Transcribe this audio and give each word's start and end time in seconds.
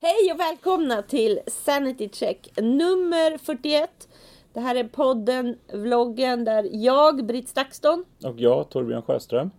Hej 0.00 0.32
och 0.32 0.40
välkomna 0.40 1.02
till 1.02 1.40
Sanity 1.46 2.08
Check 2.12 2.50
nummer 2.56 3.38
41. 3.38 4.08
Det 4.52 4.60
här 4.60 4.74
är 4.74 4.84
podden, 4.84 5.58
vloggen 5.72 6.44
där 6.44 6.68
jag, 6.72 7.24
Britt 7.26 7.48
Stakston, 7.48 8.04
Och 8.24 8.40
jag, 8.40 8.68
Torbjörn 8.68 9.02
Sjöström. 9.02 9.50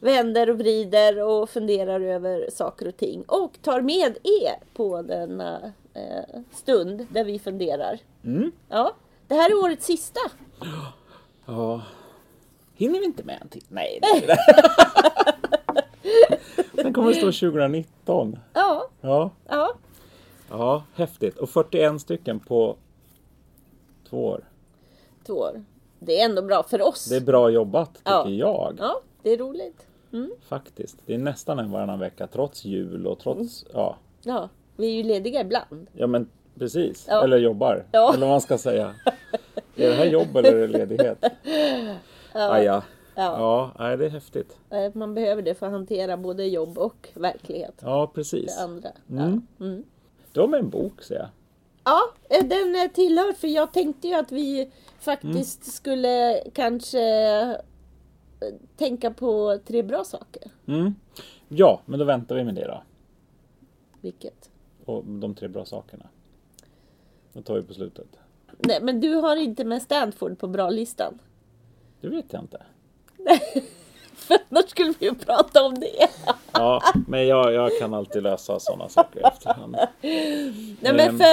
vänder 0.00 0.50
och 0.50 0.58
vrider 0.58 1.22
och 1.22 1.50
funderar 1.50 2.00
över 2.00 2.50
saker 2.52 2.88
och 2.88 2.96
ting. 2.96 3.22
Och 3.22 3.52
tar 3.62 3.80
med 3.80 4.18
er 4.22 4.74
på 4.74 5.02
denna 5.02 5.72
eh, 5.94 6.40
stund 6.54 7.06
där 7.10 7.24
vi 7.24 7.38
funderar. 7.38 7.98
Mm. 8.24 8.52
Ja, 8.68 8.94
det 9.26 9.34
här 9.34 9.50
är 9.50 9.54
årets 9.64 9.86
sista. 9.86 10.20
Ja. 11.46 11.82
Hinner 12.74 12.98
vi 12.98 13.04
inte 13.04 13.22
med 13.24 13.38
en 13.42 13.48
till? 13.48 13.64
Nej, 13.68 13.98
det 14.02 14.06
är 14.24 14.26
det. 14.26 14.38
Den 16.88 16.94
kommer 16.94 17.10
att 17.10 17.16
stå 17.16 17.26
2019. 17.26 18.38
Ja, 18.54 18.88
Ja. 19.00 19.30
ja. 19.48 19.74
ja, 20.50 20.82
häftigt. 20.94 21.38
Och 21.38 21.50
41 21.50 22.00
stycken 22.00 22.40
på 22.40 22.76
två 24.10 24.26
år. 24.26 24.44
Två 25.26 25.34
år. 25.34 25.64
Det 25.98 26.20
är 26.20 26.24
ändå 26.24 26.42
bra 26.42 26.62
för 26.62 26.82
oss. 26.82 27.04
Det 27.04 27.16
är 27.16 27.20
bra 27.20 27.50
jobbat, 27.50 27.94
tycker 27.94 28.10
Ja. 28.12 28.28
jag. 28.28 28.74
Ja, 28.78 29.00
det 29.22 29.30
är 29.32 29.38
roligt. 29.38 29.86
Faktiskt. 30.48 30.96
Det 31.06 31.14
är 31.14 31.18
nästan 31.18 31.58
en 31.58 31.70
varannan 31.70 31.98
vecka, 31.98 32.26
trots 32.26 32.64
jul 32.64 33.06
och 33.06 33.18
trots... 33.18 33.64
Ja, 33.74 33.96
Ja, 34.22 34.48
vi 34.76 34.86
är 34.86 34.92
ju 34.92 35.02
lediga 35.02 35.40
ibland. 35.40 35.86
ja 35.92 36.06
men 36.06 36.28
precis. 36.58 37.06
Ja. 37.08 37.24
Eller 37.24 37.38
jobbar. 37.38 37.84
Ja. 37.92 38.10
Eller 38.14 38.26
vad 38.26 38.32
man 38.34 38.40
ska 38.40 38.58
säga. 38.58 38.94
Är 39.76 39.88
det 39.88 39.94
här 39.94 40.06
jobb 40.06 40.36
eller 40.36 40.54
är 40.54 40.68
det 40.68 40.78
ledighet? 40.78 41.24
Ja. 42.32 42.62
ja. 42.62 42.82
Ja. 43.22 43.72
Ja, 43.78 43.96
det 43.96 44.06
är 44.06 44.10
häftigt. 44.10 44.58
Eh, 44.70 44.90
Man 44.94 45.14
behöver 45.14 45.42
det 45.42 45.54
för 45.54 45.66
att 45.66 45.72
hantera 45.72 46.16
både 46.16 46.44
jobb 46.46 46.78
och 46.78 47.08
verklighet. 47.14 47.74
Ja, 47.82 48.00
Det 48.06 48.14
precis. 48.14 48.58
andra. 48.58 48.88
Mm. 49.10 49.42
Ja. 49.58 49.64
Mm. 49.66 49.84
Du 50.32 50.40
har 50.40 50.48
med 50.48 50.60
en 50.60 50.70
bok, 50.70 51.02
ser 51.02 51.14
jag. 51.14 51.28
ja, 51.84 52.00
eh, 52.30 52.44
den 52.46 52.76
eh, 52.76 52.90
tillhör 52.92 53.32
för 53.32 53.48
jag 53.48 53.72
tänkte 53.72 54.08
ju 54.08 54.14
att 54.14 54.32
vi 54.32 54.70
faktiskt 55.00 55.62
Mm. 55.62 55.72
skulle 55.72 56.42
kanske 56.54 57.00
tänka 58.76 59.10
på 59.10 59.58
tre 59.66 59.82
bra 59.82 60.04
saker. 60.04 60.42
Mm. 60.66 60.94
Ja, 61.48 61.80
men 61.86 61.98
då 61.98 62.04
väntar 62.04 62.34
vi 62.36 62.44
med 62.44 62.54
det 62.54 62.66
då. 62.66 62.82
Vilket? 64.00 64.50
Och 64.84 65.04
de 65.04 65.34
tre 65.34 65.48
bra 65.48 65.64
sakerna. 65.64 66.06
Det 67.32 67.42
tar 67.42 67.54
vi 67.54 67.62
på 67.62 67.74
slutet. 67.74 68.06
Nej, 68.58 68.78
men 68.82 69.00
du 69.00 69.14
har 69.14 69.36
inte 69.36 69.64
med 69.64 69.82
Stanford 69.82 70.38
på 70.38 70.46
bra-listan. 70.46 71.18
Det 72.00 72.08
vet 72.08 72.32
jag 72.32 72.42
inte. 72.42 72.62
För 74.14 74.38
annars 74.50 74.70
skulle 74.70 74.94
vi 74.98 75.06
ju 75.06 75.14
prata 75.14 75.64
om 75.64 75.74
det. 75.74 76.08
Ja, 76.52 76.82
men 77.08 77.26
jag, 77.26 77.52
jag 77.52 77.78
kan 77.78 77.94
alltid 77.94 78.22
lösa 78.22 78.60
sådana 78.60 78.88
saker 78.88 79.26
efterhand. 79.28 79.76
Nej, 80.00 80.52
men 80.80 81.00
Ehm, 81.00 81.18
för... 81.18 81.24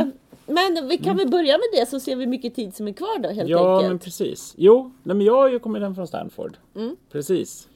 eh, 0.00 0.06
Men 0.46 0.88
vi 0.88 0.98
kan 0.98 1.16
väl 1.16 1.28
börja 1.28 1.52
med 1.52 1.66
det 1.80 1.86
så 1.86 2.00
ser 2.00 2.16
vi 2.16 2.26
mycket 2.26 2.54
tid 2.54 2.76
som 2.76 2.88
är 2.88 2.92
kvar 2.92 3.18
då 3.18 3.28
helt 3.28 3.48
Ja, 3.50 3.74
enkelt. 3.74 3.88
men 3.90 3.98
precis. 3.98 4.54
Jo, 4.56 4.92
nej, 5.02 5.16
men 5.16 5.26
jag 5.26 5.36
har 5.36 5.48
ju 5.48 5.58
kommit 5.58 5.82
hem 5.82 5.94
från 5.94 6.06
Stanford. 6.06 6.56
Mm. 6.76 6.96
Precis. 7.12 7.68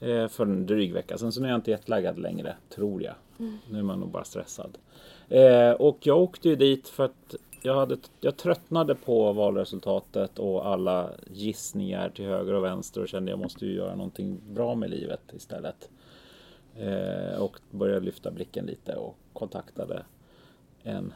Eh, 0.00 0.28
för 0.28 0.42
en 0.42 0.66
dryg 0.66 0.92
vecka 0.92 1.18
sedan. 1.18 1.32
Så 1.32 1.40
nu 1.40 1.46
är 1.46 1.50
jag 1.52 1.58
inte 1.58 1.70
jetlaggad 1.70 2.18
längre, 2.18 2.56
tror 2.74 3.02
jag. 3.02 3.14
Mm. 3.38 3.58
Nu 3.70 3.78
är 3.78 3.82
man 3.82 4.00
nog 4.00 4.08
bara 4.10 4.24
stressad. 4.24 4.78
Eh, 5.28 5.70
och 5.70 5.98
jag 6.00 6.18
åkte 6.18 6.48
ju 6.48 6.56
dit 6.56 6.88
för 6.88 7.04
att 7.04 7.34
jag, 7.62 7.74
hade, 7.74 7.96
jag 8.20 8.36
tröttnade 8.36 8.94
på 8.94 9.32
valresultatet 9.32 10.38
och 10.38 10.66
alla 10.66 11.10
gissningar 11.30 12.10
till 12.10 12.24
höger 12.24 12.52
och 12.54 12.64
vänster 12.64 13.00
och 13.00 13.08
kände 13.08 13.30
jag 13.30 13.38
måste 13.38 13.66
ju 13.66 13.72
göra 13.74 13.94
någonting 13.94 14.40
bra 14.48 14.74
med 14.74 14.90
livet 14.90 15.20
istället. 15.32 15.88
Eh, 16.76 17.42
och 17.42 17.60
började 17.70 18.00
lyfta 18.06 18.30
blicken 18.30 18.66
lite 18.66 18.94
och 18.96 19.16
kontaktade 19.32 20.02
en 20.82 21.12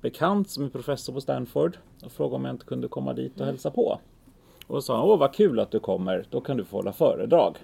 bekant 0.00 0.50
som 0.50 0.64
är 0.64 0.68
professor 0.68 1.12
på 1.12 1.20
Stanford 1.20 1.78
och 2.04 2.12
frågade 2.12 2.36
om 2.36 2.44
jag 2.44 2.54
inte 2.54 2.66
kunde 2.66 2.88
komma 2.88 3.12
dit 3.12 3.40
och 3.40 3.46
hälsa 3.46 3.70
på. 3.70 3.98
Och 4.66 4.84
sa 4.84 4.96
han, 4.96 5.04
åh 5.10 5.18
vad 5.18 5.34
kul 5.34 5.60
att 5.60 5.70
du 5.70 5.80
kommer, 5.80 6.26
då 6.30 6.40
kan 6.40 6.56
du 6.56 6.64
få 6.64 6.76
hålla 6.76 6.92
föredrag. 6.92 7.56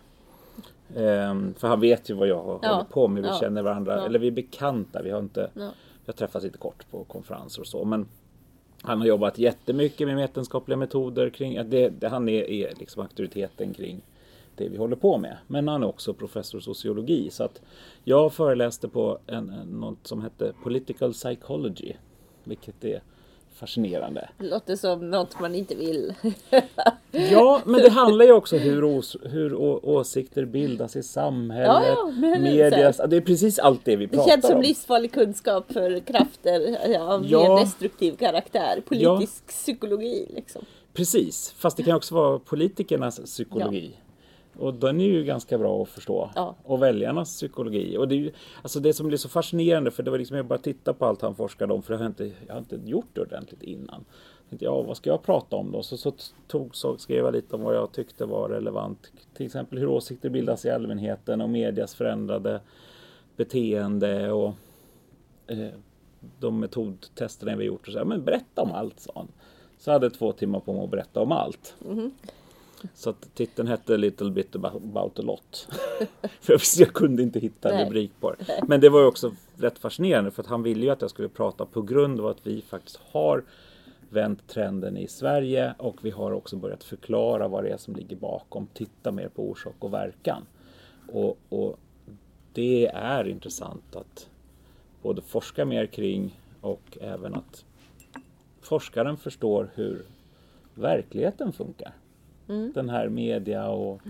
Ehm, 0.97 1.54
för 1.54 1.69
han 1.69 1.81
vet 1.81 2.10
ju 2.10 2.15
vad 2.15 2.28
jag 2.28 2.43
har 2.43 2.59
Ja. 2.62 2.72
hållit 2.75 2.88
på 2.91 3.09
med, 3.09 3.22
vi 3.22 3.28
Ja. 3.28 3.38
känner 3.41 3.62
varandra, 3.62 3.97
Ja. 3.97 4.06
eller 4.06 4.19
vi 4.19 4.27
är 4.27 4.31
bekanta, 4.33 5.03
vi 5.03 5.10
har 5.10 5.19
inte 5.19 5.50
Ja. 5.54 5.71
Jag 6.04 6.16
träffas 6.16 6.42
lite 6.42 6.59
kort 6.59 6.91
på 6.91 7.04
konferenser 7.04 7.60
och 7.60 7.66
så. 7.66 7.84
Men 7.84 8.09
han 8.82 9.00
har 9.00 9.06
jobbat 9.06 9.38
jättemycket 9.38 10.06
med 10.06 10.16
vetenskapliga 10.16 10.76
metoder 10.76 11.31
kring, 11.31 11.70
det, 11.70 11.88
det, 11.88 12.09
han 12.09 12.28
är, 12.28 12.50
är 12.50 12.75
liksom 12.78 13.03
auktoriteten 13.03 13.75
kring 13.75 14.03
det 14.56 14.69
vi 14.69 14.76
håller 14.76 14.97
på 14.97 15.19
med. 15.19 15.37
Men 15.47 15.69
han 15.69 15.82
är 15.82 15.87
också 15.87 16.15
professor 16.15 16.60
i 16.60 16.62
sociologi. 16.62 17.31
Så 17.31 17.44
att 17.44 17.62
jag 18.04 18.32
föreläste 18.32 18.88
på 18.88 19.19
en, 19.26 19.44
något 19.72 20.06
som 20.06 20.22
hette 20.22 20.53
Political 20.62 21.12
Psychology. 21.12 21.92
Vilket 22.44 22.84
är 22.84 23.03
fascinerande. 23.54 24.28
Det 24.38 24.44
låter 24.47 24.76
som 24.76 25.10
något 25.10 25.41
man 25.41 25.54
inte 25.54 25.75
vill. 25.75 26.15
Ja, 27.31 27.60
men 27.65 27.81
det 27.81 27.91
handlar 27.91 28.25
ju 28.25 28.32
också 28.32 28.56
hur, 28.56 28.84
ås, 28.84 29.16
hur 29.22 29.54
åsikter 29.87 30.44
bildas 30.44 30.97
i 30.97 31.03
samhället. 31.03 31.66
Ja, 31.69 32.10
ja, 32.22 32.38
medias, 32.38 33.00
det 33.09 33.16
är 33.16 33.20
precis 33.20 33.59
allt 33.59 33.84
det 33.84 33.97
vi 33.97 34.06
Det 34.06 34.16
pratar 34.16 34.31
känns 34.31 34.47
som 34.47 34.56
om. 34.56 34.62
livsfarlig 34.62 35.12
kunskap 35.12 35.72
för 35.72 36.00
krafter 36.00 36.78
ja, 36.92 37.00
av 37.15 37.26
Ja. 37.26 37.54
mer 37.54 37.65
destruktiv 37.65 38.16
karaktär. 38.16 38.82
Politisk 38.88 39.47
psykologi 39.47 40.26
liksom. 40.34 40.65
Precis, 40.92 41.54
fast 41.56 41.76
det 41.76 41.82
kan 41.82 41.97
också 41.97 42.15
vara 42.15 42.38
politikernas 42.38 43.21
psykologi. 43.21 43.97
Och 44.59 44.75
den 44.75 45.00
är 45.00 45.04
ju 45.04 45.25
ganska 45.25 45.59
bra 45.59 45.82
att 45.82 45.88
förstå. 45.88 46.31
Ja. 46.34 46.54
Och 46.62 46.82
väljarnas 46.82 47.37
psykologi. 47.37 47.97
Och 47.97 48.09
det, 48.09 48.15
är 48.15 48.19
ju, 48.19 48.32
alltså 48.62 48.81
det 48.81 48.92
som 48.92 49.06
blir 49.06 49.19
så 49.19 49.28
fascinerande, 49.28 49.91
för 49.91 50.03
det 50.03 50.10
var 50.10 50.19
liksom 50.19 50.37
jag 50.37 50.47
bara 50.47 50.59
titta 50.59 50.94
på 50.94 51.06
allt 51.06 51.22
han 51.22 51.34
forskade 51.34 51.75
om, 51.75 51.82
för 51.82 51.92
det 51.92 51.98
har 51.98 52.04
jag 52.04 52.10
inte, 52.10 52.31
jag 52.47 52.54
har 52.54 52.59
inte 52.59 52.81
gjort 52.84 53.09
det 53.12 53.20
ordentligt 53.20 53.62
innan. 53.62 54.04
Jag 54.41 54.48
tänkte, 54.48 54.65
ja, 54.65 54.82
vad 54.82 54.97
ska 54.97 55.10
jag 55.10 55.22
prata 55.22 55.56
om 55.56 55.72
då? 55.72 55.82
Så, 55.82 55.97
så, 55.97 56.12
tog, 56.47 56.76
så 56.76 56.98
skrev 56.98 57.25
jag 57.25 57.32
lite 57.32 57.56
om 57.56 57.62
vad 57.62 57.76
jag 57.76 57.92
tyckte 57.92 58.25
var 58.25 58.48
relevant. 58.48 59.12
Till 59.34 59.47
exempel 59.47 59.78
hur 59.78 59.88
åsikter 59.88 60.28
bildas 60.28 60.65
i 60.65 60.71
allmänheten 60.71 61.41
och 61.41 61.50
medias 61.50 61.94
förändrade 61.94 62.60
beteende 63.36 64.32
och 64.32 64.54
eh, 65.47 65.69
de 66.41 66.60
metodtesterna 66.60 67.56
vi 67.56 67.65
gjort. 67.65 67.86
Och 67.86 67.92
så, 67.92 67.98
här, 67.98 68.04
men 68.04 68.25
berätta 68.25 68.62
om 68.62 68.72
allt, 68.72 69.00
sa 69.00 69.12
han. 69.15 69.28
Så 69.78 69.91
jag 69.91 69.92
hade 69.92 70.10
två 70.10 70.32
timmar 70.32 70.60
på 70.60 70.72
mig 70.72 70.84
att 70.84 70.91
berätta 70.91 71.21
om 71.21 71.32
allt. 71.32 71.75
Så 72.95 73.11
att 73.11 73.34
titeln 73.34 73.69
hette 73.69 73.97
Little 73.97 74.31
bit 74.31 74.56
about, 74.56 75.19
a 75.19 75.22
lot. 75.22 75.69
för 76.41 76.81
jag, 76.81 76.93
kunde 76.93 77.22
inte 77.22 77.41
hitta 77.41 77.72
en 77.72 77.84
rubrik 77.84 78.11
på 78.21 78.31
det. 78.31 78.61
Men 78.69 78.81
det 78.81 78.89
var 78.89 79.00
ju 79.00 79.06
också 79.06 79.33
rätt 79.56 79.78
fascinerande 79.78 80.31
för 80.31 80.43
att 80.43 80.49
han 80.49 80.62
ville 80.62 80.84
ju 80.84 80.91
att 80.91 81.00
jag 81.00 81.11
skulle 81.11 81.28
prata 81.28 81.67
på 81.67 81.83
grund 81.83 82.21
av 82.21 82.27
att 82.27 82.47
vi 82.47 82.62
faktiskt 82.62 83.00
har 83.12 83.45
vänt 84.11 84.49
trenden 84.49 84.97
i 84.97 85.09
Sverige 85.09 85.75
och 85.78 85.97
vi 86.03 86.11
har 86.11 86.33
också 86.33 86.56
börjat 86.56 86.84
förklara 86.84 87.49
vad 87.49 87.65
det 87.65 87.71
är 87.71 87.77
som 87.77 87.97
ligger 87.97 88.17
bakom. 88.17 88.67
Titta 88.75 89.12
mer 89.12 89.28
på 89.28 89.51
orsak 89.51 89.75
och 89.78 89.93
verkan. 89.93 90.47
Och, 91.12 91.39
och 91.49 91.78
det 92.53 92.87
är 92.87 93.28
intressant 93.28 93.97
att 93.97 94.28
både 95.03 95.22
forska 95.22 95.65
mer 95.65 95.87
kring 95.87 96.41
och 96.61 96.99
även 97.01 97.34
att 97.34 97.65
forskaren 98.61 99.16
förstår 99.16 99.71
hur 99.75 100.05
verkligheten 100.75 101.53
funkar. 101.53 101.93
Den 102.47 102.88
här 102.88 103.09
media 103.09 103.69
och 103.69 104.00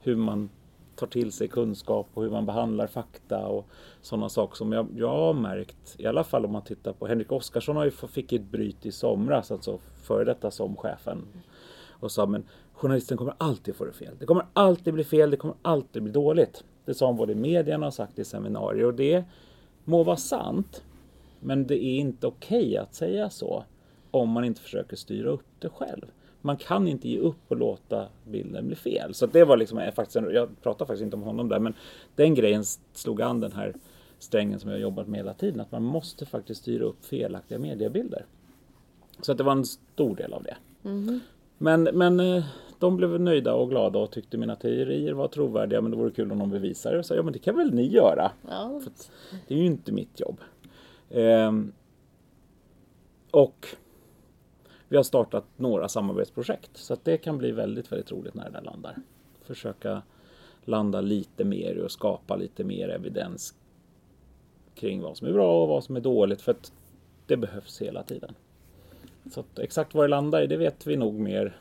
hur 0.00 0.16
man 0.16 0.50
tar 0.96 1.06
till 1.06 1.32
sig 1.32 1.48
kunskap 1.48 2.06
och 2.14 2.22
hur 2.22 2.30
man 2.30 2.46
behandlar 2.46 2.86
fakta 2.86 3.46
och 3.46 3.66
sådana 4.02 4.28
saker 4.28 4.56
som 4.56 4.72
jag, 4.72 4.86
jag 4.96 5.08
har 5.08 5.34
märkt, 5.34 5.96
i 5.98 6.06
alla 6.06 6.24
fall 6.24 6.44
om 6.44 6.52
man 6.52 6.62
tittar 6.62 6.92
på 6.92 7.06
Henrik 7.06 7.32
Oskarsson 7.32 7.76
har 7.76 7.84
ju 7.84 7.90
fick 7.90 8.32
ett 8.32 8.50
bryt 8.50 8.86
i 8.86 8.92
somras, 8.92 9.50
alltså 9.50 9.78
före 10.02 10.24
detta 10.24 10.50
som 10.50 10.76
chefen 10.76 11.24
och 12.00 12.12
sa 12.12 12.26
men 12.26 12.44
journalisten 12.72 13.18
kommer 13.18 13.34
alltid 13.38 13.76
få 13.76 13.84
det 13.84 13.92
fel. 13.92 14.14
Det 14.18 14.26
kommer 14.26 14.46
alltid 14.52 14.94
bli 14.94 15.04
fel, 15.04 15.30
det 15.30 15.36
kommer 15.36 15.56
alltid 15.62 16.02
bli 16.02 16.12
dåligt. 16.12 16.64
Det 16.84 16.94
sa 16.94 17.06
han 17.06 17.16
både 17.16 17.32
i 17.32 17.36
medierna 17.36 17.86
och 17.86 17.94
sagt 17.94 18.18
i 18.18 18.24
seminarier 18.24 18.84
och 18.84 18.94
det 18.94 19.24
må 19.84 20.02
vara 20.02 20.16
sant. 20.16 20.84
Men 21.40 21.66
det 21.66 21.84
är 21.84 21.98
inte 21.98 22.26
okej 22.26 22.76
att 22.76 22.94
säga 22.94 23.30
så 23.30 23.64
om 24.10 24.30
man 24.30 24.44
inte 24.44 24.60
försöker 24.60 24.96
styra 24.96 25.30
upp 25.30 25.46
det 25.58 25.68
själv. 25.68 26.06
Man 26.40 26.56
kan 26.56 26.88
inte 26.88 27.08
ge 27.08 27.18
upp 27.18 27.36
och 27.48 27.56
låta 27.56 28.06
bilden 28.24 28.66
bli 28.66 28.76
fel. 28.76 29.14
Så 29.14 29.26
det 29.26 29.44
var 29.44 29.56
liksom, 29.56 29.90
faktiskt, 29.94 30.16
en- 30.16 30.30
jag 30.34 30.48
pratar 30.62 30.86
faktiskt 30.86 31.02
inte 31.04 31.16
om 31.16 31.22
honom 31.22 31.48
där, 31.48 31.58
men 31.58 31.74
den 32.14 32.34
grejen 32.34 32.64
slog 32.92 33.22
an 33.22 33.40
den 33.40 33.52
här 33.52 33.74
strängen 34.18 34.60
som 34.60 34.70
jag 34.70 34.80
jobbat 34.80 35.06
med 35.08 35.18
hela 35.18 35.34
tiden. 35.34 35.60
Att 35.60 35.72
man 35.72 35.82
måste 35.82 36.26
faktiskt 36.26 36.60
styra 36.60 36.84
upp 36.84 37.04
felaktiga 37.04 37.58
mediebilder. 37.58 38.24
Så 39.20 39.32
att 39.32 39.38
det 39.38 39.44
var 39.44 39.52
en 39.52 39.64
stor 39.64 40.16
del 40.16 40.32
av 40.32 40.42
det. 40.42 40.56
Men, 41.58 41.82
men 41.82 42.20
eh, 42.20 42.44
de 42.78 42.96
blev 42.96 43.20
nöjda 43.20 43.54
och 43.54 43.70
glada 43.70 43.98
och 43.98 44.10
tyckte 44.10 44.36
mina 44.38 44.56
teorier 44.56 45.12
var 45.12 45.28
trovärdiga 45.28 45.80
men 45.80 45.90
det 45.90 45.96
vore 45.96 46.10
kul 46.10 46.32
om 46.32 46.38
de 46.38 46.50
bevisade 46.50 46.94
det. 46.94 46.98
Och 46.98 47.06
sa, 47.06 47.14
ja 47.14 47.22
men 47.22 47.32
det 47.32 47.38
kan 47.38 47.56
väl 47.56 47.74
ni 47.74 47.86
göra? 47.88 48.30
Ja. 48.48 48.80
Det 49.48 49.54
är 49.54 49.58
ju 49.58 49.66
inte 49.66 49.92
mitt 49.92 50.20
jobb. 50.20 50.40
Ehm, 51.10 51.72
och 53.30 53.66
vi 54.88 54.96
har 54.96 55.04
startat 55.04 55.44
några 55.56 55.88
samarbetsprojekt 55.88 56.70
så 56.74 56.92
att 56.92 57.04
det 57.04 57.16
kan 57.16 57.38
bli 57.38 57.50
väldigt, 57.50 57.92
väldigt 57.92 58.12
roligt 58.12 58.34
när 58.34 58.44
det 58.44 58.50
där 58.50 58.62
landar. 58.62 58.96
Försöka 59.42 60.02
landa 60.64 61.00
lite 61.00 61.44
mer 61.44 61.78
och 61.78 61.90
skapa 61.90 62.36
lite 62.36 62.64
mer 62.64 62.88
evidens 62.88 63.54
kring 64.74 65.02
vad 65.02 65.16
som 65.16 65.28
är 65.28 65.32
bra 65.32 65.62
och 65.62 65.68
vad 65.68 65.84
som 65.84 65.96
är 65.96 66.00
dåligt 66.00 66.42
för 66.42 66.52
att 66.52 66.72
det 67.26 67.36
behövs 67.36 67.82
hela 67.82 68.02
tiden. 68.02 68.34
Så 69.32 69.40
att 69.40 69.58
exakt 69.58 69.94
vad 69.94 70.04
det 70.04 70.08
landar 70.08 70.42
i 70.42 70.46
det 70.46 70.56
vet 70.56 70.86
vi 70.86 70.96
nog 70.96 71.14
mer 71.14 71.60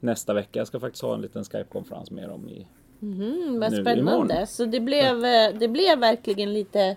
nästa 0.00 0.34
vecka. 0.34 0.58
Jag 0.58 0.66
ska 0.66 0.80
faktiskt 0.80 1.02
ha 1.02 1.14
en 1.14 1.20
liten 1.20 1.44
Skype-konferens 1.44 2.10
med 2.10 2.28
dem 2.28 2.48
i 2.48 2.66
Mm, 3.02 3.60
vad 3.60 3.72
Nu 3.72 3.82
spännande. 3.82 4.00
imorgon. 4.00 4.46
Så 4.46 4.64
det 4.64 4.80
blev, 4.80 5.24
eh, 5.24 5.58
det 5.58 5.68
blev 5.68 5.98
verkligen 5.98 6.52
lite 6.52 6.96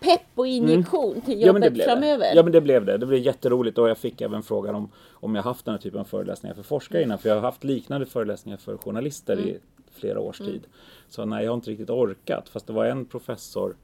pepp 0.00 0.20
och 0.34 0.46
injektion 0.46 1.20
till 1.20 1.32
Mm. 1.34 1.40
Ja 1.40 1.46
jobbet 1.46 1.72
blev 1.72 1.84
framöver. 1.84 2.18
det. 2.18 2.32
ja 2.36 2.42
men 2.42 2.52
det 2.52 2.60
blev 2.60 2.84
det. 2.84 2.96
Det 2.98 3.06
blev 3.06 3.20
jätteroligt 3.20 3.78
och 3.78 3.88
jag 3.88 3.98
fick 3.98 4.20
även 4.20 4.42
frågan 4.42 4.74
om, 4.74 4.90
om 5.10 5.34
jag 5.34 5.42
haft 5.42 5.64
den 5.64 5.72
här 5.74 5.80
typen 5.80 6.00
av 6.00 6.04
föreläsningar 6.04 6.54
för 6.54 6.62
forskare 6.62 7.02
innan. 7.02 7.18
För 7.18 7.28
jag 7.28 7.36
har 7.36 7.42
haft 7.42 7.64
liknande 7.64 8.06
föreläsningar 8.06 8.56
för 8.58 8.76
journalister 8.76 9.32
Mm. 9.36 9.48
i 9.48 9.58
flera 9.92 10.20
års 10.20 10.38
tid. 10.38 10.66
Så 11.08 11.24
nej, 11.24 11.44
jag 11.44 11.50
har 11.50 11.54
inte 11.54 11.70
riktigt 11.70 11.90
orkat. 11.90 12.48
Fast 12.48 12.66
det 12.66 12.72
var 12.72 12.84
en 12.84 13.04
professor 13.04 13.76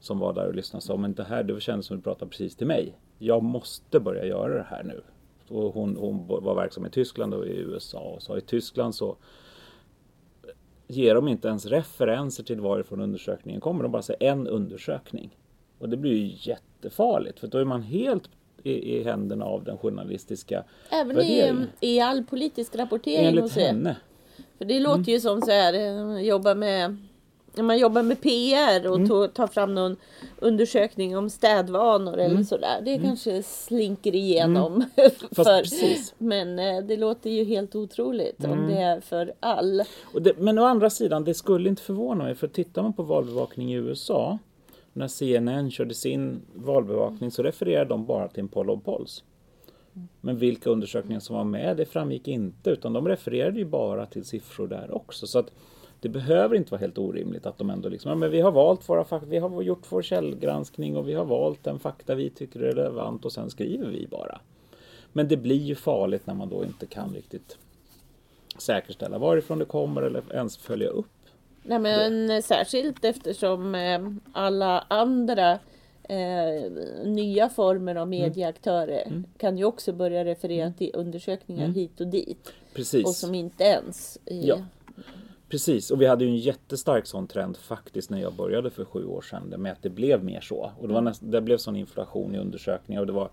som 0.00 0.18
var 0.18 0.32
där 0.32 0.46
och 0.46 0.54
lyssnade 0.54 0.78
och 0.78 0.82
sa 0.82 0.96
men 0.96 1.14
det 1.14 1.24
här 1.24 1.42
det 1.42 1.60
kändes 1.60 1.86
som 1.86 1.96
att 1.96 2.00
du 2.02 2.04
pratade 2.04 2.30
precis 2.30 2.56
till 2.56 2.66
mig. 2.66 2.98
Jag 3.18 3.42
måste 3.42 4.00
börja 4.00 4.24
göra 4.24 4.54
det 4.54 4.66
här 4.70 4.82
nu. 4.82 5.02
Och 5.48 5.74
hon, 5.74 5.96
hon 5.96 6.26
var 6.26 6.54
verksam 6.54 6.86
i 6.86 6.90
Tyskland 6.90 7.34
och 7.34 7.46
i 7.46 7.50
USA 7.56 7.98
och 8.00 8.22
sa 8.22 8.38
i 8.38 8.40
Tyskland 8.40 8.94
så 8.94 9.16
ger 10.88 11.14
de 11.14 11.28
inte 11.28 11.48
ens 11.48 11.66
referenser 11.66 12.44
till 12.44 12.60
varifrån 12.60 13.00
undersökningen 13.00 13.60
kommer. 13.60 13.82
De 13.82 13.92
bara 13.92 14.02
säger 14.02 14.30
en 14.32 14.46
undersökning. 14.48 15.38
Och 15.78 15.88
det 15.88 15.96
blir 15.96 16.12
ju 16.12 16.32
jättefarligt 16.52 17.40
för 17.40 17.46
då 17.46 17.58
är 17.58 17.64
man 17.64 17.82
helt 17.82 18.28
i, 18.62 18.96
i 18.96 19.04
händerna 19.04 19.44
av 19.44 19.64
den 19.64 19.78
journalistiska 19.78 20.64
Även 20.90 21.20
i, 21.20 21.52
i 21.80 22.00
all 22.00 22.24
politisk 22.24 22.76
rapportering 22.76 23.26
Enligt 23.26 23.42
hos 23.44 23.56
er. 23.56 23.66
henne. 23.66 23.96
För 24.58 24.64
det 24.64 24.80
låter 24.80 25.12
ju 25.12 25.20
som 25.20 25.42
så 25.42 25.50
här, 25.50 25.74
eh, 25.74 26.04
man 26.06 26.24
jobbar 26.24 26.54
med 26.54 26.96
när 27.56 27.64
man 27.64 27.78
jobbar 27.78 28.02
med 28.02 28.20
PR 28.20 28.86
och 28.86 28.96
Mm. 28.96 29.28
tar 29.30 29.46
fram 29.46 29.74
någon 29.74 29.96
undersökning 30.38 31.16
om 31.16 31.30
städvanor 31.30 32.18
eller 32.18 32.42
sådär. 32.42 32.80
Det 32.84 32.98
kanske 32.98 33.42
slinker 33.42 34.14
igenom. 34.14 34.74
Mm. 34.74 35.10
För. 35.32 35.64
Men 36.24 36.58
eh, 36.58 36.84
det 36.84 36.96
låter 36.96 37.30
ju 37.30 37.44
helt 37.44 37.74
otroligt 37.74 38.44
om 38.44 38.66
det 38.68 38.78
är 38.78 39.00
för 39.00 39.32
all. 39.40 39.82
Det, 40.20 40.38
men 40.38 40.58
å 40.58 40.64
andra 40.64 40.90
sidan, 40.90 41.24
det 41.24 41.34
skulle 41.34 41.68
inte 41.68 41.82
förvåna 41.82 42.24
mig 42.24 42.34
för 42.34 42.48
tittar 42.48 42.82
man 42.82 42.92
på 42.92 43.02
valbevakning 43.02 43.72
i 43.72 43.76
USA 43.76 44.38
när 44.94 45.08
CNN 45.08 45.70
körde 45.70 45.94
sin 45.94 46.42
valbevakning 46.54 47.30
så 47.30 47.42
refererade 47.42 47.88
de 47.88 48.06
bara 48.06 48.28
till 48.28 48.40
en 48.40 48.48
poll 48.48 48.70
of 48.70 48.84
polls. 48.84 49.24
Men 50.20 50.38
vilka 50.38 50.70
undersökningar 50.70 51.20
som 51.20 51.36
var 51.36 51.44
med 51.44 51.76
det 51.76 51.84
framgick 51.84 52.28
inte 52.28 52.70
utan 52.70 52.92
de 52.92 53.08
refererade 53.08 53.58
ju 53.58 53.64
bara 53.64 54.06
till 54.06 54.24
siffror 54.24 54.68
där 54.68 54.94
också. 54.94 55.26
Så 55.26 55.38
att 55.38 55.52
det 56.00 56.08
behöver 56.08 56.56
inte 56.56 56.70
vara 56.70 56.80
helt 56.80 56.98
orimligt 56.98 57.46
att 57.46 57.58
de 57.58 57.70
ändå 57.70 57.88
liksom, 57.88 58.08
ja, 58.08 58.14
men 58.14 58.30
vi 58.30 58.40
har 58.40 58.52
valt 58.52 58.88
våra 58.88 59.04
fakta, 59.04 59.26
vi 59.26 59.38
har 59.38 59.62
gjort 59.62 59.92
vår 59.92 60.02
källgranskning 60.02 60.96
och 60.96 61.08
vi 61.08 61.14
har 61.14 61.24
valt 61.24 61.64
den 61.64 61.78
fakta 61.78 62.14
vi 62.14 62.30
tycker 62.30 62.60
är 62.60 62.72
relevant 62.72 63.24
och 63.24 63.32
sen 63.32 63.50
skriver 63.50 63.88
vi 63.88 64.06
bara. 64.06 64.40
Men 65.12 65.28
det 65.28 65.36
blir 65.36 65.62
ju 65.62 65.74
farligt 65.74 66.26
när 66.26 66.34
man 66.34 66.48
då 66.48 66.64
inte 66.64 66.86
kan 66.86 67.14
riktigt 67.14 67.58
säkerställa 68.58 69.18
varifrån 69.18 69.58
det 69.58 69.64
kommer 69.64 70.02
eller 70.02 70.22
ens 70.34 70.56
följa 70.56 70.88
upp. 70.88 71.06
Nej, 71.64 71.78
men 71.78 72.42
särskilt 72.42 73.04
eftersom 73.04 73.74
eh, 73.74 74.00
alla 74.32 74.84
andra 74.88 75.58
eh, 76.08 76.70
nya 77.04 77.48
former 77.48 77.92
Mm. 77.92 78.02
av 78.02 78.08
medieaktörer 78.08 79.22
kan 79.38 79.58
ju 79.58 79.64
också 79.64 79.92
börja 79.92 80.24
referera 80.24 80.72
till 80.72 80.90
undersökningar 80.94 81.68
hit 81.68 82.00
och 82.00 82.06
dit. 82.06 82.52
Precis. 82.74 83.06
Och 83.06 83.14
som 83.14 83.34
inte 83.34 83.64
ens 83.64 84.18
i, 84.26 84.46
Ja. 84.48 84.58
Precis, 85.48 85.90
och 85.90 86.00
vi 86.02 86.06
hade 86.06 86.24
ju 86.24 86.30
en 86.30 86.36
jättestark 86.36 87.06
sån 87.06 87.26
trend 87.26 87.56
faktiskt 87.56 88.10
när 88.10 88.20
jag 88.20 88.32
började 88.34 88.70
för 88.70 88.84
sju 88.84 89.06
år 89.06 89.22
sedan 89.22 89.54
med 89.58 89.72
att 89.72 89.82
det 89.82 89.90
blev 89.90 90.24
mer 90.24 90.40
så. 90.40 90.70
Och 90.80 90.88
det, 90.88 90.94
var 90.94 91.00
näst, 91.00 91.20
det 91.24 91.40
blev 91.40 91.58
sån 91.58 91.76
inflation 91.76 92.34
i 92.34 92.38
undersökningar 92.38 93.00
och 93.00 93.06
det 93.06 93.12
var 93.12 93.30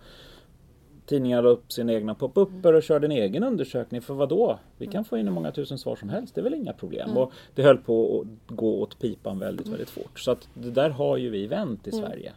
Tidningar 1.12 1.42
la 1.42 1.50
upp 1.50 1.72
sina 1.72 1.94
egna 1.94 2.16
pop-upper 2.16 2.74
och 2.74 2.84
körde 2.84 3.08
en 3.08 3.12
egen 3.12 3.44
undersökning. 3.44 4.02
För 4.02 4.14
vad 4.14 4.30
då? 4.30 4.60
Vi 4.78 4.88
kan 4.88 5.06
få 5.06 5.18
in 5.18 5.28
hur 5.28 5.34
många 5.34 5.52
tusen 5.52 5.78
svar 5.78 5.96
som 5.96 6.10
helst. 6.10 6.36
Det 6.36 6.42
är 6.42 6.44
väl 6.44 6.54
inga 6.54 6.74
problem. 6.74 7.18
Och 7.18 7.32
det 7.56 7.64
höll 7.64 7.78
på 7.78 8.22
att 8.22 8.56
gå 8.56 8.82
åt 8.82 9.00
pipan 9.00 9.40
väldigt, 9.40 9.68
väldigt 9.68 9.90
fort. 9.90 10.20
Så 10.20 10.32
att 10.32 10.48
det 10.54 10.72
där 10.72 10.90
har 10.90 11.18
ju 11.18 11.30
vi 11.30 11.48
vänt 11.48 11.88
i 11.88 11.92
Sverige. 11.92 12.34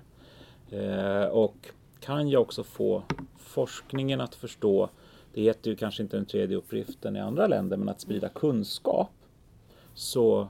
Eh, 0.71 1.25
och 1.25 1.55
kan 2.01 2.29
jag 2.29 2.43
också 2.43 2.65
få 2.65 3.03
forskningen 3.39 4.21
att 4.21 4.35
förstå 4.35 4.89
det 5.35 5.43
heter 5.43 5.71
ju 5.71 5.77
kanske 5.77 6.03
inte 6.03 6.17
den 6.17 6.27
tredje 6.27 6.57
uppgiften 6.57 7.17
i 7.17 7.21
andra 7.21 7.47
länder, 7.47 7.77
men 7.77 7.89
att 7.89 8.01
sprida 8.01 8.29
kunskap 8.29 9.11
så 9.95 10.49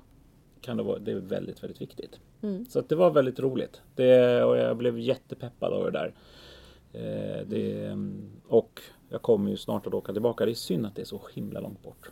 kan 0.60 0.76
det 0.76 0.82
vara 0.82 0.98
det 0.98 1.12
är 1.12 1.16
väldigt, 1.16 1.62
väldigt 1.62 1.80
viktigt. 1.80 2.20
Så 2.68 2.78
att 2.78 2.88
det 2.88 2.96
var 2.96 3.10
väldigt 3.10 3.40
roligt. 3.40 3.82
Det, 3.94 4.44
och 4.44 4.56
jag 4.56 4.76
blev 4.76 4.98
jättepeppad 4.98 5.72
av 5.72 5.84
det 5.84 5.90
där. 5.90 6.12
Eh, 6.94 7.46
det, 7.46 7.96
och 8.49 8.82
jag 9.08 9.23
kommer 9.23 9.50
ju 9.50 9.56
snart 9.56 9.87
att 9.87 9.94
åka 9.94 10.12
tillbaka. 10.12 10.44
Det 10.44 10.52
är 10.52 10.55
synd 10.55 10.87
att 10.87 10.96
det 10.96 11.02
är 11.02 11.06
så 11.06 11.20
himla 11.35 11.61
långt 11.61 11.82
bort. 11.82 12.11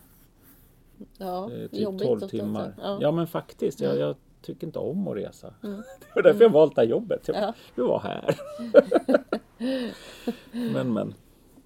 ja, 1.19 1.51
Eh, 1.53 1.69
typ 1.69 1.81
jobbigt 1.81 2.03
12 2.07 2.13
åt 2.17 2.21
det 2.21 2.29
timmar. 2.39 2.75
Ja. 2.83 2.99
Ja. 3.01 3.11
men 3.13 3.27
faktiskt. 3.27 3.81
Jag, 3.81 3.99
jag 3.99 4.17
tycker 4.43 4.67
inte 4.67 4.79
om 4.79 5.09
att 5.09 5.17
resa. 5.17 5.55
Det 5.61 6.15
var 6.15 6.23
därför 6.23 6.43
jag 6.43 6.51
valt 6.51 6.75
det 6.75 6.81
här 6.83 6.89
jobbet. 6.89 7.29
Jag 7.29 7.37
Ja. 7.37 7.55
vill 7.75 7.85
vara 7.85 7.99
här. 7.99 8.37
men 10.75 10.93
men. 10.93 11.15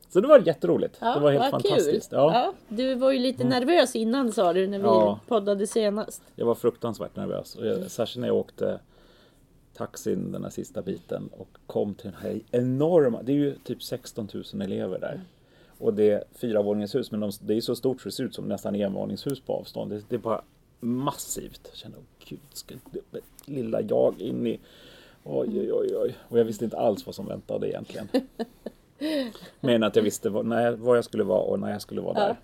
Så 0.08 0.20
det 0.20 0.28
var 0.28 0.38
jätteroligt. 0.46 0.98
Ja, 1.00 1.14
det 1.14 1.20
var 1.20 1.32
helt 1.32 1.50
fantastiskt. 1.50 2.12
Ja, 2.12 2.32
Ja, 2.34 2.52
du 2.76 2.94
var 2.94 3.10
ju 3.12 3.18
lite 3.18 3.44
nervös 3.44 3.96
innan 3.96 4.32
sa 4.32 4.52
du 4.52 4.66
när 4.66 4.78
vi 4.78 4.84
Ja. 4.84 5.20
poddade 5.28 5.66
senast. 5.66 6.22
Jag 6.34 6.46
var 6.46 6.54
fruktansvärt 6.54 7.16
nervös. 7.16 7.54
Och 7.56 7.66
jag, 7.66 7.90
särskilt 7.90 8.20
när 8.20 8.28
jag 8.28 8.36
åkte 8.36 8.80
taxin 9.76 10.32
den 10.32 10.44
här 10.44 10.50
sista 10.50 10.82
biten 10.82 11.28
och 11.32 11.48
kom 11.66 11.94
till 11.94 12.10
den 12.10 12.20
här 12.20 12.40
enorma, 12.50 13.22
det 13.22 13.32
är 13.32 13.36
ju 13.36 13.54
typ 13.64 13.82
16 13.82 14.28
000 14.52 14.62
elever 14.62 14.98
där. 14.98 15.20
Och 15.78 15.94
det 15.94 16.10
är 16.10 16.24
fyravåningshus, 16.34 17.10
men 17.10 17.20
de, 17.20 17.32
det 17.40 17.54
är 17.54 17.60
så 17.60 17.76
stort 17.76 18.00
så 18.00 18.08
det 18.08 18.12
ser 18.12 18.24
ut 18.24 18.34
som 18.34 18.44
nästan 18.44 18.74
envåningshus 18.74 19.40
på 19.40 19.52
avstånd. 19.52 19.90
Det, 19.90 20.02
det 20.08 20.16
är 20.16 20.18
bara 20.20 20.42
massivt. 20.80 21.60
Jag 21.68 21.76
kände, 21.76 21.98
oh, 21.98 22.02
gud, 22.28 22.40
ska 22.52 22.74
det, 22.90 23.20
lilla 23.44 23.80
jag 23.80 24.20
in 24.20 24.46
i... 24.46 24.60
Oj, 25.24 25.60
oj, 25.60 25.72
oj, 25.72 25.96
oj. 25.96 26.16
Och 26.28 26.38
jag 26.38 26.44
visste 26.44 26.64
inte 26.64 26.76
alls 26.76 27.06
vad 27.06 27.14
som 27.14 27.26
väntade 27.26 27.68
egentligen. 27.68 28.08
Men 29.60 29.82
att 29.82 29.96
jag 29.96 30.02
visste 30.02 30.30
vad, 30.30 30.46
när 30.46 30.72
var 30.72 30.94
jag 30.96 31.04
skulle 31.04 31.24
vara 31.24 31.40
och 31.40 31.60
när 31.60 31.72
jag 31.72 31.82
skulle 31.82 32.00
vara 32.00 32.14
där. 32.14 32.36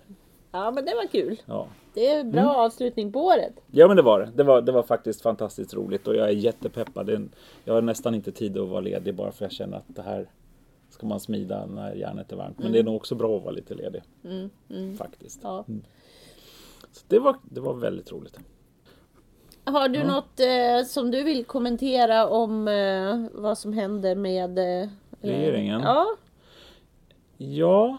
Ja, 0.53 0.71
men 0.71 0.85
det 0.85 0.95
var 0.95 1.07
kul. 1.07 1.41
Ja. 1.45 1.67
Det 1.93 2.07
är 2.07 2.19
en 2.19 2.31
bra 2.31 2.41
Mm. 2.41 2.55
avslutning 2.55 3.11
på 3.11 3.19
året. 3.25 3.53
Ja 3.71 3.87
men 3.87 3.97
det 3.97 4.03
var 4.03 4.19
det. 4.19 4.31
Det 4.35 4.43
var, 4.43 4.61
det 4.61 4.71
var 4.71 4.83
faktiskt 4.83 5.21
fantastiskt 5.21 5.73
roligt 5.73 6.07
och 6.07 6.15
jag 6.15 6.27
är 6.29 6.33
jättepeppad. 6.33 7.05
Det 7.05 7.11
är 7.11 7.15
en- 7.15 7.31
Jag 7.63 7.73
har 7.73 7.81
nästan 7.81 8.15
inte 8.15 8.31
tid 8.31 8.57
att 8.57 8.67
vara 8.69 8.81
ledig 8.81 9.15
bara 9.15 9.31
för 9.31 9.45
jag 9.45 9.51
känner 9.51 9.77
att 9.77 9.83
det 9.87 10.01
här 10.01 10.29
ska 10.89 11.07
man 11.07 11.19
smida 11.19 11.65
när 11.65 11.93
järnet 11.95 12.31
är 12.31 12.35
varmt. 12.35 12.59
Men 12.59 12.71
det 12.71 12.79
är 12.79 12.83
nog 12.83 12.95
också 12.95 13.15
bra 13.15 13.37
att 13.37 13.43
vara 13.43 13.53
lite 13.53 13.73
ledig. 13.75 14.01
Faktiskt. 14.97 15.39
Ja. 15.43 15.65
Så 16.91 17.05
det, 17.07 17.19
var, 17.19 17.35
det 17.43 17.59
var 17.61 17.73
väldigt 17.73 18.11
roligt. 18.11 18.39
Har 19.65 19.89
du 19.89 20.03
något 20.03 20.39
eh, 20.39 20.85
som 20.87 21.11
du 21.11 21.23
vill 21.23 21.45
kommentera 21.45 22.27
om 22.27 22.67
eh, 22.67 23.25
vad 23.33 23.57
som 23.57 23.73
händer 23.73 24.15
med 24.15 24.57
eh, 24.83 24.89
Regeringen? 25.21 25.81
Ja, 25.81 26.05
Ja, 27.37 27.97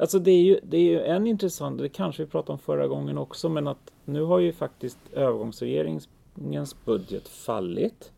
alltså 0.00 0.18
det 0.18 0.30
är 0.30 0.42
ju, 0.42 0.60
det 0.62 0.76
är 0.76 0.82
ju 0.82 1.00
en 1.00 1.26
intressant, 1.26 1.78
det 1.78 1.88
kanske 1.88 2.24
vi 2.24 2.30
pratade 2.30 2.52
om 2.52 2.58
förra 2.58 2.86
gången 2.86 3.18
också, 3.18 3.48
men 3.48 3.68
att 3.68 3.92
nu 4.04 4.22
har 4.22 4.38
ju 4.38 4.52
faktiskt 4.52 4.98
övergångsregeringens 5.12 6.84
budget 6.84 7.28
fallit. 7.28 8.12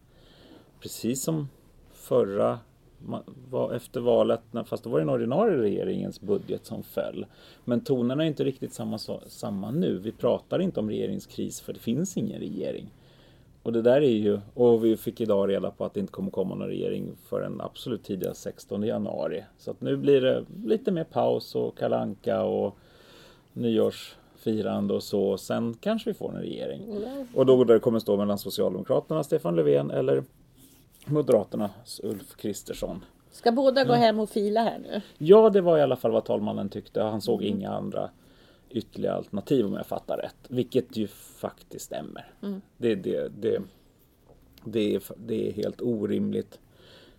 Precis 0.80 1.22
som 1.22 1.48
förra, 1.92 2.58
var 3.50 3.72
efter 3.72 4.00
valet, 4.00 4.40
fast 4.66 4.84
då 4.84 4.90
var 4.90 4.98
det 4.98 5.04
den 5.04 5.14
ordinarie 5.14 5.58
regeringens 5.58 6.20
budget 6.20 6.66
som 6.66 6.82
föll. 6.82 7.26
Men 7.64 7.80
tonerna 7.80 8.22
är 8.22 8.26
inte 8.26 8.44
riktigt 8.44 8.72
samma, 8.72 8.98
samma 9.26 9.70
nu. 9.70 9.98
Vi 9.98 10.12
pratar 10.12 10.58
inte 10.62 10.80
om 10.80 10.88
regeringskris 10.88 11.60
för 11.60 11.72
det 11.72 11.78
finns 11.78 12.16
ingen 12.16 12.40
regering. 12.40 12.90
Och 13.62 13.72
det 13.72 13.82
där 13.82 14.00
är 14.02 14.10
ju, 14.10 14.40
och 14.54 14.84
vi 14.84 14.96
fick 14.96 15.20
idag 15.20 15.50
reda 15.50 15.70
på 15.70 15.84
att 15.84 15.94
det 15.94 16.00
inte 16.00 16.12
kommer 16.12 16.30
komma 16.30 16.54
någon 16.54 16.68
regering 16.68 17.12
förrän 17.28 17.60
absolut 17.60 18.04
tidigast 18.04 18.40
16 18.42 18.82
januari. 18.82 19.44
Så 19.58 19.70
att 19.70 19.80
nu 19.80 19.96
blir 19.96 20.20
det 20.20 20.44
lite 20.64 20.90
mer 20.90 21.04
paus 21.04 21.54
och 21.54 21.78
kalanka 21.78 22.42
och 22.42 22.76
nyårsfirande 23.52 24.94
och 24.94 25.02
så. 25.02 25.38
Sen 25.38 25.74
kanske 25.80 26.10
vi 26.10 26.14
får 26.14 26.30
en 26.34 26.40
regering. 26.40 26.80
Och 27.34 27.46
då 27.46 27.64
det 27.64 27.78
kommer 27.78 27.98
stå 27.98 28.16
mellan 28.16 28.38
Socialdemokraterna, 28.38 29.24
Stefan 29.24 29.56
Löfven 29.56 29.90
eller 29.90 30.24
Moderaternas 31.06 32.00
Ulf 32.04 32.36
Kristersson. 32.36 33.04
ska 33.30 33.52
båda 33.52 33.84
gå 33.84 33.92
hem 33.92 34.18
och 34.18 34.30
fila 34.30 34.60
här 34.60 34.78
nu? 34.78 35.00
Ja, 35.18 35.50
det 35.50 35.60
var 35.60 35.78
i 35.78 35.82
alla 35.82 35.96
fall 35.96 36.10
vad 36.10 36.24
talmannen 36.24 36.68
tyckte. 36.68 37.02
Han 37.02 37.20
såg 37.20 37.42
inga 37.42 37.70
andra 37.70 38.10
ytterligare 38.72 39.16
alternativ 39.16 39.66
om 39.66 39.72
jag 39.72 39.86
fattar 39.86 40.16
rätt. 40.16 40.36
Vilket 40.48 40.96
ju 40.96 41.06
faktiskt 41.06 41.84
stämmer. 41.84 42.32
Det, 42.76 42.94
det, 42.94 43.28
det, 43.40 43.62
det, 44.64 44.94
är, 44.94 45.02
det 45.16 45.48
är 45.48 45.52
helt 45.52 45.80
orimligt 45.80 46.58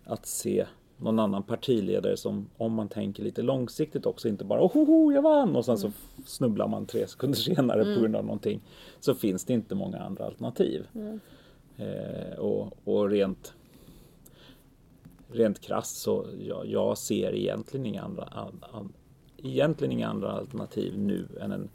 att 0.04 0.26
se 0.26 0.66
någon 0.96 1.18
annan 1.18 1.42
partiledare 1.42 2.16
som, 2.16 2.50
om 2.56 2.72
man 2.72 2.88
tänker 2.88 3.22
lite 3.22 3.42
långsiktigt 3.42 4.06
också, 4.06 4.28
inte 4.28 4.44
bara 4.44 4.62
ohoho, 4.62 5.12
jag 5.12 5.22
vann 5.22 5.56
och 5.56 5.64
sen 5.64 5.78
så 5.78 5.92
snubblar 6.26 6.68
man 6.68 6.86
tre 6.86 7.06
sekunder 7.06 7.38
senare 7.54 7.94
på 7.94 8.00
grund 8.00 8.16
av 8.16 8.24
någonting. 8.24 8.60
Så 9.00 9.14
finns 9.14 9.44
det 9.44 9.52
inte 9.52 9.74
många 9.74 9.98
andra 9.98 10.24
alternativ. 10.24 10.86
Eh, 11.76 12.38
och, 12.38 12.72
och 12.84 13.10
rent 13.10 13.54
rent 15.34 15.60
krasst 15.60 15.96
så 15.96 16.26
jag, 16.40 16.66
jag 16.66 16.98
ser 16.98 17.34
egentligen 17.34 17.86
inga 17.86 18.02
andra 18.02 18.24
an, 18.24 18.64
an, 18.72 18.92
egentligen 19.36 19.92
inga 19.92 20.08
andra 20.08 20.32
alternativ 20.32 20.98
nu 20.98 21.28
än 21.40 21.52
en 21.52 21.68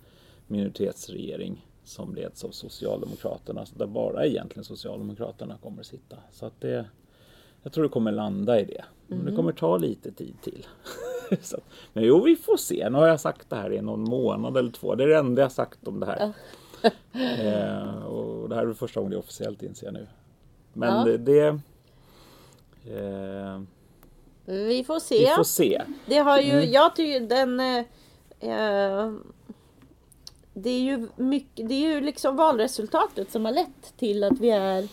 minoritetsregering 0.47 1.65
som 1.83 2.15
leds 2.15 2.43
av 2.43 2.49
Socialdemokraterna. 2.49 3.65
Där 3.73 3.87
bara 3.87 4.25
egentligen 4.25 4.63
Socialdemokraterna 4.63 5.57
kommer 5.63 5.79
att 5.79 5.85
sitta. 5.85 6.15
Så 6.31 6.45
att 6.45 6.61
det, 6.61 6.85
jag 7.63 7.73
tror 7.73 7.83
det 7.83 7.89
kommer 7.89 8.11
landa 8.11 8.59
i 8.59 8.65
det. 8.65 8.83
Men 9.07 9.25
det 9.25 9.35
kommer 9.35 9.51
ta 9.51 9.77
lite 9.77 10.11
tid 10.11 10.35
till. 10.41 10.65
så, 11.41 11.57
men 11.93 12.03
jo, 12.03 12.23
vi 12.23 12.35
får 12.35 12.57
se. 12.57 12.89
Nu 12.89 12.97
har 12.97 13.07
jag 13.07 13.19
sagt 13.19 13.49
det 13.49 13.55
här 13.55 13.73
i 13.73 13.81
någon 13.81 14.01
månad 14.01 14.57
eller 14.57 14.71
två. 14.71 14.95
Det 14.95 15.03
är 15.03 15.07
det 15.07 15.17
enda 15.17 15.41
jag 15.41 15.51
sagt 15.51 15.87
om 15.87 15.99
det 15.99 16.05
här. 16.05 16.33
eh, 17.93 18.03
och 18.05 18.49
det 18.49 18.55
här 18.55 18.67
är 18.67 18.73
första 18.73 18.99
gången 18.99 19.11
det 19.11 19.17
är 19.17 19.19
officiellt 19.19 19.63
inser 19.63 19.87
jag 19.87 19.93
nu. 19.93 20.07
Men 20.73 20.95
Ja. 20.95 21.03
det... 21.03 21.17
det 21.17 21.47
eh, 22.97 23.61
Vi 24.49 24.83
får 24.83 24.99
se. 24.99 25.19
vi 25.19 25.25
får 25.27 25.43
se. 25.43 25.81
Det 26.05 26.17
har 26.17 26.39
ju, 26.39 26.51
Mm. 26.51 26.71
jag 26.71 26.95
tycker 26.95 27.19
den... 27.19 27.59
Eh, 27.59 27.77
eh, 28.39 29.11
det 30.53 30.69
är 30.69 30.79
ju 30.81 31.07
mycket, 31.15 31.69
det 31.69 31.73
är 31.73 31.93
ju 31.93 32.01
liksom 32.01 32.35
valresultatet 32.35 33.31
som 33.31 33.45
har 33.45 33.51
lett 33.51 33.97
till 33.97 34.23
att 34.23 34.39
vi 34.39 34.49
är 34.49 34.87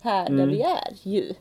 här 0.00 0.26
Mm. 0.26 0.38
där 0.38 0.46
vi 0.46 0.62
är 0.62 1.08
ju. 1.08 1.34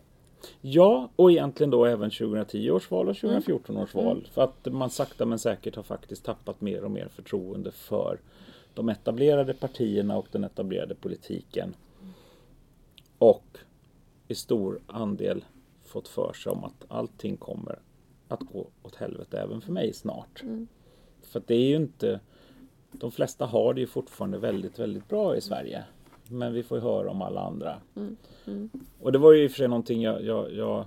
Ja, 0.61 1.09
och 1.15 1.31
egentligen 1.31 1.69
då 1.69 1.85
även 1.85 2.09
2010 2.11 2.71
års 2.71 2.91
val 2.91 3.09
och 3.09 3.17
2014 3.17 3.77
års 3.77 3.93
val. 3.93 4.27
För 4.33 4.41
att 4.41 4.67
man 4.73 4.89
sakta 4.89 5.25
men 5.25 5.39
säkert 5.39 5.75
har 5.75 5.83
faktiskt 5.83 6.23
tappat 6.25 6.61
mer 6.61 6.83
och 6.83 6.91
mer 6.91 7.07
förtroende 7.15 7.71
för 7.71 8.19
de 8.73 8.89
etablerade 8.89 9.53
partierna 9.53 10.17
och 10.17 10.27
den 10.31 10.43
etablerade 10.43 10.95
politiken. 10.95 11.73
Och 13.17 13.57
i 14.27 14.35
stor 14.35 14.79
andel 14.87 15.45
fått 15.91 16.07
för 16.07 16.33
sig 16.33 16.51
om 16.51 16.63
att 16.63 16.85
allting 16.87 17.37
kommer 17.37 17.79
att 18.27 18.39
gå 18.39 18.67
åt 18.83 18.95
helvete 18.95 19.39
även 19.39 19.61
för 19.61 19.71
mig 19.71 19.93
snart. 19.93 20.43
För 21.21 21.39
att 21.39 21.47
det 21.47 21.55
är 21.55 21.67
ju 21.67 21.75
inte 21.75 22.19
de 22.91 23.11
flesta 23.11 23.45
har 23.45 23.73
det 23.73 23.81
ju 23.81 23.87
fortfarande 23.87 24.37
väldigt, 24.37 24.79
väldigt 24.79 25.07
bra 25.07 25.35
i 25.35 25.41
Sverige. 25.41 25.83
Men 26.29 26.53
vi 26.53 26.63
får 26.63 26.77
ju 26.77 26.83
höra 26.83 27.11
om 27.11 27.21
alla 27.21 27.41
andra. 27.41 27.81
Och 28.99 29.11
det 29.11 29.17
var 29.17 29.33
ju 29.33 29.43
i 29.43 29.47
och 29.47 29.51
för 29.51 29.57
sig 29.57 29.67
någonting 29.67 30.01
jag, 30.01 30.23
jag, 30.23 30.53
jag 30.53 30.85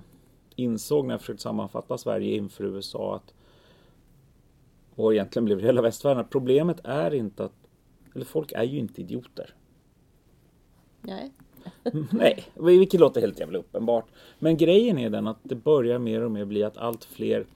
insåg 0.57 1.07
när 1.07 1.15
jag 1.15 1.21
försökte 1.21 1.43
sammanfatta 1.43 1.99
Sverige 1.99 2.37
inför 2.37 2.65
USA. 2.65 3.17
Att, 3.17 3.35
och 4.95 5.15
egentligen 5.15 5.45
blev 5.45 5.59
det 5.59 5.65
hela 5.67 5.83
västvärlden. 5.83 6.25
Problemet 6.31 6.81
är 6.85 7.15
inte 7.15 7.45
att, 7.45 7.69
eller 8.15 8.25
folk 8.25 8.53
är 8.53 8.63
ju 8.63 8.79
inte 8.79 9.01
idioter. 9.01 9.55
Nej. 11.01 11.33
Nej, 12.13 12.45
vilket 12.55 13.01
låter 13.01 13.21
helt 13.21 13.41
jävla 13.41 13.59
uppenbart. 13.59 14.05
Men 14.39 14.57
grejen 14.57 14.99
är 14.99 15.11
den 15.11 15.27
att 15.27 15.39
det 15.43 15.55
börjar 15.55 15.99
mer 15.99 16.21
och 16.25 16.31
mer 16.31 16.45
bli 16.45 16.65
att 16.65 16.77
allt 16.77 17.05
fler 17.05 17.47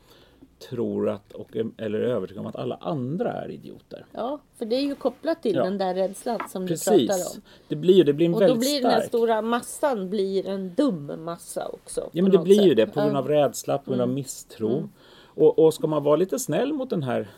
tror 0.70 1.08
att, 1.08 1.32
och, 1.32 1.56
eller 1.78 2.00
är 2.00 2.04
övertygade 2.04 2.40
om 2.40 2.46
att 2.46 2.56
alla 2.56 2.76
andra 2.80 3.32
är 3.32 3.50
idioter. 3.50 4.06
Ja, 4.12 4.38
för 4.58 4.66
det 4.66 4.76
är 4.76 4.80
ju 4.80 4.94
kopplat 4.94 5.42
till 5.42 5.54
Ja. 5.54 5.64
den 5.64 5.78
där 5.78 5.94
rädslan 5.94 6.40
som 6.48 6.66
du 6.66 6.76
pratar 6.76 6.92
Precis. 6.92 7.36
om. 7.36 7.42
Det 7.68 7.76
blir 7.76 7.94
ju 7.94 8.02
det 8.04 8.12
blir 8.12 8.26
en 8.26 8.34
Och 8.34 8.40
då 8.40 8.46
väldigt 8.46 8.60
blir 8.68 8.82
den 8.82 8.90
här 8.90 8.98
stark. 8.98 9.08
stora 9.08 9.42
massan 9.42 10.10
blir 10.10 10.46
en 10.48 10.74
dum 10.74 11.12
massa 11.24 11.68
också. 11.68 12.10
Ja 12.12 12.22
men 12.22 12.32
det 12.32 12.38
blir 12.38 12.62
ju 12.62 12.68
sätt. 12.68 12.76
det 12.76 12.86
på 12.86 13.00
grund 13.00 13.16
av 13.16 13.28
rädsla, 13.28 13.78
på 13.78 13.90
grund 13.90 14.02
av 14.02 14.08
misstro. 14.08 14.88
Och, 15.24 15.58
och 15.58 15.74
ska 15.74 15.86
man 15.86 16.02
vara 16.04 16.16
lite 16.16 16.38
snäll 16.38 16.72
mot 16.72 16.90
den 16.90 17.02
här 17.02 17.28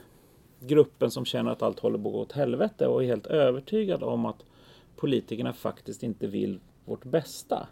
gruppen 0.60 1.10
som 1.10 1.24
känner 1.24 1.50
att 1.50 1.62
allt 1.62 1.78
håller 1.80 1.98
på 1.98 2.08
att 2.08 2.12
gå 2.14 2.20
åt 2.20 2.32
helvete 2.32 2.86
och 2.86 3.02
är 3.02 3.06
helt 3.06 3.26
övertygad 3.26 4.02
om 4.02 4.26
att 4.26 4.44
politikerna 5.00 5.52
faktiskt 5.52 6.02
inte 6.02 6.26
vill 6.26 6.61
vårt 6.85 7.04
bästa. 7.04 7.69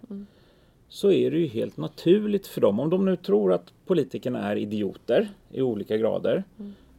Så 0.88 1.12
är 1.12 1.30
det 1.30 1.38
ju 1.38 1.46
helt 1.46 1.76
naturligt 1.76 2.46
för 2.46 2.60
dem. 2.60 2.80
Om 2.80 2.90
de 2.90 3.04
nu 3.04 3.16
tror 3.16 3.52
att 3.52 3.72
politikerna 3.86 4.50
är 4.50 4.56
idioter 4.56 5.28
i 5.50 5.62
olika 5.62 5.96
grader. 5.96 6.44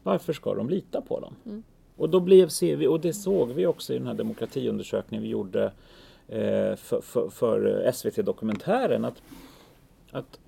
Varför 0.04 0.34
ska 0.34 0.56
de 0.56 0.70
lita 0.70 1.02
på 1.02 1.20
dem? 1.20 1.64
Och 1.96 2.10
då 2.10 2.20
blev, 2.20 2.48
ser 2.48 2.76
vi, 2.76 2.88
och 2.88 3.00
det 3.00 3.14
såg 3.14 3.50
vi 3.50 3.66
också 3.66 3.94
i 3.94 3.98
den 3.98 4.08
här 4.08 4.14
demokratiundersökningen 4.14 5.24
vi 5.24 5.30
gjorde 5.30 5.64
eh, 6.28 6.76
för, 6.76 7.02
för, 7.02 7.30
för 7.30 7.92
SVT-dokumentären. 7.92 9.06
Att, 9.06 9.22
att 10.12 10.40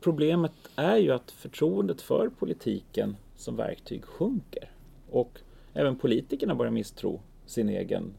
problemet 0.00 0.52
är 0.76 0.96
ju 0.96 1.10
att 1.10 1.30
förtroendet 1.30 2.00
för 2.00 2.28
politiken 2.28 3.16
som 3.36 3.56
verktyg 3.56 4.04
sjunker. 4.04 4.70
Och 5.10 5.40
även 5.74 5.96
politikerna 5.96 6.54
börjar 6.54 6.72
misstro 6.72 7.20
sin 7.46 7.68
egen 7.68 8.14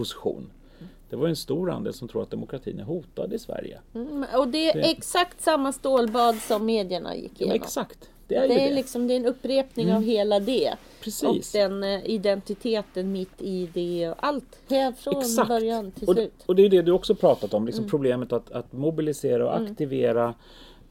position. 0.00 0.50
Det 1.10 1.16
var 1.16 1.28
en 1.28 1.36
stor 1.36 1.70
andel 1.70 1.92
som 1.94 2.08
tror 2.08 2.22
att 2.22 2.30
demokratin 2.30 2.78
är 2.80 2.84
hotad 2.84 3.32
i 3.32 3.38
Sverige. 3.38 3.80
Mm, 3.94 4.24
och 4.36 4.48
det 4.48 4.70
är 4.70 4.74
Det- 4.74 4.90
exakt 4.90 5.40
samma 5.40 5.72
stålbad 5.72 6.36
som 6.36 6.66
medierna 6.66 7.16
gick 7.16 7.32
Ja, 7.38 7.44
igenom. 7.46 7.54
exakt, 7.64 8.10
det 8.26 8.34
är 8.34 8.48
det 8.48 8.54
det. 8.54 8.68
är 8.68 8.74
liksom 8.74 9.06
det 9.08 9.14
är 9.14 9.16
en 9.16 9.26
upprepning 9.26 9.92
av 9.92 10.02
hela 10.02 10.40
det. 10.40 10.74
Precis. 11.00 11.24
Och 11.54 11.58
den 11.60 11.82
eh, 11.84 12.10
identiteten 12.10 13.12
mitt 13.12 13.42
i 13.42 13.68
det 13.74 14.08
och 14.10 14.16
allt. 14.26 14.58
Från 14.98 15.20
Exakt. 15.20 15.48
början 15.48 15.90
till 15.92 16.08
och, 16.08 16.14
slut. 16.14 16.32
och 16.46 16.56
det 16.56 16.62
är 16.64 16.68
det 16.68 16.82
du 16.82 16.92
också 16.92 17.14
pratat 17.14 17.54
om, 17.54 17.66
liksom 17.66 17.88
problemet 17.88 18.32
att, 18.32 18.50
att 18.52 18.72
mobilisera 18.72 19.46
och 19.46 19.60
aktivera 19.60 20.34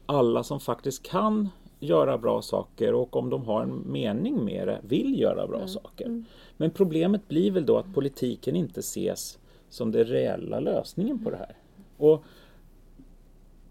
alla 0.06 0.42
som 0.42 0.60
faktiskt 0.60 1.02
kan 1.02 1.48
göra 1.80 2.18
bra 2.18 2.42
saker 2.42 2.94
och 2.94 3.16
om 3.16 3.30
de 3.30 3.44
har 3.44 3.62
en 3.62 3.92
mening 3.92 4.44
med 4.44 4.68
det 4.68 4.80
vill 4.82 5.20
göra 5.20 5.46
bra 5.46 5.66
saker. 5.66 6.24
Men 6.56 6.70
problemet 6.70 7.28
blir 7.28 7.50
väl 7.50 7.66
då 7.66 7.76
att 7.76 7.94
politiken 7.94 8.56
inte 8.56 8.80
ses 8.80 9.38
som 9.70 9.92
den 9.92 10.04
reella 10.04 10.60
lösningen 10.60 11.24
på 11.24 11.30
det 11.30 11.36
här. 11.36 11.56
Och 11.96 12.24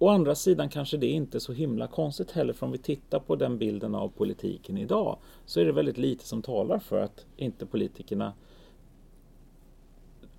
Å 0.01 0.07
andra 0.07 0.35
sidan 0.35 0.69
kanske 0.69 0.97
det 0.97 1.07
inte 1.07 1.37
är 1.37 1.39
så 1.39 1.53
himla 1.53 1.87
konstigt 1.87 2.31
heller 2.31 2.53
för 2.53 2.65
om 2.65 2.71
vi 2.71 2.77
tittar 2.77 3.19
på 3.19 3.35
den 3.35 3.57
bilden 3.57 3.95
av 3.95 4.09
politiken 4.09 4.77
idag 4.77 5.17
så 5.45 5.59
är 5.59 5.65
det 5.65 5.71
väldigt 5.71 5.97
lite 5.97 6.25
som 6.25 6.41
talar 6.41 6.79
för 6.79 7.01
att 7.01 7.25
inte 7.37 7.65
politikerna 7.65 8.33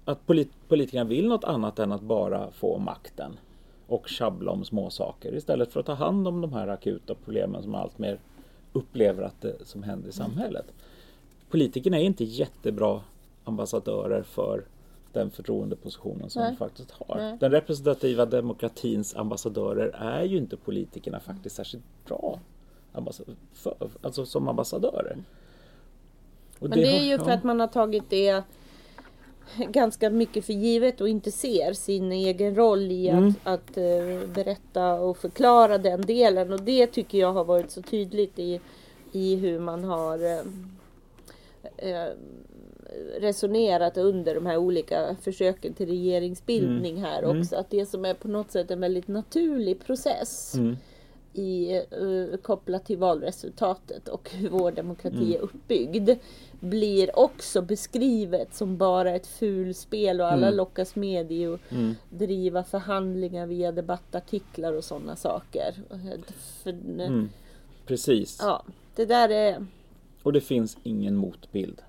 att 0.05 0.27
polit, 0.27 0.51
politikerna 0.69 1.05
vill 1.05 1.29
något 1.29 1.45
annat 1.45 1.79
än 1.79 1.93
att 1.93 2.03
bara 2.03 2.51
få 2.51 2.79
makten 2.79 3.39
och 3.91 4.09
tjabbla 4.09 4.53
om 4.53 4.65
små 4.65 4.91
saker 4.91 5.35
istället 5.35 5.73
för 5.73 5.81
att 5.81 5.87
ta 5.87 5.95
hand 5.95 6.29
om 6.29 6.41
de 6.41 6.53
här 6.53 6.69
akuta 6.69 7.15
problemen 7.15 7.63
som 7.63 7.75
allt 7.75 7.99
mer 7.99 8.19
upplever 8.73 9.23
att 9.23 9.41
det 9.41 9.57
som 9.67 9.83
händer 9.83 10.09
i 10.09 10.13
samhället. 10.13 10.67
Politikerna 11.51 11.99
är 11.99 12.03
inte 12.03 12.25
jättebra 12.25 13.01
ambassadörer 13.45 14.23
för 14.23 14.65
den 15.13 15.31
förtroendepositionen 15.31 16.31
som 16.31 16.43
Nej. 16.43 16.51
de 16.51 16.57
faktiskt 16.57 16.91
har. 16.91 17.17
Nej. 17.17 17.37
Den 17.41 17.51
representativa 17.51 18.27
demokratins 18.27 19.17
ambassadörer 19.17 19.89
är 19.89 20.25
ju 20.25 20.37
inte 20.37 20.57
politikerna 20.57 21.21
faktiskt 21.21 21.57
särskilt 21.57 21.85
bra 22.07 22.41
för, 23.53 23.75
alltså 24.03 24.27
som 24.27 24.49
ambassadörer. 24.49 25.17
Och 26.59 26.69
Men 26.69 26.79
det 26.79 26.87
är 26.87 26.99
har- 26.99 27.05
ju 27.07 27.19
för 27.19 27.29
ja. 27.31 27.35
att 27.35 27.45
man 27.45 27.61
har 27.61 27.67
tagit 27.67 28.05
det 28.11 28.43
ganska 29.69 30.11
mycket 30.11 30.45
för 30.45 30.53
givet 30.53 31.01
och 31.01 31.09
inte 31.09 31.31
ser 31.33 31.73
sin 31.73 32.13
egen 32.13 32.55
roll 32.55 32.93
i 32.93 33.09
Mm. 33.09 33.29
att, 33.29 33.35
att 33.71 33.77
eh, 33.77 34.29
berätta 34.35 34.93
och 34.95 35.17
förklara 35.19 35.79
den 35.79 36.01
delen. 36.01 36.53
Och 36.53 36.63
det 36.63 36.87
tycker 36.87 37.19
jag 37.19 37.33
har 37.33 37.45
varit 37.45 37.71
så 37.71 37.83
tydligt 37.83 38.39
i, 38.39 38.61
i 39.13 39.37
hur 39.37 39.59
man 39.59 39.85
har 39.85 40.19
eh, 41.77 42.07
resonerat 43.21 43.97
under 43.97 44.35
de 44.35 44.47
här 44.47 44.57
olika 44.57 45.17
försöken 45.23 45.73
till 45.75 45.87
regeringsbildning 45.89 46.97
här 47.03 47.23
Mm. 47.23 47.41
också. 47.41 47.57
Att 47.57 47.71
det 47.71 47.87
som 47.87 48.05
är 48.05 48.15
på 48.15 48.29
något 48.29 48.51
sätt 48.51 48.71
en 48.71 48.81
väldigt 48.81 49.09
naturlig 49.09 49.85
process 49.87 50.55
Mm. 50.55 50.77
I, 51.33 51.77
eh, 51.77 52.37
kopplat 52.43 52.85
till 52.87 52.99
valresultatet 52.99 54.09
och 54.09 54.31
hur 54.31 54.49
vår 54.49 54.73
demokrati 54.73 55.17
Mm. 55.17 55.33
är 55.33 55.39
uppbyggd 55.39 56.11
blir 56.61 57.19
också 57.19 57.63
beskrivet 57.63 58.55
som 58.55 58.77
bara 58.77 59.11
ett 59.17 59.27
fulspel 59.27 60.21
och 60.21 60.27
alla 60.33 60.47
Mm. 60.47 60.57
lockas 60.57 60.97
med 60.97 61.33
i 61.33 61.47
att 61.47 61.61
Mm. 61.73 61.95
driva 62.11 62.65
förhandlingar 62.65 63.47
via 63.47 63.73
debattartiklar 63.73 64.73
och 64.73 64.85
sådana 64.85 65.17
saker. 65.17 65.75
För, 66.63 66.71
Mm. 66.71 67.29
Precis. 67.87 68.39
ja, 68.43 68.65
det 68.97 69.05
där 69.05 69.29
är... 69.29 69.67
Och 70.23 70.33
det 70.33 70.41
finns 70.41 70.77
ingen 70.83 71.17
motbild. 71.17 71.83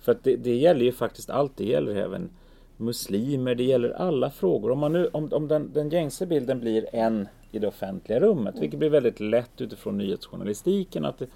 För 0.00 0.12
att 0.12 0.24
det, 0.24 0.36
det 0.36 0.54
gäller 0.56 0.84
ju 0.84 0.92
faktiskt 0.92 1.30
allt. 1.30 1.56
Det 1.56 1.64
gäller 1.64 1.94
även 1.96 2.30
muslimer. 2.76 3.54
Det 3.54 3.64
gäller 3.64 3.90
alla 3.90 4.30
frågor. 4.30 4.70
Om, 4.70 4.78
man 4.78 4.92
nu, 4.92 5.06
om, 5.12 5.32
om 5.32 5.48
den, 5.48 5.70
den 5.74 5.88
gängse 5.90 6.26
bilden 6.26 6.60
blir 6.60 6.86
en 6.94 7.28
i 7.52 7.58
det 7.58 7.68
offentliga 7.68 8.20
rummet. 8.20 8.54
Vilket 8.58 8.78
blir 8.78 8.90
väldigt 8.90 9.20
lätt 9.20 9.60
utifrån 9.60 9.98
nyhetsjournalistiken. 9.98 11.04
Att 11.04 11.18
det, 11.18 11.26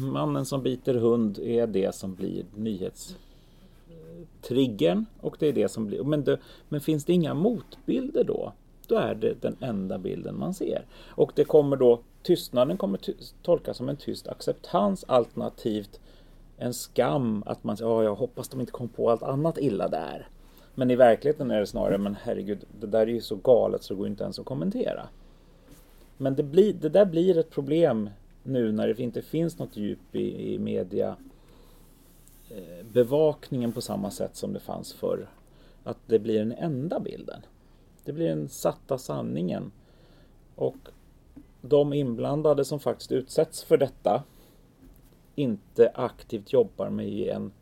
mannen 0.00 0.46
som 0.46 0.62
biter 0.62 0.94
hund 0.94 1.38
är 1.38 1.66
det 1.66 1.94
som 1.94 2.14
blir 2.14 2.44
nyhetstriggern. 2.54 5.06
Och 5.20 5.36
det 5.38 5.46
är 5.46 5.52
det 5.52 5.68
som 5.68 5.86
blir... 5.86 6.04
Men, 6.04 6.24
det, 6.24 6.38
men 6.68 6.80
finns 6.80 7.04
det 7.04 7.12
inga 7.12 7.34
motbilder 7.34 8.24
då? 8.24 8.52
Då 8.86 8.96
är 8.96 9.14
det 9.14 9.42
den 9.42 9.56
enda 9.60 9.98
bilden 9.98 10.38
man 10.38 10.54
ser. 10.54 10.84
Och 11.06 11.32
det 11.34 11.44
kommer 11.44 11.76
då 11.76 12.00
Tystnaden 12.22 12.76
kommer 12.76 12.98
ty- 12.98 13.14
tolkas 13.42 13.76
som 13.76 13.88
en 13.88 13.96
tyst 13.96 14.28
acceptans 14.28 15.04
alternativt 15.08 16.00
en 16.58 16.74
skam 16.74 17.42
att 17.46 17.64
man 17.64 17.76
säger 17.76 17.90
"Ja, 17.90 18.02
jag 18.02 18.14
hoppas 18.14 18.48
de 18.48 18.60
inte 18.60 18.72
kom 18.72 18.88
på 18.88 19.10
allt 19.10 19.22
annat 19.22 19.58
illa 19.58 19.88
där. 19.88 20.28
Men 20.78 20.90
i 20.90 20.96
verkligheten 20.96 21.50
är 21.50 21.60
det 21.60 21.66
snarare, 21.66 21.98
men 21.98 22.14
herregud, 22.14 22.64
det 22.80 22.86
där 22.86 23.00
är 23.00 23.06
ju 23.06 23.20
så 23.20 23.36
galet 23.36 23.82
så 23.82 23.94
det 23.94 23.98
går 23.98 24.06
inte 24.06 24.24
ens 24.24 24.38
att 24.38 24.46
kommentera. 24.46 25.08
Men 26.16 26.34
det, 26.34 26.42
blir, 26.42 26.72
det 26.72 26.88
där 26.88 27.04
blir 27.04 27.38
ett 27.38 27.50
problem 27.50 28.10
nu 28.42 28.72
när 28.72 28.88
det 28.88 28.98
inte 29.02 29.22
finns 29.22 29.58
något 29.58 29.76
djup 29.76 30.16
i, 30.16 30.54
i 30.54 30.58
media 30.58 31.16
eh, 32.50 32.86
bevakningen 32.92 33.72
på 33.72 33.80
samma 33.80 34.10
sätt 34.10 34.36
som 34.36 34.52
det 34.52 34.60
fanns 34.60 34.92
förr. 34.92 35.28
Att 35.84 35.98
det 36.06 36.18
blir 36.18 36.38
den 36.38 36.52
enda 36.52 37.00
bilden. 37.00 37.40
Det 38.04 38.12
blir 38.12 38.28
den 38.28 38.48
satta 38.48 38.98
sanningen. 38.98 39.72
Och 40.54 40.88
de 41.62 41.92
inblandade 41.92 42.64
som 42.64 42.80
faktiskt 42.80 43.12
utsätts 43.12 43.62
för 43.62 43.76
detta 43.76 44.22
inte 45.34 45.90
aktivt 45.94 46.52
jobbar 46.52 46.90
med 46.90 47.28
en, 47.28 47.52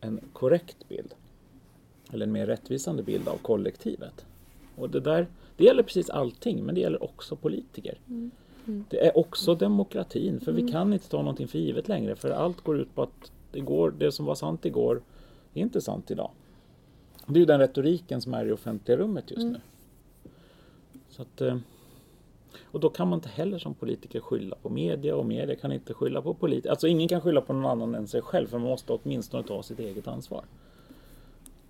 en 0.00 0.20
korrekt 0.32 0.88
bild. 0.88 1.14
Eller 2.12 2.26
en 2.26 2.32
mer 2.32 2.46
rättvisande 2.46 3.02
bild 3.02 3.28
av 3.28 3.36
kollektivet. 3.36 4.24
Och 4.76 4.90
det 4.90 5.00
där, 5.00 5.26
det 5.56 5.64
gäller 5.64 5.82
precis 5.82 6.10
allting, 6.10 6.64
men 6.64 6.74
det 6.74 6.80
gäller 6.80 7.02
också 7.04 7.36
politiker. 7.36 7.98
Mm. 8.08 8.30
Mm. 8.66 8.84
Det 8.90 9.06
är 9.06 9.18
också 9.18 9.54
demokratin, 9.54 10.40
för 10.40 10.52
mm. 10.52 10.66
vi 10.66 10.72
kan 10.72 10.92
inte 10.92 11.08
ta 11.08 11.16
någonting 11.16 11.48
för 11.48 11.58
givet 11.58 11.88
längre. 11.88 12.16
För 12.16 12.30
allt 12.30 12.60
går 12.60 12.78
ut 12.78 12.94
på 12.94 13.02
att 13.02 13.32
det, 13.52 13.60
går, 13.60 13.94
det 13.98 14.12
som 14.12 14.26
var 14.26 14.34
sant 14.34 14.66
igår 14.66 15.02
är 15.54 15.60
inte 15.60 15.80
sant 15.80 16.10
idag. 16.10 16.30
Det 17.26 17.34
är 17.34 17.40
ju 17.40 17.46
den 17.46 17.60
retoriken 17.60 18.20
som 18.20 18.34
är 18.34 18.46
i 18.46 18.52
offentliga 18.52 18.98
rummet 18.98 19.30
just 19.30 19.42
mm. 19.42 19.52
nu. 19.52 19.60
Så 21.08 21.22
att, 21.22 21.40
eh, 21.40 21.56
och 22.62 22.80
då 22.80 22.88
kan 22.88 23.08
man 23.08 23.16
inte 23.16 23.28
heller 23.28 23.58
som 23.58 23.74
politiker 23.74 24.20
skylla 24.20 24.56
på 24.62 24.68
media 24.68 25.16
och 25.16 25.26
media 25.26 25.56
kan 25.56 25.72
inte 25.72 25.94
skylla 25.94 26.22
på 26.22 26.34
politiker. 26.34 26.70
Alltså 26.70 26.86
ingen 26.88 27.08
kan 27.08 27.20
skylla 27.20 27.40
på 27.40 27.52
någon 27.52 27.70
annan 27.70 27.94
än 27.94 28.08
sig 28.08 28.22
själv 28.22 28.46
för 28.46 28.58
man 28.58 28.68
måste 28.68 28.92
åtminstone 28.92 29.42
ta 29.42 29.62
sitt 29.62 29.78
eget 29.78 30.08
ansvar. 30.08 30.44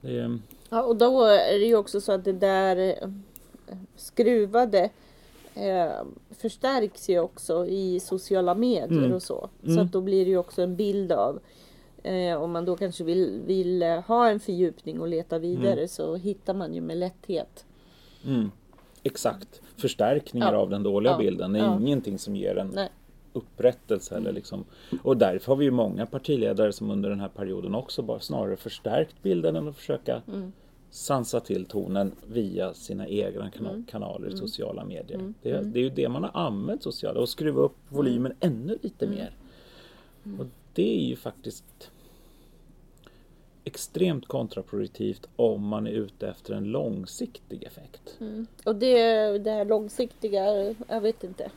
Det... 0.00 0.38
Ja 0.70 0.82
och 0.82 0.96
då 0.96 1.22
är 1.24 1.58
det 1.58 1.66
ju 1.66 1.76
också 1.76 2.00
så 2.00 2.12
att 2.12 2.24
det 2.24 2.32
där 2.32 2.76
eh, 2.76 3.08
skruvade 3.96 4.90
eh, 5.54 6.04
förstärks 6.30 7.08
ju 7.08 7.20
också 7.20 7.66
i 7.66 8.00
sociala 8.00 8.54
medier 8.54 8.98
mm. 8.98 9.12
och 9.12 9.22
så. 9.22 9.48
Så 9.62 9.70
mm. 9.70 9.84
att 9.84 9.92
då 9.92 10.00
blir 10.00 10.24
det 10.24 10.30
ju 10.30 10.38
också 10.38 10.62
en 10.62 10.76
bild 10.76 11.12
av 11.12 11.40
eh, 12.02 12.42
om 12.42 12.52
man 12.52 12.64
då 12.64 12.76
kanske 12.76 13.04
vill, 13.04 13.40
vill 13.46 13.82
ha 13.82 14.28
en 14.28 14.40
fördjupning 14.40 15.00
och 15.00 15.08
leta 15.08 15.38
vidare 15.38 15.72
mm. 15.72 15.88
så 15.88 16.16
hittar 16.16 16.54
man 16.54 16.74
ju 16.74 16.80
med 16.80 16.96
lätthet. 16.96 17.64
Mm. 18.24 18.50
Exakt. 19.02 19.60
Förstärkningar 19.76 20.52
ja. 20.52 20.58
av 20.58 20.70
den 20.70 20.82
dåliga 20.82 21.12
ja. 21.12 21.18
bilden. 21.18 21.54
Är 21.54 21.58
ja. 21.58 21.80
ingenting 21.80 22.18
som 22.18 22.36
ger 22.36 22.58
en 22.58 22.70
Nej. 22.74 22.88
Upprättelse. 23.32 24.16
Eller 24.16 24.32
liksom. 24.32 24.64
Och 25.02 25.16
därför 25.16 25.52
har 25.52 25.56
vi 25.56 25.64
ju 25.64 25.70
många 25.70 26.06
partiledare 26.06 26.72
som 26.72 26.90
under 26.90 27.10
den 27.10 27.20
här 27.20 27.28
perioden 27.28 27.74
också 27.74 28.02
bara 28.02 28.20
snarare 28.20 28.56
förstärkt 28.56 29.22
bilden 29.22 29.56
än 29.56 29.68
att 29.68 29.76
försöka 29.76 30.22
mm. 30.28 30.52
sansa 30.90 31.40
till 31.40 31.64
tonen 31.64 32.12
via 32.26 32.74
sina 32.74 33.08
egna 33.08 33.50
kana 33.50 33.70
mm. 33.70 33.84
kanaler 33.84 34.26
i 34.26 34.32
mm. 34.32 34.38
sociala 34.38 34.84
medier. 34.84 35.18
Mm. 35.18 35.34
Det, 35.42 35.50
mm. 35.50 35.72
det, 35.72 35.78
är 35.78 35.82
ju 35.82 35.90
det 35.90 36.08
man 36.08 36.24
har 36.24 36.46
använt 36.46 36.82
sociala 36.82 37.20
och 37.20 37.28
skruva 37.28 37.60
upp 37.60 37.76
volymen 37.88 38.32
ännu 38.40 38.78
lite 38.82 39.06
mer. 39.06 39.36
Och 40.38 40.46
det 40.74 40.96
är 40.96 41.04
ju 41.04 41.16
faktiskt 41.16 41.90
extremt 43.64 44.28
kontraproduktivt 44.28 45.28
om 45.36 45.66
man 45.66 45.86
är 45.86 45.90
ute 45.90 46.28
efter 46.28 46.54
en 46.54 46.64
långsiktig 46.64 47.64
effekt. 47.64 48.16
Mm. 48.20 48.46
Och 48.64 48.76
det, 48.76 49.38
det 49.38 49.50
här 49.50 49.64
långsiktiga, 49.64 50.74
jag 50.88 51.00
vet 51.00 51.24
inte. 51.24 51.50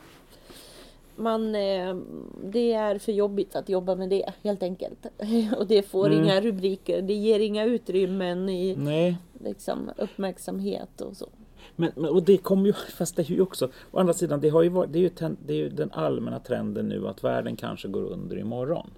Man, 1.16 1.54
eh, 1.54 1.96
det 2.44 2.72
är 2.72 2.98
för 2.98 3.12
jobbigt 3.12 3.56
att 3.56 3.68
jobba 3.68 3.94
med 3.94 4.08
det 4.08 4.32
helt 4.42 4.62
enkelt. 4.62 5.06
Och 5.58 5.66
det 5.66 5.82
får 5.82 6.06
mm. 6.06 6.24
inga 6.24 6.40
rubriker, 6.40 7.02
det 7.02 7.14
ger 7.14 7.40
inga 7.40 7.64
utrymmen 7.64 8.48
i 8.48 8.76
Nej. 8.76 9.16
Liksom, 9.44 9.90
uppmärksamhet 9.96 11.00
och 11.00 11.16
så. 11.16 11.28
Men, 11.76 11.90
men, 11.94 12.10
och 12.10 12.22
det 12.22 12.36
kommer 12.36 12.66
ju, 12.66 12.72
fast 12.96 13.16
det 13.16 13.22
är 13.22 13.34
ju 13.34 13.40
också, 13.40 13.68
å 13.90 13.98
andra 13.98 14.12
sidan, 14.12 14.40
det, 14.40 14.48
har 14.48 14.62
ju 14.62 14.68
varit, 14.68 14.92
det, 14.92 14.98
är 14.98 15.02
ju 15.02 15.08
ten, 15.08 15.36
det 15.46 15.52
är 15.52 15.56
ju 15.56 15.68
den 15.68 15.90
allmänna 15.92 16.38
trenden 16.38 16.88
nu 16.88 17.08
att 17.08 17.24
världen 17.24 17.56
kanske 17.56 17.88
går 17.88 18.02
under 18.02 18.38
imorgon. 18.38 18.90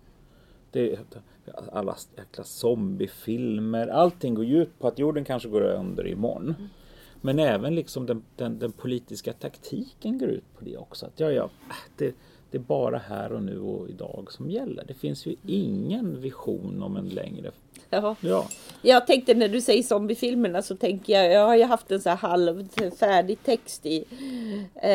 Det, 0.71 0.99
alla 1.73 1.97
jäkla 2.17 2.45
zombiefilmer, 2.45 3.89
allting 3.89 4.35
går 4.35 4.45
ju 4.45 4.63
ut 4.63 4.79
på 4.79 4.89
att 4.89 4.99
jorden 4.99 5.25
kanske 5.25 5.49
går 5.49 5.61
under 5.61 6.07
imorgon. 6.07 6.55
Mm. 6.59 6.69
Men 7.27 7.39
även 7.39 7.75
liksom 7.75 8.07
den, 8.07 8.23
den, 8.37 8.59
den, 8.59 8.73
politiska 8.73 9.33
taktiken 9.33 10.19
går 10.19 10.29
ut 10.29 10.55
på 10.59 10.65
det 10.65 10.77
också. 10.77 11.07
Att 11.07 11.21
ja, 11.21 11.31
ja, 11.31 11.51
det, 11.97 12.15
det 12.51 12.59
är 12.59 12.63
bara 12.63 12.99
här 12.99 13.33
och 13.33 13.43
nu 13.43 13.61
och 13.61 13.89
idag 13.89 14.27
som 14.31 14.51
gäller. 14.51 14.85
Det 14.89 14.95
finns 14.95 15.27
ju 15.27 15.37
ingen 15.47 16.21
vision 16.21 16.83
om 16.83 16.97
en 16.97 17.09
längre 17.09 17.51
Jaha. 17.91 18.17
Ja. 18.21 18.47
Jag 18.83 19.07
tänkte 19.07 19.35
när 19.35 19.49
du 19.49 19.61
säger 19.61 19.83
zombiefilmerna 19.83 20.63
så 20.63 20.77
tänker 20.77 21.13
jag, 21.13 21.33
jag 21.33 21.47
har 21.47 21.57
ju 21.57 21.65
haft 21.65 21.91
en 21.91 22.01
så 22.01 22.09
här 22.09 22.17
halvfärdig 22.17 23.43
text 23.43 23.87
i 23.87 24.05
eh, 24.75 24.91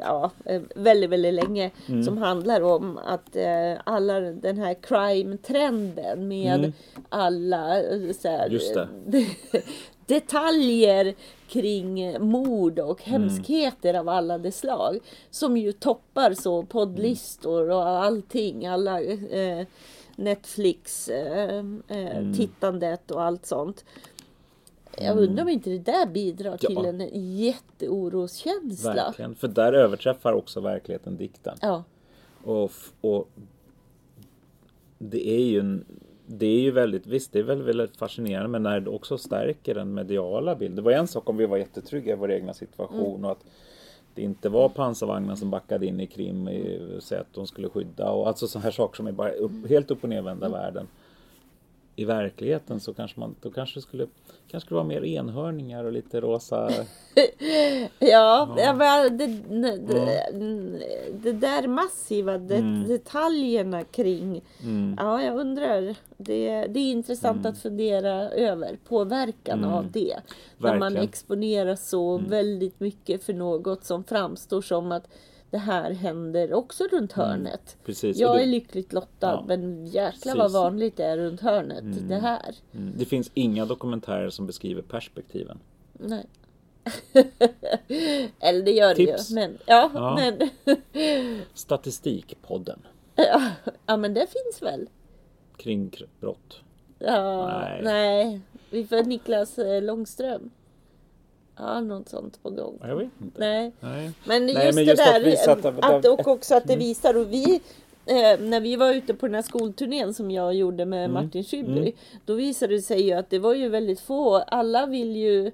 ja, 0.00 0.30
väldigt, 0.74 1.10
väldigt 1.10 1.34
länge 1.34 1.70
mm. 1.88 2.02
som 2.02 2.18
handlar 2.18 2.60
om 2.60 2.98
att 2.98 3.36
eh, 3.36 3.74
alla 3.84 4.20
den 4.20 4.58
här 4.58 4.74
crime-trenden 4.74 6.28
med 6.28 6.58
mm. 6.58 6.72
alla 7.08 7.82
så 8.20 8.28
här, 8.28 8.60
detaljer 10.06 11.14
kring 11.48 12.20
mord 12.20 12.78
och 12.78 13.08
mm. 13.08 13.22
hemskheter 13.22 13.94
mm. 13.94 14.00
av 14.00 14.14
alla 14.14 14.38
de 14.38 14.52
slag. 14.52 14.98
Som 15.30 15.56
ju 15.56 15.72
toppar 15.72 16.34
så 16.34 16.62
poddlistor 16.62 17.70
och 17.70 17.88
allting. 17.88 18.66
Alla 18.66 19.00
eh, 19.02 19.66
Netflix 20.16 21.08
eh, 21.08 21.56
eh, 21.88 22.16
mm. 22.16 22.34
tittandet 22.34 23.10
och 23.10 23.22
allt 23.22 23.46
sånt. 23.46 23.84
Jag 24.96 25.06
mm. 25.06 25.24
undrar 25.24 25.42
om 25.42 25.48
inte 25.48 25.70
det 25.70 25.78
där 25.78 26.06
bidrar 26.06 26.56
till 26.56 26.74
ja. 26.74 26.86
en 26.86 27.08
jätteoroskänsla. 27.36 28.94
Verkligen, 28.94 29.34
för 29.34 29.48
där 29.48 29.72
överträffar 29.72 30.32
också 30.32 30.60
verkligheten 30.60 31.16
dikten. 31.16 31.56
Ja. 31.60 31.84
Och, 32.44 32.72
och 33.00 33.28
det 34.98 35.28
är 35.28 35.44
ju 35.44 35.60
en, 35.60 35.84
det 36.38 36.46
är 36.46 36.60
ju 36.60 36.70
väldigt, 36.70 37.06
visst 37.06 37.32
det 37.32 37.38
är 37.38 37.42
väldigt, 37.42 37.68
väldigt 37.68 37.96
fascinerande 37.96 38.48
men 38.48 38.62
när 38.62 38.80
det 38.80 38.90
också 38.90 39.18
stärker 39.18 39.74
den 39.74 39.94
mediala 39.94 40.54
bilden. 40.54 40.76
Det 40.76 40.82
var 40.82 40.92
en 40.92 41.06
sak 41.06 41.28
om 41.28 41.36
vi 41.36 41.46
var 41.46 41.56
jättetrygga 41.56 42.12
i 42.12 42.16
vår 42.16 42.32
egna 42.32 42.54
situation 42.54 43.10
mm. 43.10 43.24
och 43.24 43.30
att 43.30 43.44
det 44.14 44.22
inte 44.22 44.48
var 44.48 44.68
pansarvagnar 44.68 45.34
som 45.34 45.50
backade 45.50 45.86
in 45.86 46.00
i 46.00 46.06
Krim 46.06 46.48
i 46.48 46.80
att 47.10 47.34
de 47.34 47.46
skulle 47.46 47.68
skydda 47.68 48.10
och 48.10 48.28
alltså 48.28 48.48
sådana 48.48 48.64
här 48.64 48.70
saker 48.70 48.96
som 48.96 49.06
är 49.06 49.12
bara 49.12 49.30
upp, 49.30 49.68
helt 49.68 49.90
upp 49.90 50.02
och 50.02 50.08
nervända 50.08 50.46
mm. 50.46 50.58
världen. 50.58 50.86
I 51.96 52.04
verkligheten 52.04 52.80
så 52.80 52.94
kanske 52.94 53.20
man 53.20 53.34
då 53.40 53.50
kanske 53.50 53.80
skulle 53.80 54.06
kanske 54.48 54.66
skulle 54.66 54.76
vara 54.76 54.88
mer 54.88 55.04
enhörningar 55.04 55.84
och 55.84 55.92
lite 55.92 56.20
rosa. 56.20 56.70
ja, 57.98 58.54
ja. 58.58 58.74
Men 58.74 59.18
det, 59.18 59.26
det, 59.26 60.32
det, 61.12 61.32
där 61.32 61.68
massiva 61.68 62.38
det, 62.38 62.56
mm. 62.56 62.88
detaljerna 62.88 63.84
kring. 63.84 64.42
Mm. 64.62 64.96
Ja, 64.98 65.22
jag 65.22 65.36
undrar. 65.36 65.96
Det, 66.16 66.66
det 66.66 66.80
är 66.80 66.92
intressant 66.92 67.38
mm. 67.38 67.52
att 67.52 67.58
fundera 67.58 68.30
över 68.30 68.78
påverkan 68.88 69.64
av 69.64 69.80
mm. 69.80 69.92
det. 69.92 70.00
Verkligen. 70.00 70.22
När 70.58 70.78
man 70.78 70.96
exponerar 70.96 71.76
så 71.76 72.16
mm. 72.18 72.30
väldigt 72.30 72.80
mycket 72.80 73.24
för 73.24 73.32
något 73.34 73.84
som 73.84 74.04
framstår 74.04 74.62
som 74.62 74.92
att 74.92 75.08
det 75.52 75.58
här 75.58 75.90
händer 75.90 76.54
också 76.54 76.84
runt 76.84 77.16
mm, 77.16 77.28
hörnet. 77.28 77.76
Precis. 77.84 78.16
Jag 78.16 78.36
det, 78.36 78.42
är 78.42 78.46
lyckligt 78.46 78.92
lottad 78.92 79.32
ja, 79.32 79.44
men 79.48 79.86
jäklar 79.86 80.36
vad 80.36 80.52
vanligt 80.52 80.96
det 80.96 81.04
är 81.04 81.16
runt 81.16 81.40
hörnet 81.40 81.82
mm, 81.82 82.08
det 82.08 82.18
här. 82.18 82.54
Mm. 82.74 82.92
Det 82.98 83.04
finns 83.04 83.30
inga 83.34 83.64
dokumentärer 83.64 84.30
som 84.30 84.46
beskriver 84.46 84.82
perspektiven. 84.82 85.58
Nej. 85.92 86.26
Eller 88.40 88.62
det 88.62 88.70
gör 88.70 88.94
Tips. 88.94 89.28
det 89.28 89.34
ju. 89.34 89.34
Men, 89.34 89.58
ja, 89.66 89.90
ja. 89.94 90.16
Men 90.16 90.50
Statistikpodden. 91.54 92.86
Ja, 93.16 93.50
ja 93.86 93.96
men 93.96 94.14
det 94.14 94.26
finns 94.26 94.62
väl. 94.62 94.88
Kring 95.56 95.92
brott. 96.20 96.60
Ja, 96.98 97.58
nej. 97.58 97.80
nej. 97.82 98.40
Vi 98.70 98.86
får 98.86 99.02
Niklas 99.02 99.58
eh, 99.58 99.82
Långström. 99.82 100.50
Ja, 101.56 101.80
något 101.80 102.08
sånt 102.08 102.42
på 102.42 102.50
gång. 102.50 102.78
Jag 102.82 102.96
vet 102.96 103.10
inte. 103.20 103.40
Nej. 103.40 103.72
Nej. 103.80 104.10
Men 104.24 104.48
just, 104.48 104.58
Nej, 104.58 104.72
men 104.74 104.84
just 104.84 105.04
det 105.04 105.20
där, 105.20 105.52
att, 105.52 105.64
att, 105.64 105.84
att, 105.84 106.04
och 106.06 106.28
också 106.28 106.54
att 106.54 106.66
det 106.66 106.72
mm. 106.72 106.86
visar. 106.86 107.16
Och 107.16 107.32
vi, 107.32 107.60
eh, 108.06 108.40
när 108.40 108.60
vi 108.60 108.76
var 108.76 108.92
ute 108.92 109.14
på 109.14 109.26
den 109.26 109.34
här 109.34 109.42
skolturnén 109.42 110.14
som 110.14 110.30
jag 110.30 110.54
gjorde 110.54 110.84
med 110.84 111.04
mm. 111.04 111.12
Martin 111.12 111.44
Schibbly. 111.44 111.80
Mm. 111.80 111.92
Då 112.24 112.34
visade 112.34 112.74
det 112.74 112.82
sig 112.82 113.02
ju 113.02 113.12
att 113.12 113.30
det 113.30 113.38
var 113.38 113.54
ju 113.54 113.68
väldigt 113.68 114.00
få. 114.00 114.36
Alla 114.36 114.86
vill 114.86 115.16
ju 115.16 115.52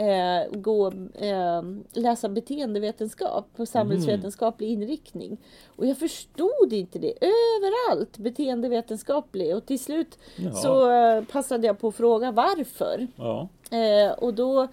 eh, 0.00 0.50
gå, 0.52 0.86
eh, 1.14 1.62
läsa 1.92 2.28
beteendevetenskap 2.28 3.46
på 3.56 3.66
samhällsvetenskaplig 3.66 4.68
mm. 4.68 4.82
inriktning. 4.82 5.36
Och 5.76 5.86
jag 5.86 5.98
förstod 5.98 6.72
inte 6.72 6.98
det. 6.98 7.14
Överallt 7.20 8.18
beteendevetenskaplig. 8.18 9.56
Och 9.56 9.66
till 9.66 9.80
slut 9.80 10.18
ja. 10.36 10.52
så 10.52 10.90
eh, 10.90 11.24
passade 11.24 11.66
jag 11.66 11.78
på 11.78 11.88
att 11.88 11.94
fråga 11.94 12.32
varför. 12.32 13.06
Ja. 13.16 13.48
Eh, 13.70 14.12
och 14.12 14.34
då 14.34 14.68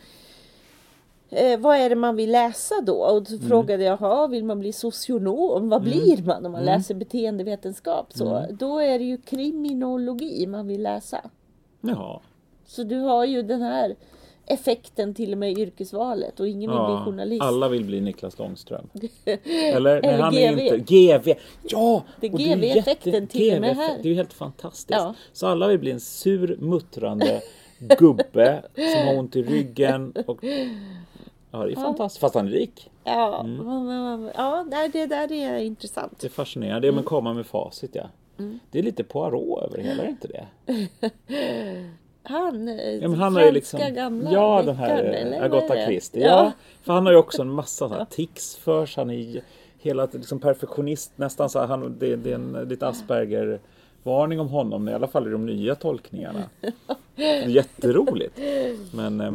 Eh, 1.29 1.59
vad 1.59 1.77
är 1.77 1.89
det 1.89 1.95
man 1.95 2.15
vill 2.15 2.31
läsa 2.31 2.75
då? 2.81 2.95
Och 2.95 3.23
då 3.23 3.35
mm. 3.35 3.47
frågade 3.47 3.83
jag, 3.83 4.29
vill 4.31 4.43
man 4.43 4.59
bli 4.59 4.73
socionom? 4.73 5.69
Vad 5.69 5.81
mm. 5.81 5.91
blir 5.91 6.23
man 6.23 6.45
om 6.45 6.51
man 6.51 6.61
mm. 6.61 6.77
läser 6.77 6.95
beteendevetenskap? 6.95 8.13
Så, 8.13 8.35
mm. 8.35 8.57
Då 8.57 8.79
är 8.79 8.99
det 8.99 9.05
ju 9.05 9.17
kriminologi 9.17 10.47
man 10.47 10.67
vill 10.67 10.83
läsa. 10.83 11.21
Ja. 11.81 12.21
Så 12.65 12.83
du 12.83 12.99
har 12.99 13.25
ju 13.25 13.41
den 13.41 13.61
här 13.61 13.95
effekten 14.45 15.13
till 15.13 15.31
och 15.31 15.37
med 15.37 15.51
i 15.51 15.61
yrkesvalet 15.61 16.39
och 16.39 16.47
ingen 16.47 16.71
vill 16.71 16.79
bli 16.79 17.05
journalist. 17.05 17.43
alla 17.43 17.69
vill 17.69 17.85
bli 17.85 18.01
Niklas 18.01 18.39
Långström. 18.39 18.89
Eller, 19.43 20.01
nej, 20.01 20.21
han 20.21 20.33
är 20.33 20.51
inte. 20.51 20.77
GV! 20.77 21.33
Ja! 21.63 22.03
Det 22.19 22.27
är 22.27 22.31
GV-effekten 22.31 23.27
till 23.27 23.55
och 23.55 23.61
med 23.61 23.75
här. 23.75 23.97
Det 24.01 24.07
är 24.07 24.09
ju 24.09 24.15
helt 24.15 24.33
fantastiskt. 24.33 24.99
Ja. 24.99 25.13
Så 25.33 25.47
alla 25.47 25.67
vill 25.67 25.79
bli 25.79 25.91
en 25.91 25.99
sur, 25.99 26.57
muttrande 26.59 27.41
gubbe 27.79 28.61
som 28.75 29.07
har 29.07 29.17
ont 29.19 29.35
i 29.35 29.43
ryggen. 29.43 30.13
Och... 30.27 30.43
Ja, 31.51 31.65
det 31.65 31.71
är 31.71 31.75
fantastiskt. 31.75 32.21
Fast 32.21 32.35
han 32.35 32.47
är 32.47 32.51
rik. 32.51 32.89
Ja, 33.03 33.41
Mm. 33.43 34.29
ja 34.35 34.65
det 34.93 35.05
där 35.05 35.31
är 35.31 35.57
intressant. 35.57 36.19
Det 36.19 36.27
är 36.27 36.31
fascinerande. 36.31 36.79
Det 36.79 36.87
är 36.87 36.91
med 36.91 36.99
att 36.99 37.05
komma 37.05 37.33
med 37.33 37.45
facit 37.45 37.91
ja. 37.93 38.09
Mm. 38.39 38.59
Det 38.71 38.79
är 38.79 38.83
lite 38.83 39.03
Poirot 39.03 39.63
över 39.63 39.77
hela, 39.83 40.03
är 40.03 40.05
det 40.05 40.09
inte 40.11 40.27
det? 40.27 40.47
Han, 42.23 42.67
eh, 42.67 42.95
Ja, 42.95 43.09
han 43.15 43.35
har 43.35 43.43
ju 43.45 43.51
liksom, 43.51 43.79
gamla 43.93 44.31
ja, 44.31 44.61
den 44.65 44.75
här 44.75 45.03
eh, 45.03 45.21
eller 45.21 45.41
Agatha 45.41 45.75
det? 45.75 45.85
Christie. 45.85 46.21
Ja. 46.21 46.27
Ja. 46.27 46.51
för 46.83 46.93
han 46.93 47.05
har 47.05 47.13
ju 47.13 47.19
också 47.19 47.41
en 47.41 47.49
massa 47.49 47.85
ja. 47.99 48.05
tics 48.05 48.55
för 48.55 48.85
sig. 48.85 49.01
Han 49.01 49.11
är 49.11 49.41
hela 49.79 50.07
liksom 50.11 50.39
perfektionist 50.39 51.11
nästan 51.15 51.49
så 51.49 51.59
här, 51.59 51.67
han, 51.67 51.95
det, 51.99 52.15
det 52.15 52.31
är 52.31 52.35
en 52.35 52.65
lite 52.69 52.87
Asperger 52.87 53.59
varning 54.07 54.39
om 54.39 54.47
honom, 54.47 54.89
i 54.89 54.93
alla 54.93 55.07
fall 55.07 55.27
i 55.27 55.31
de 55.31 55.45
nya 55.45 55.75
tolkningarna. 55.75 56.43
Jätteroligt. 57.47 58.39
Men 58.93 59.21
eh, 59.21 59.33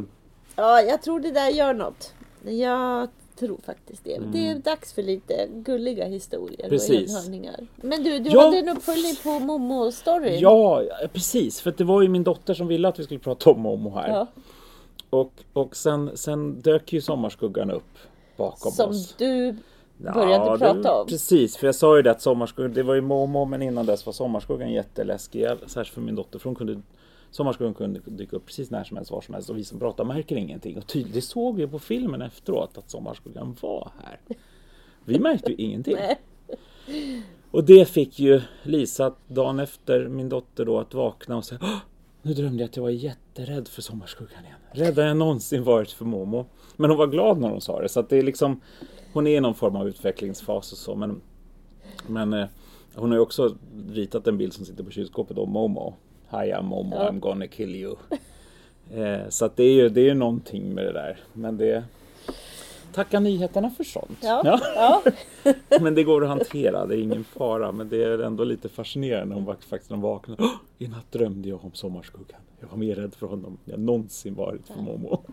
ja, 0.56 0.80
jag 0.82 1.02
tror 1.02 1.20
det 1.20 1.30
där 1.30 1.48
gör 1.48 1.74
något. 1.74 2.12
Jag 2.44 3.08
tror 3.38 3.58
faktiskt 3.64 4.04
det. 4.04 4.18
Det 4.32 4.48
är 4.48 4.54
dags 4.54 4.92
för 4.92 5.02
lite 5.02 5.48
gulliga 5.54 6.04
historier 6.04 6.58
Mm. 6.60 6.70
Precis. 6.70 7.12
och 7.16 7.18
enhörningar. 7.18 7.66
Men 7.76 8.02
du, 8.04 8.18
du 8.18 8.30
Ja. 8.30 8.42
hade 8.44 8.58
en 8.58 8.68
uppföljning 8.68 9.14
på 9.22 9.28
Momo-storyn. 9.38 10.38
ja, 10.40 10.82
precis. 11.12 11.60
För 11.60 11.74
det 11.76 11.84
var 11.84 12.02
ju 12.02 12.08
min 12.08 12.24
dotter 12.24 12.54
som 12.54 12.66
ville 12.66 12.88
att 12.88 12.98
vi 12.98 13.04
skulle 13.04 13.20
prata 13.20 13.50
om 13.50 13.60
Momo 13.60 13.90
här. 13.94 14.08
Ja, 14.08 14.26
Och, 15.10 15.32
och 15.52 15.76
sen, 15.76 16.10
sen 16.16 16.60
dök 16.60 16.92
ju 16.92 17.00
Sommarskuggan 17.00 17.70
upp 17.70 17.98
bakom 18.36 18.72
Som 18.72 18.90
oss. 18.90 19.14
du 19.18 19.56
började 19.98 20.52
det- 20.52 20.58
prata 20.58 20.94
om. 21.00 21.06
Precis, 21.06 21.56
för 21.56 21.66
jag 21.66 21.74
sa 21.74 21.96
ju 21.96 22.02
det 22.02 22.10
att 22.10 22.20
Sommarskuggan, 22.22 22.72
det 22.72 22.82
var 22.82 22.94
ju 22.94 23.00
Momo 23.00 23.44
men 23.44 23.62
innan 23.62 23.86
dess 23.86 24.06
var 24.06 24.12
Sommarskuggan 24.12 24.72
jätteläskig. 24.72 25.46
Särskilt 25.66 25.88
för 25.94 26.00
min 26.00 26.14
dotter 26.14 26.38
för 26.38 26.48
hon 26.48 26.54
kunde 26.54 26.80
Sommarskuggan 27.30 27.74
kunde 27.74 28.00
dyka 28.04 28.36
upp 28.36 28.46
precis 28.46 28.70
när 28.70 28.84
som 28.84 28.96
helst, 28.96 29.10
var 29.12 29.20
som 29.20 29.34
helst 29.34 29.50
och 29.50 29.56
vi 29.58 29.64
som 29.64 29.78
pratar 29.78 30.04
märker 30.04 30.36
ingenting. 30.36 30.78
Och 30.78 30.86
tydligt, 30.86 31.14
det 31.14 31.20
såg 31.22 31.56
vi 31.56 31.66
på 31.66 31.78
filmen 31.78 32.22
efteråt 32.22 32.78
att 32.78 32.90
Sommarskuggan 32.90 33.56
var 33.60 33.90
här. 34.04 34.18
Vi 35.04 35.18
märkte 35.18 35.50
ju 35.50 35.56
ingenting. 35.56 35.96
Och 37.50 37.64
det 37.64 37.88
fick 37.88 38.18
ju 38.18 38.40
Lisa 38.62 39.14
dagen 39.28 39.58
efter 39.60 40.08
min 40.08 40.28
dotter 40.28 40.64
då 40.64 40.78
att 40.80 40.94
vakna 40.94 41.36
och 41.36 41.44
säga 41.44 41.58
"Åh, 41.62 41.76
Nu 42.22 42.34
drömde 42.34 42.62
jag 42.62 42.68
att 42.68 42.76
jag 42.76 42.82
var 42.82 42.90
jätterädd 42.90 43.68
för 43.68 43.82
Sommarskuggan 43.82 44.44
igen. 44.44 44.56
Räddare 44.72 45.04
än 45.04 45.08
jag 45.08 45.16
någonsin 45.16 45.64
varit 45.64 45.90
för 45.90 46.04
Momo. 46.04 46.46
Men 46.76 46.90
hon 46.90 46.98
var 46.98 47.06
glad 47.06 47.38
när 47.38 47.48
hon 47.48 47.60
sa 47.60 47.82
det 47.82 47.88
så 47.88 48.00
att 48.00 48.08
det 48.08 48.16
är 48.18 48.22
liksom 48.22 48.60
Hon 49.12 49.26
är 49.26 49.36
i 49.36 49.40
någon 49.40 49.54
form 49.54 49.76
av 49.76 49.88
utvecklingsfas 49.88 50.72
och 50.72 50.78
så 50.78 50.94
men 50.94 51.20
Men 52.06 52.32
eh, 52.32 52.46
Hon 52.94 53.10
har 53.10 53.16
ju 53.16 53.22
också 53.22 53.56
ritat 53.92 54.26
en 54.26 54.38
bild 54.38 54.52
som 54.52 54.64
sitter 54.64 54.84
på 54.84 54.90
kylskåpet 54.90 55.38
om 55.38 55.50
Momo. 55.50 55.94
Hi 56.30 56.36
I'm 56.52 56.62
Momo, 56.62 56.96
Ja. 56.96 57.10
I'm 57.10 57.20
gonna 57.20 57.46
kill 57.46 57.76
you. 57.76 57.96
Eh, 58.90 59.28
så 59.28 59.44
att 59.44 59.56
det 59.56 59.64
är 59.64 59.72
ju 59.72 59.88
det 59.88 60.08
är 60.08 60.14
någonting 60.14 60.74
med 60.74 60.84
det 60.84 60.92
där. 60.92 61.20
Men 61.32 61.56
det 61.56 61.84
Tacka 62.92 63.20
nyheterna 63.20 63.70
för 63.70 63.84
sånt. 63.84 64.18
Ja. 64.20 64.60
Ja. 64.74 65.02
Men 65.80 65.94
det 65.94 66.04
går 66.04 66.22
att 66.22 66.28
hantera, 66.28 66.86
det 66.86 66.96
är 66.96 67.00
ingen 67.00 67.24
fara. 67.24 67.72
Men 67.72 67.88
det 67.88 68.04
är 68.04 68.18
ändå 68.18 68.44
lite 68.44 68.68
fascinerande. 68.68 69.34
Var 69.40 69.56
faktiskt 69.68 69.90
när. 69.90 70.04
"Åh, 70.04 70.20
I 70.78 70.88
natt 70.88 71.12
drömde 71.12 71.48
jag 71.48 71.64
om 71.64 71.72
Sommarskuggan. 71.74 72.40
Jag 72.60 72.68
var 72.68 72.76
mer 72.76 72.94
rädd 72.94 73.14
för 73.14 73.26
honom 73.26 73.52
än 73.52 73.70
jag 73.70 73.80
någonsin 73.80 74.34
varit 74.34 74.66
för 74.66 74.82
Momo. 74.82 75.24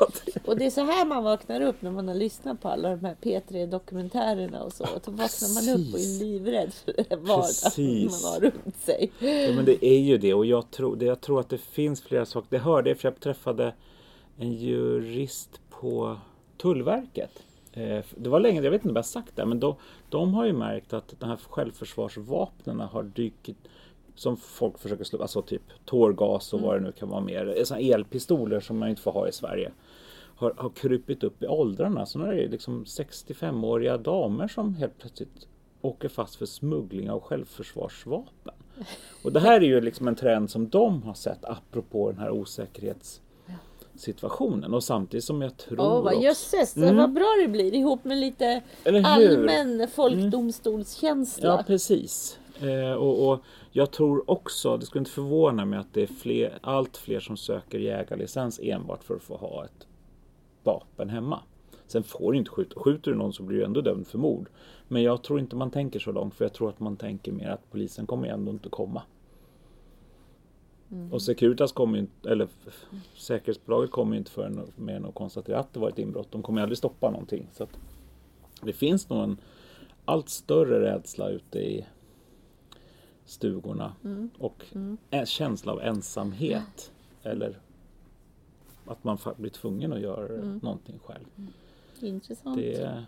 att, 0.00 0.46
Och 0.46 0.56
det 0.56 0.66
är 0.66 0.70
så 0.70 0.80
här 0.80 1.04
man 1.06 1.24
vaknar 1.24 1.60
upp 1.60 1.82
när 1.82 1.90
man 1.90 2.08
har 2.08 2.14
lyssnat 2.14 2.62
på 2.62 2.68
alla 2.68 2.90
de 2.90 3.04
här 3.04 3.16
P3 3.22 3.66
dokumentärerna 3.66 4.62
och 4.62 4.72
så. 4.72 4.84
Då 5.04 5.10
vaknar 5.10 5.54
man 5.54 5.80
upp 5.80 5.94
och 5.94 6.00
är 6.00 6.18
livrädd 6.24 6.72
för 6.74 6.92
den 7.08 7.24
vardag 7.24 8.10
man 8.10 8.32
har 8.32 8.40
runt 8.40 8.76
sig. 8.80 9.12
ja, 9.18 9.52
men 9.56 9.64
det 9.64 9.84
är 9.86 9.98
ju 9.98 10.18
det 10.18 10.34
och 10.34 10.46
jag 10.46 10.70
tror, 10.70 10.96
det, 10.96 11.04
jag 11.04 11.20
tror 11.20 11.40
att 11.40 11.48
det 11.48 11.58
finns 11.58 12.02
flera 12.02 12.26
saker. 12.26 12.46
Det 12.50 12.58
hörde 12.58 12.90
jag 12.90 12.98
för 12.98 13.08
jag 13.08 13.20
träffade 13.20 13.74
en 14.38 14.52
jurist 14.52 15.60
på 15.70 16.16
Tullverket. 16.56 17.42
Eh, 17.72 18.04
det 18.16 18.28
var 18.28 18.40
länge, 18.40 18.62
jag 18.62 18.70
vet 18.70 18.78
inte 18.78 18.88
om 18.88 18.96
jag 18.96 19.02
har 19.02 19.06
sagt 19.06 19.36
det, 19.36 19.46
men 19.46 19.60
de, 19.60 19.74
de 20.08 20.34
har 20.34 20.46
ju 20.46 20.52
märkt 20.52 20.92
att 20.92 21.14
de 21.18 21.28
här 21.28 21.36
självförsvarsvapnen 21.36 22.80
har 22.80 23.02
dykt 23.02 23.48
som 24.14 24.36
folk 24.36 24.78
försöker 24.78 25.04
slå, 25.04 25.22
alltså 25.22 25.42
typ 25.42 25.62
tårgas 25.84 26.52
och 26.52 26.60
vad 26.60 26.76
det 26.76 26.80
nu 26.80 26.92
kan 26.92 27.08
vara 27.08 27.20
mer. 27.20 27.54
Eh, 27.58 27.64
såna 27.64 27.80
elpistoler 27.80 28.60
som 28.60 28.78
man 28.78 28.88
inte 28.88 29.02
får 29.02 29.12
ha 29.12 29.28
i 29.28 29.32
Sverige. 29.32 29.72
Har, 30.36 30.54
har 30.56 30.70
krupit 30.70 31.24
upp 31.24 31.42
i 31.42 31.46
åldrarna. 31.46 32.06
Så 32.06 32.18
nu 32.18 32.24
är 32.24 32.36
det 32.36 32.48
liksom 32.48 32.84
65-åriga 32.84 33.96
damer 33.96 34.48
som 34.48 34.74
helt 34.74 34.98
plötsligt 34.98 35.48
åker 35.80 36.08
fast 36.08 36.36
för 36.36 36.46
smuggling 36.46 37.10
av 37.10 37.20
självförsvarsvapen. 37.20 38.54
Och 39.24 39.32
det 39.32 39.40
här 39.40 39.60
är 39.60 39.64
ju 39.66 39.80
liksom 39.80 40.08
en 40.08 40.14
trend 40.14 40.50
som 40.50 40.68
de 40.68 41.02
har 41.02 41.14
sett 41.14 41.44
apropå 41.44 42.10
den 42.10 42.20
här 42.20 42.30
osäkerhets 42.30 43.20
osäkerhetssituationen. 43.96 44.74
Och 44.74 44.84
samtidigt 44.84 45.24
som 45.24 45.42
jag 45.42 45.56
tror 45.56 45.80
Åh, 45.80 46.02
vad 46.02 46.22
jösses, 46.22 46.76
Mm. 46.76 46.96
vad 46.96 47.12
bra 47.12 47.26
det 47.42 47.48
blir 47.48 47.74
ihop 47.74 48.04
med 48.04 48.18
lite 48.18 48.62
allmän 49.04 49.88
folkdomstolskänsla. 49.94 51.48
Ja, 51.48 51.64
precis. 51.66 52.38
Eh, 52.60 52.92
och, 52.92 53.28
och 53.32 53.40
jag 53.72 53.90
tror 53.90 54.30
också, 54.30 54.76
det 54.76 54.86
skulle 54.86 55.00
inte 55.00 55.10
förvåna 55.10 55.64
mig 55.64 55.78
att 55.78 55.92
det 55.94 56.02
är 56.02 56.06
fler, 56.06 56.58
allt 56.62 56.96
fler 56.96 57.20
som 57.20 57.36
söker 57.36 57.78
jägarlicens 57.78 58.60
enbart 58.62 59.04
för 59.04 59.14
att 59.16 59.22
få 59.22 59.36
ha 59.36 59.64
ett 59.64 59.86
vapen 60.64 61.08
hemma. 61.10 61.40
Sen 61.86 62.02
får 62.02 62.32
du 62.32 62.38
inte 62.38 62.50
skjuta. 62.50 62.80
Skjuter 62.80 63.10
du 63.10 63.16
någon 63.16 63.32
så 63.32 63.42
blir 63.42 63.58
du 63.58 63.64
ändå 63.64 63.80
dömd 63.80 64.06
för 64.06 64.18
mord. 64.18 64.48
Men 64.88 65.02
jag 65.02 65.22
tror 65.22 65.40
inte 65.40 65.56
man 65.56 65.70
tänker 65.70 65.98
så 66.00 66.12
långt 66.12 66.34
för 66.34 66.44
jag 66.44 66.52
tror 66.52 66.68
att 66.68 66.80
man 66.80 66.96
tänker 66.96 67.32
mer 67.32 67.48
att 67.50 67.70
polisen 67.70 68.06
kommer 68.06 68.28
ändå 68.28 68.50
inte 68.52 68.68
komma. 68.68 69.02
Och 71.10 71.22
Securitas 71.22 71.72
kommer 71.72 71.94
ju 71.94 72.00
inte, 72.00 72.30
eller 72.30 72.48
säkerhetsbolaget 73.14 73.90
kommer 73.90 74.12
ju 74.12 74.18
inte 74.18 74.30
förrän 74.30 74.72
mer 74.76 74.96
än 74.96 75.04
att 75.04 75.14
konstatera 75.14 75.58
att 75.58 75.72
det 75.72 75.80
var 75.80 75.88
ett 75.88 75.98
inbrott. 75.98 76.28
De 76.30 76.42
kommer 76.42 76.62
aldrig 76.62 76.78
stoppa 76.78 77.10
någonting. 77.10 77.48
Så 77.52 77.66
det 78.62 78.72
finns 78.72 79.08
nog 79.08 79.22
en 79.22 79.36
allt 80.04 80.28
större 80.28 80.80
rädsla 80.80 81.28
ute 81.28 81.58
i 81.58 81.86
stugorna 83.24 83.92
och 84.38 84.64
en 85.10 85.26
känsla 85.26 85.72
av 85.72 85.80
ensamhet 85.80 86.92
eller 87.22 87.58
att 88.86 89.04
man 89.04 89.18
blir 89.36 89.50
tvungen 89.50 89.92
att 89.92 90.00
göra 90.00 90.44
någonting 90.62 90.98
själv. 91.04 91.24
Intressant. 92.00 92.56
Det, 92.56 93.04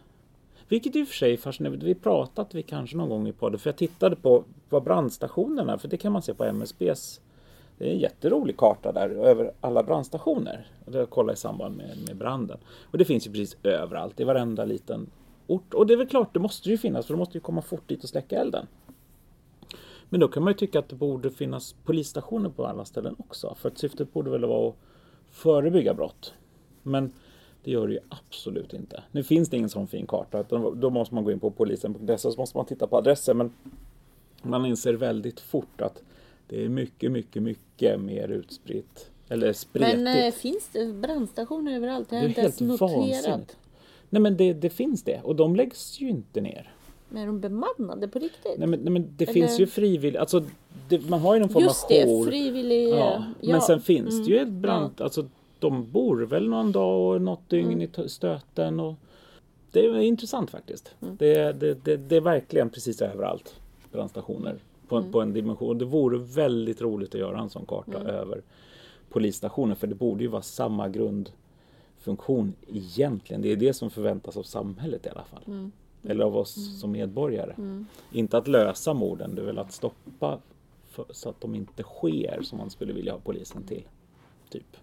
vilket 0.68 0.96
i 0.96 1.02
och 1.02 1.08
för 1.08 1.14
sig 1.14 1.32
är 1.32 1.36
fascinerande. 1.36 1.86
Vi 1.86 1.94
pratat 1.94 2.54
vi 2.54 2.62
kanske 2.62 2.96
någon 2.96 3.08
gång 3.08 3.28
i 3.28 3.32
podden 3.32 3.58
för 3.58 3.70
jag 3.70 3.76
tittade 3.76 4.16
på 4.16 4.44
vad 4.68 4.82
brandstationerna, 4.82 5.78
för 5.78 5.88
det 5.88 5.96
kan 5.96 6.12
man 6.12 6.22
se 6.22 6.34
på 6.34 6.44
MSBs 6.44 7.20
det 7.78 7.88
är 7.88 7.92
en 7.92 7.98
jätterolig 7.98 8.56
karta 8.56 8.92
där 8.92 9.10
över 9.10 9.52
alla 9.60 9.82
brandstationer. 9.82 10.66
Det 10.84 10.98
jag 10.98 11.10
kollade 11.10 11.32
i 11.32 11.36
samband 11.36 11.76
med, 11.76 11.96
med 12.06 12.16
branden. 12.16 12.58
Och 12.90 12.98
det 12.98 13.04
finns 13.04 13.26
ju 13.26 13.30
precis 13.30 13.56
överallt, 13.62 14.20
i 14.20 14.24
varenda 14.24 14.64
liten 14.64 15.10
ort. 15.46 15.74
Och 15.74 15.86
det 15.86 15.92
är 15.92 15.96
väl 15.96 16.08
klart, 16.08 16.34
det 16.34 16.40
måste 16.40 16.70
ju 16.70 16.78
finnas 16.78 17.06
för 17.06 17.14
de 17.14 17.18
måste 17.18 17.36
ju 17.36 17.40
komma 17.40 17.62
fort 17.62 17.88
dit 17.88 18.02
och 18.02 18.08
släcka 18.08 18.40
elden. 18.40 18.66
Men 20.08 20.20
då 20.20 20.28
kan 20.28 20.42
man 20.42 20.52
ju 20.52 20.56
tycka 20.56 20.78
att 20.78 20.88
det 20.88 20.96
borde 20.96 21.30
finnas 21.30 21.74
polisstationer 21.84 22.50
på 22.50 22.66
alla 22.66 22.84
ställen 22.84 23.16
också. 23.18 23.54
För 23.54 23.68
att 23.68 23.78
syftet 23.78 24.12
borde 24.12 24.30
väl 24.30 24.44
vara 24.44 24.68
att 24.68 24.76
förebygga 25.30 25.94
brott. 25.94 26.34
Men 26.82 27.12
det 27.64 27.70
gör 27.70 27.86
det 27.86 27.92
ju 27.92 28.00
absolut 28.08 28.72
inte. 28.72 29.02
Nu 29.12 29.22
finns 29.22 29.48
det 29.48 29.56
ingen 29.56 29.68
sån 29.68 29.86
fin 29.86 30.06
karta. 30.06 30.40
Utan 30.40 30.80
då 30.80 30.90
måste 30.90 31.14
man 31.14 31.24
gå 31.24 31.32
in 31.32 31.40
på 31.40 31.50
polisen.se 31.50 32.28
och 32.28 32.34
så 32.34 32.40
måste 32.40 32.56
man 32.56 32.66
titta 32.66 32.86
på 32.86 32.96
adresser. 32.96 33.34
Men 33.34 33.52
man 34.42 34.66
inser 34.66 34.94
väldigt 34.94 35.40
fort 35.40 35.80
att 35.80 36.02
det 36.48 36.64
är 36.64 36.68
mycket, 36.68 37.12
mycket, 37.12 37.42
mycket 37.42 38.00
mer 38.00 38.28
utspritt. 38.28 39.10
Eller 39.28 39.52
spretigt. 39.52 39.98
Men 40.00 40.24
eh, 40.26 40.32
finns 40.32 40.68
det 40.72 40.86
brandstationer 40.86 41.76
överallt? 41.76 42.08
Jag 42.12 42.18
har 42.18 42.22
det 42.22 42.26
är 42.26 42.28
inte 42.28 42.40
ens 42.40 42.60
helt 42.60 42.80
noterat. 42.80 42.96
vansinnigt. 42.98 43.56
Nej 44.10 44.22
men 44.22 44.36
det, 44.36 44.52
det 44.52 44.70
finns 44.70 45.02
det. 45.02 45.20
Och 45.24 45.36
de 45.36 45.56
läggs 45.56 46.00
ju 46.00 46.08
inte 46.08 46.40
ner. 46.40 46.72
Men 47.08 47.22
är 47.22 47.26
de 47.26 47.40
bemannade 47.40 48.08
på 48.08 48.18
riktigt? 48.18 48.58
Nej 48.58 48.68
men, 48.68 48.80
nej, 48.80 48.92
men 48.92 49.08
det 49.16 49.24
Eller- 49.24 49.32
finns 49.32 49.60
ju 49.60 49.66
frivilligt. 49.66 50.20
Alltså, 50.20 50.44
det, 50.88 51.08
man 51.08 51.20
har 51.20 51.34
ju 51.34 51.40
någon 51.40 51.48
form 51.48 51.62
Just 51.62 51.84
av 51.84 51.88
det, 51.90 52.04
jour. 52.06 52.26
frivillig... 52.26 52.88
Ja, 52.88 53.24
men 53.42 53.60
sen 53.60 53.80
finns 53.80 54.26
det 54.26 54.32
ju 54.32 54.38
ett 54.38 54.48
brand, 54.48 54.84
Mm. 54.84 54.94
Ja. 54.98 55.04
alltså 55.04 55.28
de 55.58 55.90
bor 55.90 56.16
väl 56.26 56.48
någon 56.48 56.72
dag 56.72 57.14
och 57.14 57.22
något 57.22 57.48
dygn 57.50 57.72
Mm. 57.72 57.88
i 58.04 58.08
stöten 58.08 58.80
och 58.80 58.94
det 59.72 59.80
är 59.80 59.98
intressant 59.98 60.50
faktiskt. 60.50 60.94
Mm. 61.02 61.16
Det, 61.18 61.52
det, 61.52 61.74
det, 61.84 61.96
det 61.96 62.16
är 62.16 62.20
verkligen 62.20 62.70
precis 62.70 63.02
överallt 63.02 63.54
brandstationer 63.92 64.58
på, 64.88 64.96
Mm. 64.96 65.06
en- 65.06 65.12
på 65.12 65.20
en 65.20 65.32
dimension. 65.32 65.78
Det 65.78 65.84
vore 65.84 66.18
väldigt 66.18 66.80
roligt 66.80 67.14
att 67.14 67.20
göra 67.20 67.40
en 67.40 67.50
sån 67.50 67.66
karta 67.66 68.00
Mm. 68.00 68.06
över 68.06 68.42
polisstationer 69.10 69.74
för 69.74 69.86
det 69.86 69.94
borde 69.94 70.22
ju 70.22 70.28
vara 70.28 70.42
samma 70.42 70.88
grundfunktion 70.88 72.52
egentligen. 72.68 73.42
Det 73.42 73.52
är 73.52 73.56
det 73.56 73.74
som 73.74 73.90
förväntas 73.90 74.36
av 74.36 74.42
samhället 74.42 75.06
i 75.06 75.08
alla 75.08 75.24
fall. 75.24 75.42
Mm. 75.46 75.72
Eller 76.02 76.24
av 76.24 76.36
oss 76.36 76.80
som 76.80 76.90
medborgare. 76.92 77.54
Inte 78.12 78.38
att 78.38 78.48
lösa 78.48 78.94
morden, 78.94 79.34
det 79.34 79.42
är 79.42 79.46
väl 79.46 79.58
att 79.58 79.72
stoppa 79.72 80.38
för, 80.84 81.04
så 81.10 81.28
att 81.28 81.40
de 81.40 81.54
inte 81.54 81.82
sker 81.82 82.40
som 82.42 82.58
man 82.58 82.70
skulle 82.70 82.92
vilja 82.92 83.12
ha 83.12 83.20
polisen 83.20 83.62
till. 83.62 83.82
Typ. 84.50 84.76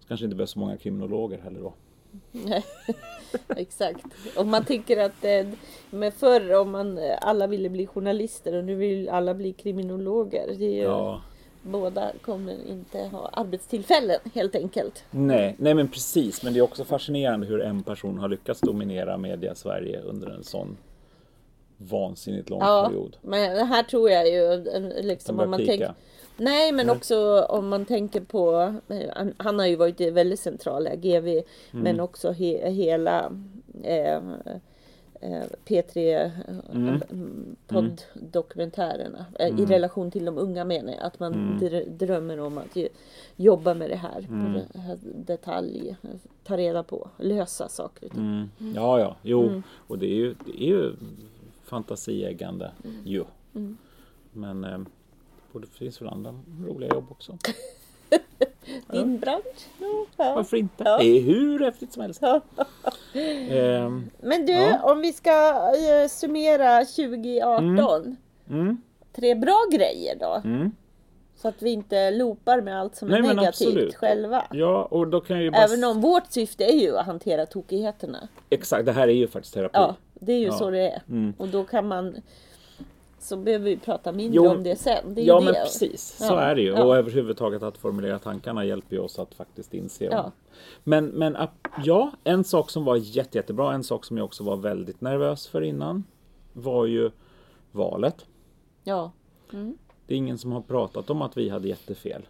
Så 0.00 0.08
kanske 0.08 0.24
inte 0.26 0.36
behövs 0.36 0.50
så 0.50 0.58
många 0.58 0.76
kriminologer 0.76 1.38
heller 1.40 1.60
då. 1.60 1.72
Nej, 2.32 2.64
Exakt. 3.56 4.04
Om 4.36 4.50
man 4.50 4.64
tänker 4.64 4.96
att 4.96 5.24
eh, 5.24 5.46
med 5.90 6.14
förr 6.14 6.54
om 6.54 6.70
man 6.70 6.98
alla 7.20 7.46
ville 7.46 7.68
bli 7.68 7.86
journalister 7.86 8.54
och 8.56 8.64
nu 8.64 8.74
vill 8.74 9.08
alla 9.08 9.34
bli 9.34 9.52
kriminologer. 9.52 10.54
Det 10.58 10.80
är 10.80 10.84
Ja. 10.84 11.22
Båda 11.64 12.12
kommer 12.22 12.56
inte 12.68 12.98
ha 12.98 13.30
arbetstillfällen 13.32 14.20
helt 14.34 14.54
enkelt. 14.54 15.04
Nej, 15.10 15.54
nej 15.58 15.74
men 15.74 15.88
precis. 15.88 16.42
Men 16.42 16.52
det 16.52 16.58
är 16.58 16.62
också 16.62 16.84
fascinerande 16.84 17.46
hur 17.46 17.60
en 17.62 17.82
person 17.82 18.18
har 18.18 18.28
lyckats 18.28 18.60
dominera 18.60 19.18
media 19.18 19.54
Sverige 19.54 20.00
under 20.00 20.30
en 20.30 20.44
sån 20.44 20.76
vansinnigt 21.76 22.50
lång 22.50 22.60
Ja, 22.60 22.86
period. 22.88 23.16
men 23.22 23.66
här 23.66 23.82
tror 23.82 24.10
jag 24.10 24.28
ju 24.28 24.52
eh, 24.52 25.04
liksom 25.04 25.36
Som 25.36 25.44
om 25.44 25.50
man 25.50 25.66
tänker. 25.66 25.94
Nej 26.36 26.72
men 26.72 26.86
Nej. 26.86 26.96
också 26.96 27.40
om 27.48 27.68
man 27.68 27.84
tänker 27.84 28.20
på 28.20 28.74
eh, 28.88 29.10
han, 29.16 29.34
han 29.36 29.58
har 29.58 29.66
ju 29.66 29.76
varit 29.76 30.00
väldigt 30.00 30.40
central 30.40 30.86
i 30.86 30.96
GV 30.96 31.26
Mm. 31.28 31.42
men 31.84 32.00
också 32.00 32.30
he, 32.32 32.70
hela 32.70 33.32
eh, 33.82 34.16
eh, 35.20 35.42
P3 35.66 36.30
Mm. 36.72 37.00
mm. 37.10 37.56
podddokumentärerna 37.66 39.26
eh, 39.38 39.60
i 39.60 39.66
relation 39.66 40.10
till 40.10 40.24
de 40.24 40.38
unga 40.38 40.64
menar 40.64 40.92
jag. 40.92 41.02
Att 41.02 41.20
man 41.20 41.32
Mm. 41.34 41.58
dr- 41.58 41.90
drömmer 41.90 42.40
om 42.40 42.58
att 42.58 42.76
jobba 43.36 43.74
med 43.74 43.90
det 43.90 43.96
här 43.96 44.26
Mm. 44.28 44.52
på 44.54 44.60
det 44.72 44.78
här 44.78 44.98
detalj, 45.02 45.96
ta 46.44 46.56
reda 46.56 46.82
på, 46.82 47.08
lösa 47.18 47.68
saker 47.68 48.08
ting. 48.08 48.20
Mm. 48.20 48.74
Ja, 48.74 49.00
ja, 49.00 49.16
jo. 49.22 49.42
Mm. 49.48 49.62
Och 49.86 49.98
det 49.98 50.06
är 50.06 50.16
ju, 50.16 50.34
det 50.46 50.62
är 50.62 50.66
ju 50.68 50.92
fantasieggande 51.64 52.70
ju. 53.04 53.24
Mm. 53.54 53.76
Men 54.32 54.86
eh, 55.54 55.60
det 55.60 55.66
finns 55.78 56.00
väl 56.02 56.08
andra 56.08 56.34
roliga 56.66 56.94
jobb 56.94 57.06
också. 57.10 57.38
Din 58.92 59.18
bransch? 59.18 59.66
Ja, 59.80 60.06
ja. 60.16 60.34
Varför 60.34 60.56
inte? 60.56 60.84
Ja. 60.86 60.98
Det 60.98 61.04
är 61.18 61.20
hur 61.22 61.58
häftigt 61.60 61.92
som 61.92 62.02
helst. 62.02 62.22
Ehm, 63.50 64.10
Men 64.20 64.46
du, 64.46 64.52
Ja. 64.52 64.92
om 64.92 65.00
vi 65.00 65.12
ska 65.12 65.30
eh, 65.74 66.08
summera 66.08 66.84
2018. 66.84 68.16
mm, 68.50 68.82
Tre 69.12 69.34
bra 69.34 69.64
grejer 69.72 70.16
då. 70.20 70.40
mm. 70.44 70.70
Så 71.36 71.48
att 71.48 71.62
vi 71.62 71.70
inte 71.70 72.10
loopar 72.10 72.60
med 72.60 72.80
allt 72.80 72.96
som 72.96 73.08
Nej, 73.08 73.18
är 73.18 73.22
negativt 73.22 73.48
absolut. 73.48 73.94
själva. 73.94 74.44
Ja, 74.52 74.84
och 74.84 75.08
då 75.08 75.20
kan 75.20 75.36
jag 75.36 75.44
ju 75.44 75.50
bara... 75.50 75.62
Även 75.62 75.84
om 75.84 76.00
vårt 76.00 76.32
syfte 76.32 76.64
är 76.64 76.76
ju 76.80 76.96
att 76.96 77.06
hantera 77.06 77.46
tokigheterna. 77.46 78.28
Exakt, 78.50 78.86
det 78.86 78.92
här 78.92 79.08
är 79.08 79.12
ju 79.12 79.28
faktiskt 79.28 79.54
terapi. 79.54 79.72
Ja, 79.74 79.96
det 80.14 80.32
är 80.32 80.38
ju 80.38 80.46
Ja. 80.46 80.52
så 80.52 80.70
det 80.70 80.90
är. 80.90 81.02
Mm. 81.08 81.34
Och 81.38 81.48
då 81.48 81.64
kan 81.64 81.88
man 81.88 82.16
så 83.22 83.36
behöver 83.36 83.64
vi 83.64 83.76
prata 83.76 84.12
mindre 84.12 84.36
Jo, 84.36 84.48
om 84.48 84.62
det 84.62 84.76
sen. 84.76 85.14
Det 85.14 85.20
är 85.22 85.26
Ja 85.26 85.38
ju 85.38 85.44
men 85.44 85.54
det. 85.54 85.60
precis, 85.60 86.02
så 86.18 86.24
Ja, 86.24 86.40
är 86.40 86.54
det 86.54 86.62
ju. 86.62 86.68
ja. 86.68 86.84
Och 86.84 86.96
överhuvudtaget 86.96 87.62
att 87.62 87.78
formulera 87.78 88.18
tankarna 88.18 88.64
hjälper 88.64 88.96
ju 88.96 89.02
oss 89.02 89.18
att 89.18 89.34
faktiskt 89.34 89.74
inse. 89.74 90.08
om- 90.08 90.14
Ja. 90.14 90.32
Men, 90.84 91.06
men 91.06 91.36
ja, 91.84 92.10
en 92.24 92.44
sak 92.44 92.70
som 92.70 92.84
var 92.84 92.96
jätte, 92.96 93.38
jättebra, 93.38 93.72
en 93.74 93.84
sak 93.84 94.04
som 94.04 94.16
jag 94.18 94.24
också 94.24 94.44
var 94.44 94.56
väldigt 94.56 95.00
nervös 95.00 95.46
för 95.48 95.62
innan 95.62 96.04
var 96.52 96.86
ju 96.86 97.10
valet. 97.72 98.26
Ja. 98.84 99.12
Det 100.06 100.14
är 100.14 100.18
ingen 100.18 100.38
som 100.38 100.52
har 100.52 100.60
pratat 100.60 101.10
om 101.10 101.22
att 101.22 101.36
vi 101.36 101.48
hade 101.48 101.68
jättefel. 101.68 102.22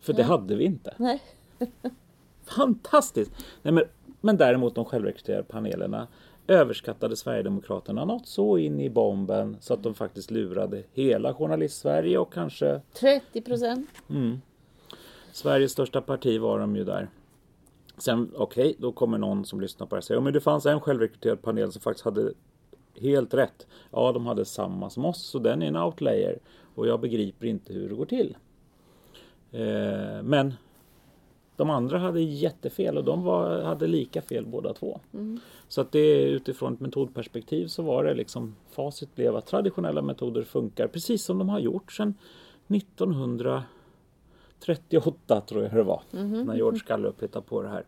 För 0.00 0.12
det 0.12 0.22
hade 0.22 0.56
vi 0.56 0.64
inte. 0.64 0.94
Nej. 0.98 1.22
Fantastiskt! 2.44 3.32
Nej, 3.62 3.72
men, 3.74 3.84
men 4.20 4.36
däremot 4.36 4.74
de 4.74 4.84
självrekryterade 4.84 5.42
panelerna 5.44 6.06
överskattade 6.48 7.16
Sverigedemokraterna 7.16 8.04
något 8.04 8.26
så 8.26 8.58
in 8.58 8.80
i 8.80 8.90
bomben 8.90 9.56
så 9.60 9.74
att 9.74 9.82
de 9.82 9.94
faktiskt 9.94 10.30
lurade 10.30 10.82
hela 10.92 11.34
journalist-Sverige 11.34 12.18
och 12.18 12.32
kanske 12.32 12.80
30 12.92 13.40
procent. 13.40 13.88
Sveriges 15.32 15.72
största 15.72 16.00
parti 16.00 16.40
var 16.40 16.58
de 16.58 16.76
ju 16.76 16.84
där. 16.84 17.08
Sen, 17.98 18.32
okej, 18.36 18.74
då 18.78 18.92
kommer 18.92 19.18
någon 19.18 19.44
som 19.44 19.60
lyssnar 19.60 19.86
på 19.86 19.94
det 19.94 19.98
och 19.98 20.04
säger, 20.04 20.20
ja 20.20 20.24
men 20.24 20.32
det 20.32 20.40
fanns 20.40 20.66
en 20.66 20.80
självrekryterad 20.80 21.42
panel 21.42 21.72
som 21.72 21.80
faktiskt 21.80 22.04
hade 22.04 22.32
helt 23.00 23.34
rätt. 23.34 23.66
Ja, 23.90 24.12
de 24.12 24.26
hade 24.26 24.44
samma 24.44 24.90
som 24.90 25.04
oss, 25.04 25.22
så 25.26 25.38
den 25.38 25.62
är 25.62 25.66
en 25.66 25.76
outlayer. 25.76 26.38
Och 26.74 26.86
jag 26.86 27.00
begriper 27.00 27.46
inte 27.46 27.72
hur 27.72 27.88
det 27.88 27.94
går 27.94 28.06
till. 28.06 28.36
Eh, 29.52 30.22
men 30.22 30.54
de 31.56 31.70
andra 31.70 31.98
hade 31.98 32.20
jättefel 32.20 32.98
och 32.98 33.04
de 33.04 33.22
var, 33.22 33.62
hade 33.62 33.86
lika 33.86 34.22
fel 34.22 34.46
båda 34.46 34.74
två. 34.74 35.00
Så 35.68 35.80
att 35.80 35.92
det 35.92 36.22
utifrån 36.22 36.74
ett 36.74 36.80
metodperspektiv 36.80 37.66
så 37.66 37.82
var 37.82 38.04
det 38.04 38.14
liksom 38.14 38.56
facit 38.70 39.14
blev 39.14 39.36
att 39.36 39.46
traditionella 39.46 40.02
metoder 40.02 40.42
funkar 40.42 40.86
precis 40.86 41.24
som 41.24 41.38
de 41.38 41.48
har 41.48 41.58
gjort 41.58 41.92
sedan 41.92 42.14
1938 42.68 45.40
tror 45.40 45.62
jag 45.62 45.74
det 45.74 45.82
var. 45.82 46.02
När 46.10 46.56
George 46.56 46.80
Gallup 46.86 47.22
hittade 47.22 47.46
på 47.46 47.62
det 47.62 47.68
här. 47.68 47.84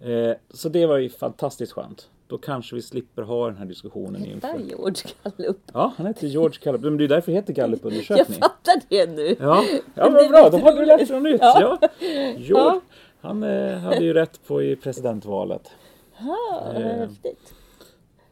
Eh, 0.00 0.36
så 0.50 0.68
det 0.68 0.86
var 0.86 0.98
ju 0.98 1.08
fantastiskt 1.08 1.72
skönt. 1.72 2.08
Då 2.26 2.38
kanske 2.38 2.74
vi 2.74 2.82
slipper 2.82 3.22
ha 3.22 3.46
den 3.46 3.56
här 3.56 3.64
diskussionen 3.64 4.24
inför. 4.24 4.58
George 4.58 5.02
Gallup. 5.22 5.58
Ja, 5.72 5.92
han 5.96 6.06
heter 6.06 6.26
George 6.26 6.58
Gallup. 6.62 6.80
Men 6.80 6.96
det 6.96 7.04
är 7.04 7.08
därför 7.08 7.32
det 7.32 7.36
heter 7.36 7.54
Jag 7.56 7.56
Gallup-undersökning. 7.56 8.38
fattar 8.40 8.74
det 8.88 9.10
nu. 9.10 9.36
Ja, 9.40 9.64
ja 9.94 10.10
vad 10.10 10.28
bra. 10.28 10.48
Då 10.50 10.58
har 10.58 10.72
du 10.72 10.86
lärt 10.86 11.08
dig 11.08 11.20
något 11.20 11.32
nytt. 11.32 11.40
Ja. 11.40 11.78
Ja. 11.80 11.88
George, 12.36 12.80
han 13.20 13.42
eh, 13.42 13.78
hade 13.78 14.04
ju 14.04 14.12
rätt 14.12 14.40
på 14.46 14.62
i 14.62 14.76
presidentvalet. 14.76 15.70
Ja, 16.26 16.72
Eh, 16.74 16.80
häftigt. 16.82 17.54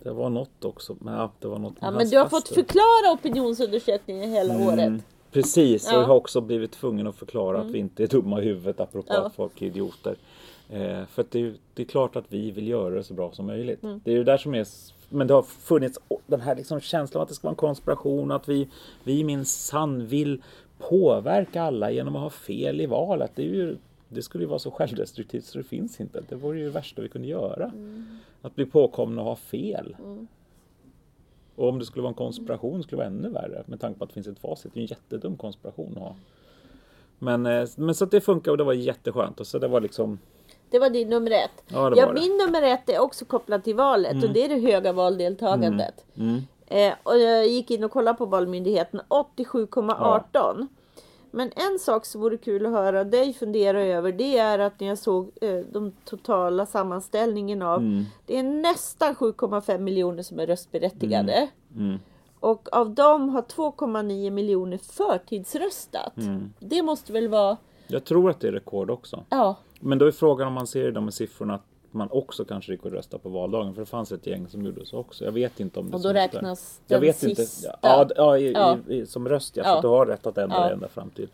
Det 0.02 0.10
var 0.10 0.30
något 0.30 0.64
också. 0.64 0.96
Men, 1.00 1.14
ja, 1.14 1.30
det 1.40 1.48
var 1.48 1.58
något 1.58 1.74
Ja, 1.80 1.90
men 1.90 2.08
du 2.10 2.18
har 2.18 2.28
fått 2.28 2.48
förklara 2.48 3.12
opinionsundersökningen 3.14 4.30
hela 4.30 4.54
Mm, 4.54 4.68
året. 4.68 5.02
Precis, 5.32 5.86
och 5.88 5.92
Ja. 5.94 6.00
jag 6.00 6.06
har 6.06 6.14
också 6.14 6.40
blivit 6.40 6.72
tvungen 6.72 7.06
att 7.06 7.16
förklara 7.16 7.60
att 7.60 7.66
vi 7.70 7.78
inte 7.78 8.02
är 8.02 8.06
dumma 8.06 8.40
i 8.40 8.44
huvudet 8.44 8.80
apropå 8.80 9.06
Ja. 9.14 9.26
att 9.26 9.34
folk 9.34 9.62
är 9.62 9.66
idioter. 9.66 10.16
Eh, 10.70 11.04
för 11.06 11.22
att 11.22 11.30
det, 11.30 11.40
är- 11.40 11.54
det 11.74 11.82
är 11.82 11.86
klart 11.86 12.16
att 12.16 12.24
vi 12.28 12.50
vill 12.50 12.68
göra 12.68 12.94
det 12.94 13.04
så 13.04 13.14
bra 13.14 13.32
som 13.32 13.46
möjligt. 13.46 13.82
Mm. 13.82 14.00
Det 14.04 14.10
är 14.10 14.14
ju 14.16 14.24
där 14.24 14.36
som 14.36 14.54
är 14.54 14.66
men 15.12 15.26
det 15.26 15.34
har 15.34 15.42
funnits 15.42 15.98
den 16.26 16.40
här 16.40 16.56
liksom 16.56 16.80
känslan 16.80 17.20
av 17.20 17.22
att 17.22 17.28
det 17.28 17.34
ska 17.34 17.46
vara 17.46 17.52
en 17.52 17.56
konspiration 17.56 18.30
att 18.30 18.48
vi, 18.48 18.68
vi 19.04 19.24
minsann 19.24 20.06
vill 20.06 20.42
påverka 20.78 21.62
alla 21.62 21.90
genom 21.90 22.16
att 22.16 22.22
ha 22.22 22.30
fel 22.30 22.80
i 22.80 22.86
valet. 22.86 23.30
Det, 23.34 23.42
är 23.42 23.46
ju, 23.46 23.76
det 24.12 24.22
skulle 24.22 24.44
ju 24.44 24.48
vara 24.48 24.58
så 24.58 24.70
självdestruktivt 24.70 25.44
så 25.44 25.58
det 25.58 25.64
finns 25.64 26.00
inte. 26.00 26.22
Det 26.28 26.34
vore 26.34 26.58
ju 26.58 26.64
det 26.64 26.70
värsta 26.70 27.02
vi 27.02 27.08
kunde 27.08 27.28
göra. 27.28 27.64
Mm. 27.64 28.18
Att 28.42 28.54
bli 28.54 28.66
påkomna 28.66 29.22
och 29.22 29.28
ha 29.28 29.36
fel. 29.36 29.96
Och 31.56 31.68
om 31.68 31.78
det 31.78 31.84
skulle 31.84 32.02
vara 32.02 32.10
en 32.10 32.14
konspiration 32.14 32.82
skulle 32.82 33.02
det 33.02 33.08
vara 33.10 33.16
ännu 33.18 33.28
värre 33.28 33.62
med 33.66 33.80
tanke 33.80 33.98
på 33.98 34.04
att 34.04 34.10
det 34.10 34.14
finns 34.14 34.26
ett 34.26 34.38
facit. 34.38 34.74
Det 34.74 34.80
är 34.80 34.82
en 34.82 34.86
jättedum 34.86 35.36
konspiration 35.36 35.92
att 35.96 36.02
ha. 36.02 36.14
Men, 37.18 37.46
eh, 37.46 37.68
men 37.76 37.94
så 37.94 38.04
att 38.04 38.10
det 38.10 38.20
funkar 38.20 38.50
och 38.50 38.58
det 38.58 38.64
var 38.64 38.72
jätteskönt. 38.72 39.40
Och 39.40 39.46
så 39.46 39.58
det 39.58 39.68
var 39.68 39.80
liksom, 39.80 40.18
Det 40.70 40.78
var 40.78 40.90
din 40.90 41.08
nummer 41.08 41.30
ett. 41.30 41.64
ja 41.68 41.90
det 41.90 41.96
Ja, 41.96 42.12
min 42.12 42.36
nummer 42.36 42.62
ett 42.62 42.88
är 42.88 42.98
också 42.98 43.24
kopplat 43.24 43.64
till 43.64 43.76
valet 43.76 44.24
och 44.24 44.30
det 44.30 44.44
är 44.44 44.48
det 44.48 44.72
höga 44.72 44.92
valdeltagandet. 44.92 46.04
Mm. 46.16 46.40
Eh, 46.66 46.94
och 47.02 47.18
jag 47.18 47.48
gick 47.48 47.70
in 47.70 47.84
och 47.84 47.90
kollade 47.90 48.18
på 48.18 48.26
Valmyndigheten, 48.26 49.00
87,18. 49.08 50.66
Men 51.30 51.50
en 51.56 51.78
sak 51.78 52.04
som 52.06 52.20
vore 52.20 52.36
kul 52.36 52.66
att 52.66 52.72
höra 52.72 53.04
dig 53.04 53.32
fundera 53.32 53.82
över 53.84 54.12
det 54.12 54.38
är 54.38 54.58
att 54.58 54.80
när 54.80 54.88
jag 54.88 54.98
såg 54.98 55.30
eh, 55.40 55.58
de 55.72 55.92
totala 56.04 56.66
sammanställningen 56.66 57.62
av 57.62 57.78
Mm. 57.78 58.04
det 58.26 58.36
är 58.38 58.42
nästan 58.42 59.14
7,5 59.14 59.78
miljoner 59.78 60.22
som 60.22 60.38
är 60.40 60.46
röstberättigade. 60.46 61.48
Mm. 61.76 61.98
Och 62.40 62.68
av 62.72 62.90
dem 62.94 63.28
har 63.28 63.42
2,9 63.42 64.30
miljoner 64.30 64.78
förtidsröstat. 64.78 66.16
Mm. 66.16 66.52
Det 66.58 66.82
måste 66.82 67.12
väl 67.12 67.28
vara, 67.28 67.56
Jag 67.86 68.04
tror 68.04 68.30
att 68.30 68.40
det 68.40 68.48
är 68.48 68.52
rekord 68.52 68.90
också. 68.90 69.24
ja, 69.28 69.56
Men 69.80 69.98
då 69.98 70.06
är 70.06 70.10
frågan 70.10 70.46
om 70.48 70.52
man 70.54 70.66
ser 70.66 70.90
de 70.92 71.04
här 71.04 71.10
siffrorna 71.10 71.54
att 71.54 71.64
man 71.90 72.08
också 72.10 72.44
kanske 72.44 72.72
gick 72.72 72.84
och 72.84 72.92
röstade 72.92 73.22
på 73.22 73.28
valdagen. 73.28 73.74
För 73.74 73.82
det 73.82 73.86
fanns 73.86 74.12
ett 74.12 74.26
gäng 74.26 74.48
som 74.48 74.64
gjorde 74.64 74.86
så 74.86 74.98
också. 74.98 75.24
Jag 75.24 75.32
vet 75.32 75.60
inte 75.60 75.80
om 75.80 75.90
det 75.90 75.96
och 75.96 76.02
då 76.02 76.08
där. 76.08 76.14
räknas 76.14 76.80
Jag 76.86 77.00
den 77.00 77.06
vet 77.06 77.16
sista. 77.16 77.42
inte. 77.42 77.78
Ja, 77.82 78.08
ja, 78.16 78.38
i, 78.38 78.52
Ja. 78.52 78.78
I, 78.88 79.06
som 79.06 79.28
röst 79.28 79.56
ja. 79.56 79.62
Ja. 79.66 79.80
du 79.80 79.88
har 79.88 80.06
rätt 80.06 80.26
att 80.26 80.38
ändra 80.38 80.56
Ja. 80.56 80.70
ända 80.70 80.88
fram 80.88 81.10
till. 81.10 81.28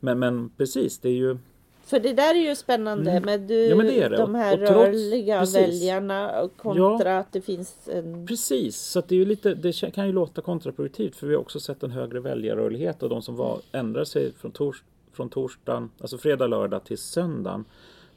Men, 0.00 0.18
men 0.18 0.50
precis, 0.56 0.98
det 0.98 1.08
är 1.08 1.12
ju 1.12 1.38
För 1.84 2.00
det 2.00 2.12
där 2.12 2.34
är 2.34 2.48
ju 2.48 2.56
spännande 2.56 3.20
med 3.20 3.40
du, 3.40 3.66
Mm. 3.66 3.70
Ja, 3.70 3.76
men 3.76 3.86
det 3.86 4.02
är 4.02 4.10
det. 4.10 4.16
de 4.16 4.34
här 4.34 4.52
Och 4.62 4.68
trots- 4.68 4.74
rörliga 4.86 5.40
precis. 5.40 5.56
väljarna 5.56 6.40
och 6.42 6.56
kontra 6.56 7.18
att 7.18 7.32
det 7.32 7.40
finns 7.40 7.88
en... 7.92 8.26
Precis, 8.26 8.76
så 8.76 9.00
det, 9.00 9.14
är 9.14 9.18
ju 9.18 9.24
lite, 9.24 9.54
det 9.54 9.92
kan 9.94 10.06
ju 10.06 10.12
låta 10.12 10.40
kontraproduktivt 10.40 11.16
för 11.16 11.26
vi 11.26 11.34
har 11.34 11.40
också 11.40 11.60
sett 11.60 11.82
en 11.82 11.90
högre 11.90 12.20
väljarrörlighet 12.20 13.02
och 13.02 13.08
de 13.08 13.22
som 13.22 13.36
var, 13.36 13.60
ändrar 13.72 14.04
sig 14.04 14.32
från, 14.32 14.50
tors, 14.50 14.82
från 15.12 15.28
torsdagen, 15.28 15.90
alltså 16.00 16.18
fredag, 16.18 16.46
lördag 16.46 16.84
till 16.84 16.98
söndagen 16.98 17.64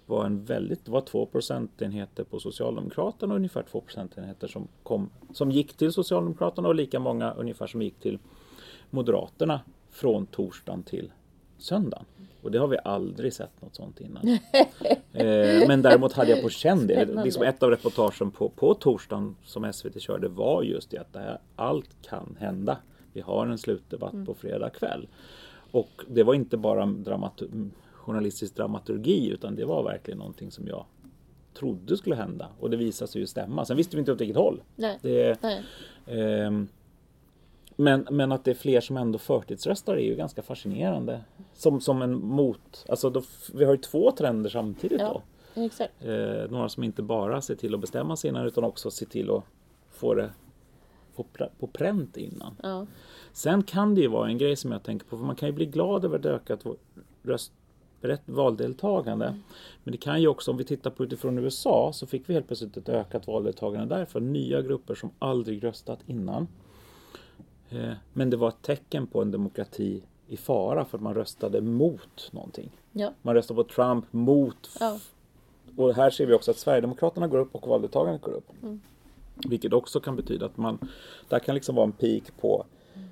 var 0.10 0.26
en 0.26 0.45
väldigt, 0.45 0.88
var 0.88 1.02
två 1.02 1.26
procentenheter 1.26 2.24
på 2.24 2.39
Socialdemokraterna 2.39 3.34
och 3.34 3.38
ungefär 3.38 3.63
två 3.72 3.82
procentenheter 3.82 4.48
som, 4.48 4.67
kom, 4.84 5.10
som 5.34 5.52
gick 5.52 5.74
till 5.74 5.91
Socialdemokraterna 5.91 6.67
och 6.67 6.76
lika 6.76 7.00
många 7.00 7.32
ungefär 7.32 7.67
som 7.67 7.82
gick 7.82 8.00
till 8.00 8.19
Moderaterna 8.89 9.62
från 9.89 10.26
torsdagen 10.26 10.84
till 10.84 11.12
söndagen. 11.58 12.06
Och 12.41 12.52
det 12.52 12.58
har 12.58 12.67
vi 12.67 12.78
aldrig 12.84 13.34
sett 13.34 13.62
något 13.62 13.76
sånt 13.76 14.02
innan. 14.02 14.28
eh, 15.13 15.67
men 15.67 15.82
däremot 15.82 16.13
hade 16.13 16.32
jag 16.32 16.41
på 16.41 16.50
känn 16.50 16.88
det. 16.88 17.24
Liksom 17.24 17.43
ett 17.43 17.63
av 17.63 17.69
reportagen 17.69 18.32
på, 18.32 18.50
på 18.50 18.74
torsdagen 18.74 19.36
som 19.43 19.74
SVT 19.74 20.02
körde 20.02 20.28
var 20.28 20.63
just 20.63 20.91
det 20.91 20.98
att 20.98 21.13
det 21.13 21.19
här, 21.19 21.39
allt 21.56 21.89
kan 22.02 22.38
hända. 22.39 22.78
vi 23.13 23.22
har 23.22 23.48
en 23.48 23.58
slutdebatt 23.58 24.26
på 24.26 24.34
fredag 24.34 24.69
kväll. 24.69 25.08
Och 25.72 26.02
det 26.08 26.24
var 26.24 26.34
inte 26.34 26.58
bara 26.58 26.86
dramatur 26.86 27.69
journalistisk 28.10 28.56
dramaturgi 28.56 29.30
utan 29.30 29.56
det 29.56 29.65
var 29.65 29.84
verkligen 29.84 30.17
någonting 30.17 30.52
som 30.52 30.67
jag 30.67 30.86
trodde 31.54 31.98
skulle 31.98 32.15
hända 32.15 32.50
och 32.60 32.69
det 32.69 32.78
visade 32.78 33.12
sig 33.12 33.22
ju 33.22 33.28
stämma. 33.28 33.65
Sen 33.65 33.78
visste 33.78 33.95
vi 33.95 34.00
inte 34.00 34.12
åt 34.12 34.22
vilket 34.22 34.38
håll. 34.38 34.62
Nej. 34.76 35.00
Det, 35.02 35.41
Nej. 35.41 35.63
ehm, 36.06 36.67
men, 37.76 38.08
men 38.12 38.32
att 38.32 38.43
det 38.45 38.52
är 38.52 38.56
fler 38.56 38.82
som 38.82 38.98
ändå 38.98 39.17
förtidsröstar 39.17 39.95
är 39.95 40.06
ju 40.06 40.15
ganska 40.15 40.41
fascinerande. 40.41 41.22
Som, 41.54 41.82
som 41.82 42.02
en 42.02 42.13
mot... 42.26 42.86
Alltså 42.89 43.10
då, 43.10 43.22
vi 43.54 43.65
har 43.65 43.72
ju 43.72 43.78
två 43.78 44.12
trender 44.12 44.50
samtidigt 44.50 45.02
Ja. 45.02 45.22
då. 45.56 45.62
Exakt. 45.62 45.93
Eh, 46.06 46.52
några 46.52 46.69
som 46.69 46.84
inte 46.84 47.02
bara 47.02 47.41
ser 47.41 47.56
till 47.56 47.74
att 47.74 47.82
bestämma 47.82 48.15
sig 48.15 48.30
innan 48.30 48.45
utan 48.45 48.63
också 48.63 48.91
ser 48.91 49.06
till 49.06 49.32
att 49.32 49.43
få 49.89 50.13
det 50.13 50.30
på, 51.15 51.26
på 51.60 51.67
pränt 51.67 52.17
innan. 52.17 52.56
Ja. 52.63 52.86
Sen 53.34 53.63
kan 53.63 53.95
det 53.95 54.02
ju 54.02 54.08
vara 54.08 54.28
en 54.30 54.38
grej 54.38 54.56
som 54.56 54.72
jag 54.72 54.84
tänker 54.84 55.06
på, 55.06 55.17
för 55.17 55.26
man 55.26 55.36
kan 55.36 55.50
ju 55.50 55.54
bli 55.54 55.65
glad 55.65 56.06
över 56.06 56.19
ett 56.19 56.26
ökat 56.26 56.65
röst, 57.24 57.54
rätt 58.02 58.22
valdeltagande. 58.26 59.36
Men 59.84 59.92
det 59.92 59.98
kan 59.98 60.22
ju 60.22 60.28
också, 60.28 60.52
om 60.52 60.58
vi 60.58 60.64
tittar 60.64 60.90
på 60.92 61.04
utifrån 61.04 61.38
USA, 61.38 61.92
så 61.94 62.08
fick 62.08 62.30
vi 62.30 62.34
helt 62.34 62.48
plötsligt 62.48 62.78
ett 62.78 62.90
ökat 62.90 63.28
valdeltagande 63.28 63.96
där 63.96 64.06
för 64.06 64.20
nya 64.20 64.62
grupper 64.62 64.96
som 64.96 65.10
aldrig 65.20 65.64
röstat 65.64 66.00
innan. 66.06 66.48
Eh, 67.70 67.92
Men 68.14 68.30
det 68.30 68.38
var 68.38 68.50
ett 68.50 68.62
tecken 68.62 69.08
på 69.08 69.22
en 69.22 69.32
demokrati 69.32 70.02
i 70.28 70.38
fara 70.38 70.86
för 70.86 70.98
att 70.98 71.02
man 71.04 71.14
röstade 71.14 71.62
mot 71.62 72.30
någonting. 72.32 72.70
Ja. 72.92 73.14
Man 73.22 73.36
röstade 73.36 73.64
på 73.64 73.70
Trump 73.70 74.06
mot 74.14 74.70
Ja. 74.80 75.00
och 75.76 75.94
här 75.96 76.10
ser 76.10 76.26
vi 76.26 76.34
också 76.34 76.52
att 76.52 76.58
Sverigedemokraterna 76.58 77.28
går 77.28 77.38
upp 77.38 77.56
och 77.56 77.68
valdeltagandet 77.68 78.22
går 78.22 78.32
upp. 78.32 78.50
Mm. 78.64 78.82
Vilket 79.48 79.74
också 79.74 80.00
kan 80.00 80.16
betyda 80.16 80.46
att 80.46 80.58
man, 80.58 80.80
där 81.28 81.40
kan 81.40 81.56
liksom 81.56 81.76
vara 81.76 81.86
en 81.86 81.92
peak 81.92 82.24
på 82.42 82.66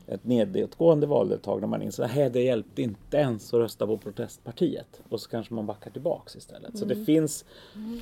ett 0.08 0.24
nedåtgående 0.26 1.08
valdeltagande. 1.08 1.62
där 1.66 1.70
Man 1.70 1.82
inser 1.82 2.26
att 2.26 2.34
det 2.34 2.42
hjälpte 2.44 2.82
inte 2.82 3.18
ens 3.18 3.54
att 3.54 3.60
rösta 3.60 3.88
på 3.88 3.98
protestpartiet. 3.98 5.02
Och 5.10 5.22
så 5.22 5.30
kanske 5.30 5.54
man 5.54 5.66
backar 5.66 5.92
tillbaks 5.92 6.36
istället. 6.36 6.78
Så 6.78 6.86
Mm. 6.86 6.98
det 7.00 7.06
finns, 7.06 7.46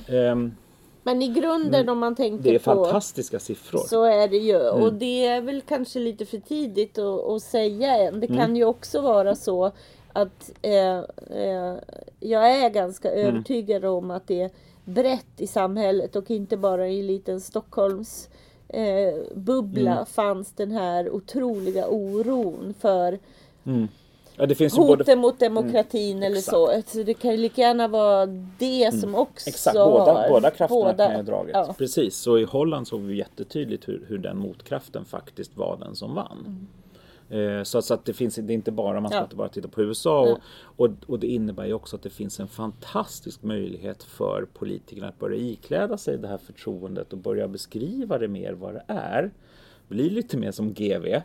ehm, 0.08 0.54
Men 1.02 1.22
i 1.22 1.28
grunden 1.28 1.88
om 1.88 1.98
man 1.98 2.14
tänker 2.14 2.44
det 2.44 2.54
är 2.54 2.58
på 2.58 2.64
fantastiska 2.84 3.38
siffror. 3.38 3.78
Så 3.78 4.04
är 4.04 4.28
det 4.28 4.36
ju. 4.36 4.56
Och 4.56 4.80
Mm. 4.88 4.98
det 4.98 5.26
är 5.26 5.40
väl 5.40 5.60
kanske 5.60 5.98
lite 5.98 6.26
för 6.26 6.38
tidigt 6.38 6.98
att, 6.98 7.20
att 7.26 7.42
säga 7.42 7.96
än. 8.08 8.20
Det 8.20 8.26
Mm. 8.26 8.38
kan 8.38 8.56
ju 8.56 8.64
också 8.64 9.00
vara 9.00 9.34
så 9.34 9.72
att 10.12 10.52
eh, 10.62 10.98
eh, 11.30 11.74
jag 12.20 12.50
är 12.64 12.70
ganska 12.70 13.10
Mm. 13.12 13.26
övertygad 13.28 13.84
om 13.84 14.10
att 14.10 14.26
det 14.26 14.40
är 14.42 14.50
brett 14.84 15.26
i 15.40 15.46
samhället 15.46 16.16
och 16.16 16.30
inte 16.30 16.56
bara 16.56 16.88
i 16.88 17.00
en 17.00 17.06
liten 17.06 17.40
Stockholms 17.40 18.28
eh, 18.68 19.14
bubbla 19.34 19.92
Mm. 19.92 20.06
fanns 20.06 20.52
den 20.52 20.70
här 20.72 21.10
otroliga 21.10 21.88
oron 21.88 22.74
för 22.80 23.18
Ja, 24.38 24.46
finns 24.54 24.74
ju 24.74 24.78
hoten 24.82 24.98
både 24.98 25.16
mot 25.16 25.40
demokratin 25.40 26.22
eller 26.22 26.36
så. 26.40 26.82
Så 26.86 27.02
det 27.02 27.14
kan 27.14 27.30
ju 27.30 27.36
lika 27.36 27.60
gärna 27.62 27.88
vara 27.88 28.26
det 28.58 29.00
som 29.00 29.14
också 29.14 29.48
Mm. 29.48 29.54
Exakt, 29.54 29.74
båda, 29.76 30.12
har- 30.12 30.28
båda 30.28 30.50
krafterna 30.50 30.68
båda- 30.84 30.96
kan 31.06 31.10
ju 31.10 31.16
ha 31.16 31.22
dragit. 31.22 31.50
Ja. 31.54 31.74
Precis, 31.78 32.16
så 32.16 32.38
i 32.38 32.44
Holland 32.44 32.88
såg 32.88 33.00
vi 33.00 33.16
jättetydligt 33.16 33.88
hur, 33.88 34.04
hur 34.08 34.18
den 34.18 34.38
motkraften 34.38 35.04
faktiskt 35.04 35.56
var 35.56 35.76
den 35.76 35.96
som 35.96 36.14
vann. 36.14 36.66
Eh, 37.30 37.62
Så, 37.62 37.82
så 37.82 37.94
att 37.94 38.04
det 38.04 38.12
finns 38.12 38.34
det 38.34 38.52
är 38.52 38.54
inte 38.54 38.72
bara, 38.72 39.00
man 39.00 39.08
ska 39.10 39.18
Ja. 39.18 39.22
inte 39.24 39.36
bara 39.36 39.48
titta 39.48 39.68
på 39.68 39.82
USA. 39.82 40.20
Och, 40.20 40.38
och, 40.84 40.90
och 41.06 41.18
det 41.18 41.26
innebär 41.26 41.66
ju 41.66 41.72
också 41.72 41.96
att 41.96 42.02
det 42.02 42.10
finns 42.10 42.40
en 42.40 42.48
fantastisk 42.48 43.42
möjlighet 43.42 44.02
för 44.02 44.46
politikerna 44.54 45.08
att 45.08 45.18
börja 45.18 45.36
ikläda 45.36 45.98
sig 45.98 46.18
det 46.18 46.28
här 46.28 46.38
förtroendet 46.38 47.12
och 47.12 47.18
börja 47.18 47.48
beskriva 47.48 48.18
det 48.18 48.28
mer 48.28 48.52
vad 48.52 48.74
det 48.74 48.84
är. 48.88 49.30
Bli 49.88 50.10
lite 50.10 50.36
mer 50.36 50.50
som 50.52 50.72
GV. 50.72 51.20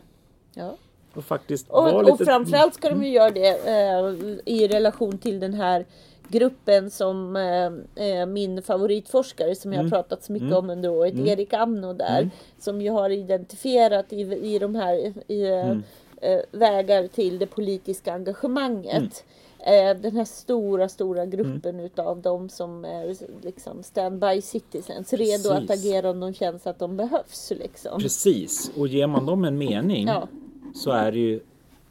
Ja. 0.54 0.76
Och 1.14 1.24
faktiskt 1.24 1.68
Och, 1.70 2.00
lite... 2.00 2.12
och 2.12 2.20
framförallt 2.20 2.74
ska 2.74 2.88
de 2.90 3.04
ju 3.04 3.10
göra 3.10 3.30
det 3.30 3.48
eh, 3.48 4.38
i 4.54 4.68
relation 4.68 5.18
till 5.18 5.40
den 5.40 5.54
här 5.54 5.86
gruppen 6.28 6.90
som 6.90 7.36
eh, 7.36 8.06
eh, 8.06 8.26
min 8.26 8.62
favoritforskare 8.62 9.54
som 9.54 9.72
Mm. 9.72 9.76
jag 9.84 9.84
har 9.84 10.02
pratat 10.02 10.24
så 10.24 10.32
mycket 10.32 10.52
om 10.52 10.70
under 10.70 10.88
året, 10.90 11.14
Erik 11.14 11.52
Amno 11.52 11.92
där, 11.92 12.30
som 12.58 12.82
ju 12.82 12.90
har 12.90 13.10
identifierat 13.10 14.12
i, 14.12 14.20
i 14.20 14.58
de 14.58 14.74
här 14.74 15.12
i, 15.28 15.42
eh, 15.42 15.64
Mm. 15.70 15.82
eh, 16.16 16.40
vägar 16.50 17.06
till 17.08 17.38
det 17.38 17.46
politiska 17.46 18.12
engagemanget. 18.12 19.24
Mm. 19.64 19.96
Eh, 19.96 20.02
den 20.02 20.16
här 20.16 20.24
stora, 20.24 20.88
stora 20.88 21.26
gruppen 21.26 21.80
utav 21.80 22.20
de 22.22 22.48
som 22.48 22.84
är 22.84 23.16
liksom 23.44 23.82
standby 23.82 24.42
citizens, 24.42 25.12
redo 25.12 25.50
att 25.50 25.70
agera 25.70 26.10
om 26.10 26.20
de 26.20 26.34
känns 26.34 26.66
att 26.66 26.78
de 26.78 26.96
behövs. 26.96 27.52
Liksom. 27.56 28.00
Precis, 28.00 28.70
och 28.76 28.88
ger 28.88 29.06
man 29.06 29.26
dem 29.26 29.44
en 29.44 29.58
mening 29.58 30.06
Ja. 30.06 30.28
så 30.74 30.90
är 30.90 31.12
det 31.12 31.18
ju 31.18 31.40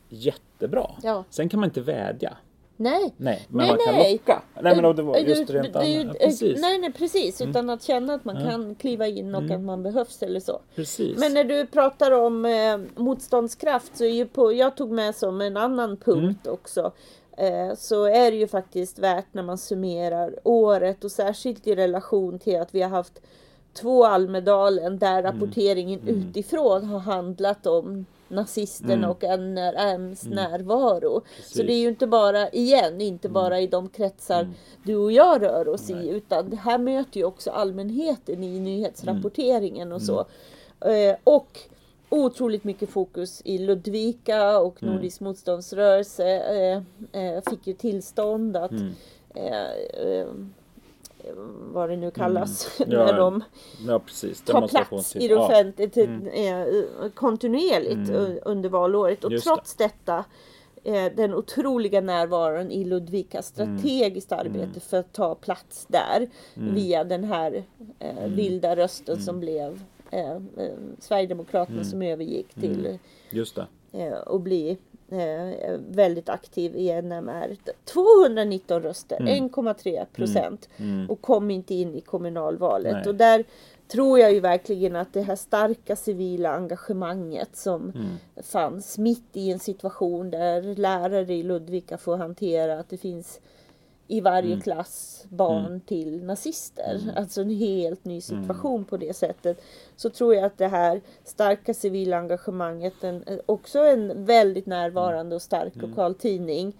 jättebra. 0.09 0.91
Ja. 1.03 1.23
Sen 1.29 1.49
kan 1.49 1.59
man 1.59 1.69
inte 1.69 1.81
vädja. 1.81 2.37
Nej. 2.83 3.13
Nej, 3.17 3.45
men 3.49 3.57
Nej, 3.57 3.67
man 3.67 3.77
kan 3.85 3.93
nej. 3.95 4.11
locka. 4.13 4.41
Nej, 4.61 4.75
men 4.81 4.95
det 4.95 5.01
var 5.03 5.15
Eh, 5.17 5.27
just 5.29 5.47
det- 5.47 5.53
rent 5.53 5.73
det 5.73 5.79
är 5.79 5.83
ju- 5.83 5.99
allmänt. 5.99 6.17
Ja, 6.19 6.25
precis. 6.25 6.49
Mm. 6.57 6.61
Nej, 6.61 6.77
nej 6.79 6.91
precis. 6.93 7.41
Utan 7.41 7.69
att 7.69 7.83
känna 7.83 8.13
att 8.13 8.25
man 8.25 8.35
kan 8.35 8.75
kliva 8.75 9.07
in 9.07 9.35
och 9.35 9.43
att 9.51 9.61
man 9.61 9.83
behövs 9.83 10.23
eller 10.23 10.39
så. 10.39 10.61
precis. 10.75 11.19
Men 11.19 11.33
när 11.33 11.43
du 11.43 11.65
pratar 11.65 12.11
om 12.11 12.45
eh, 12.45 12.77
motståndskraft 12.95 13.97
så 13.97 14.03
är 14.03 14.09
ju 14.09 14.25
på, 14.25 14.53
jag 14.53 14.77
tog 14.77 14.91
med 14.91 15.15
som 15.15 15.41
en 15.41 15.57
annan 15.57 15.97
punkt 15.97 16.45
Mm. 16.45 16.53
också. 16.53 16.91
Eh, 17.37 17.75
så 17.77 18.05
är 18.05 18.31
det 18.31 18.37
ju 18.37 18.47
faktiskt 18.47 18.99
värt 18.99 19.25
när 19.31 19.43
man 19.43 19.57
summerar 19.57 20.35
året 20.43 21.03
och 21.03 21.11
särskilt 21.11 21.67
i 21.67 21.75
relation 21.75 22.39
till 22.39 22.59
att 22.61 22.75
vi 22.75 22.81
har 22.81 22.89
haft 22.89 23.21
två 23.73 24.05
Almedalen 24.05 24.99
där 24.99 25.19
Mm. 25.19 25.23
rapporteringen 25.33 25.99
utifrån 26.07 26.83
har 26.85 26.99
handlat 26.99 27.67
om 27.67 28.05
nazisterna 28.31 28.93
Mm. 28.93 29.09
och 29.09 29.23
NRMs 29.23 30.23
närvaro. 30.23 31.13
Så 31.13 31.21
Precis. 31.37 31.55
det 31.67 31.73
är 31.73 31.79
ju 31.79 31.87
inte 31.87 32.07
bara, 32.07 32.49
igen, 32.49 33.01
inte 33.01 33.27
Mm. 33.27 33.33
bara 33.33 33.59
i 33.59 33.67
de 33.67 33.89
kretsar 33.89 34.47
du 34.83 34.95
och 34.95 35.11
jag 35.11 35.41
rör 35.41 35.67
oss 35.67 35.89
i 35.89 36.09
utan 36.09 36.49
det 36.49 36.55
här 36.57 36.77
möter 36.77 37.17
ju 37.19 37.25
också 37.25 37.51
allmänheten 37.51 38.43
i 38.43 38.59
nyhetsrapporteringen 38.59 39.91
och 39.91 40.01
så. 40.01 40.19
Eh, 40.85 41.15
och 41.23 41.59
otroligt 42.09 42.63
mycket 42.63 42.89
fokus 42.89 43.41
i 43.45 43.57
Ludvika 43.57 44.59
och 44.59 44.83
Nordisk 44.83 45.19
motståndsrörelse 45.19 46.27
eh, 46.39 46.81
eh, 47.21 47.41
fick 47.49 47.67
ju 47.67 47.73
tillstånd 47.73 48.57
att 48.57 48.71
eh, 49.35 49.71
eh, 50.07 50.27
vad 51.73 51.89
det 51.89 51.95
nu 51.97 52.11
kallas, 52.11 52.79
Ja, 52.79 52.85
när 53.05 53.13
de 53.17 53.43
ja, 53.87 53.99
tar 54.45 54.67
plats 54.67 55.15
i 55.15 55.27
det 55.27 55.33
ja. 55.33 55.45
offentligt 55.45 55.97
eh, 55.97 57.09
kontinuerligt 57.13 58.09
u- 58.11 58.39
under 58.45 58.69
valåret. 58.69 59.23
Och 59.23 59.31
Just 59.31 59.43
trots 59.47 59.75
detta 59.75 60.25
eh, 60.83 61.05
den 61.15 61.33
otroliga 61.33 62.01
närvaron 62.01 62.71
i 62.71 62.83
Ludvika 62.83 63.41
strategiskt 63.41 64.31
Mm. 64.31 64.45
arbete 64.45 64.79
för 64.79 64.97
att 64.97 65.13
ta 65.13 65.35
plats 65.35 65.85
där 65.89 66.29
via 66.53 67.03
den 67.03 67.23
här 67.23 67.63
eh, 67.99 68.17
Mm. 68.17 68.35
vilda 68.35 68.75
rösten 68.75 69.21
som 69.21 69.39
blev 69.39 69.83
eh, 70.11 70.31
eh, 70.31 70.39
Sverigedemokraterna 70.99 71.77
Mm. 71.77 71.89
som 71.89 72.01
övergick 72.01 72.53
till 72.53 72.83
det. 72.83 72.99
eh, 73.93 74.13
att 74.25 74.41
bli 74.41 74.77
eh, 75.11 75.77
väldigt 75.89 76.29
aktiv 76.29 76.75
i 76.75 77.01
NMR. 77.01 77.55
219 77.85 78.81
röster, 78.81 79.17
Mm. 79.21 79.49
1,3 79.49 80.05
procent 80.13 80.69
och 81.09 81.21
kom 81.21 81.51
inte 81.51 81.73
in 81.73 81.95
i 81.95 82.01
kommunalvalet. 82.01 82.93
Nej. 82.93 83.07
Och 83.07 83.15
där 83.15 83.43
tror 83.87 84.19
jag 84.19 84.33
ju 84.33 84.39
verkligen 84.39 84.95
att 84.95 85.13
det 85.13 85.21
här 85.21 85.35
starka 85.35 85.95
civila 85.95 86.49
engagemanget 86.51 87.49
som 87.57 87.81
Mm. 87.95 88.07
fanns 88.43 88.97
mitt 88.97 89.29
i 89.33 89.51
en 89.51 89.59
situation 89.59 90.29
där 90.31 90.61
lärare 90.75 91.33
i 91.33 91.43
Ludvika 91.43 91.97
får 91.97 92.17
hantera 92.17 92.79
att 92.79 92.89
det 92.89 92.97
finns 92.97 93.39
i 94.11 94.21
varje 94.21 94.47
Mm. 94.51 94.61
klass 94.61 95.25
barn 95.29 95.81
till 95.85 96.23
nazister. 96.23 96.99
Alltså 97.17 97.41
en 97.41 97.49
helt 97.49 98.05
ny 98.05 98.21
situation 98.21 98.85
på 98.85 98.97
det 98.97 99.15
sättet. 99.15 99.63
Så 99.95 100.09
tror 100.09 100.35
jag 100.35 100.43
att 100.43 100.57
det 100.57 100.67
här 100.67 101.01
starka 101.23 101.73
civila 101.73 102.17
engagemanget, 102.17 103.03
en, 103.03 103.23
också 103.45 103.79
en 103.79 104.25
väldigt 104.25 104.65
närvarande 104.65 105.35
och 105.35 105.41
stark 105.41 105.75
lokal 105.75 106.15
tidning. 106.15 106.73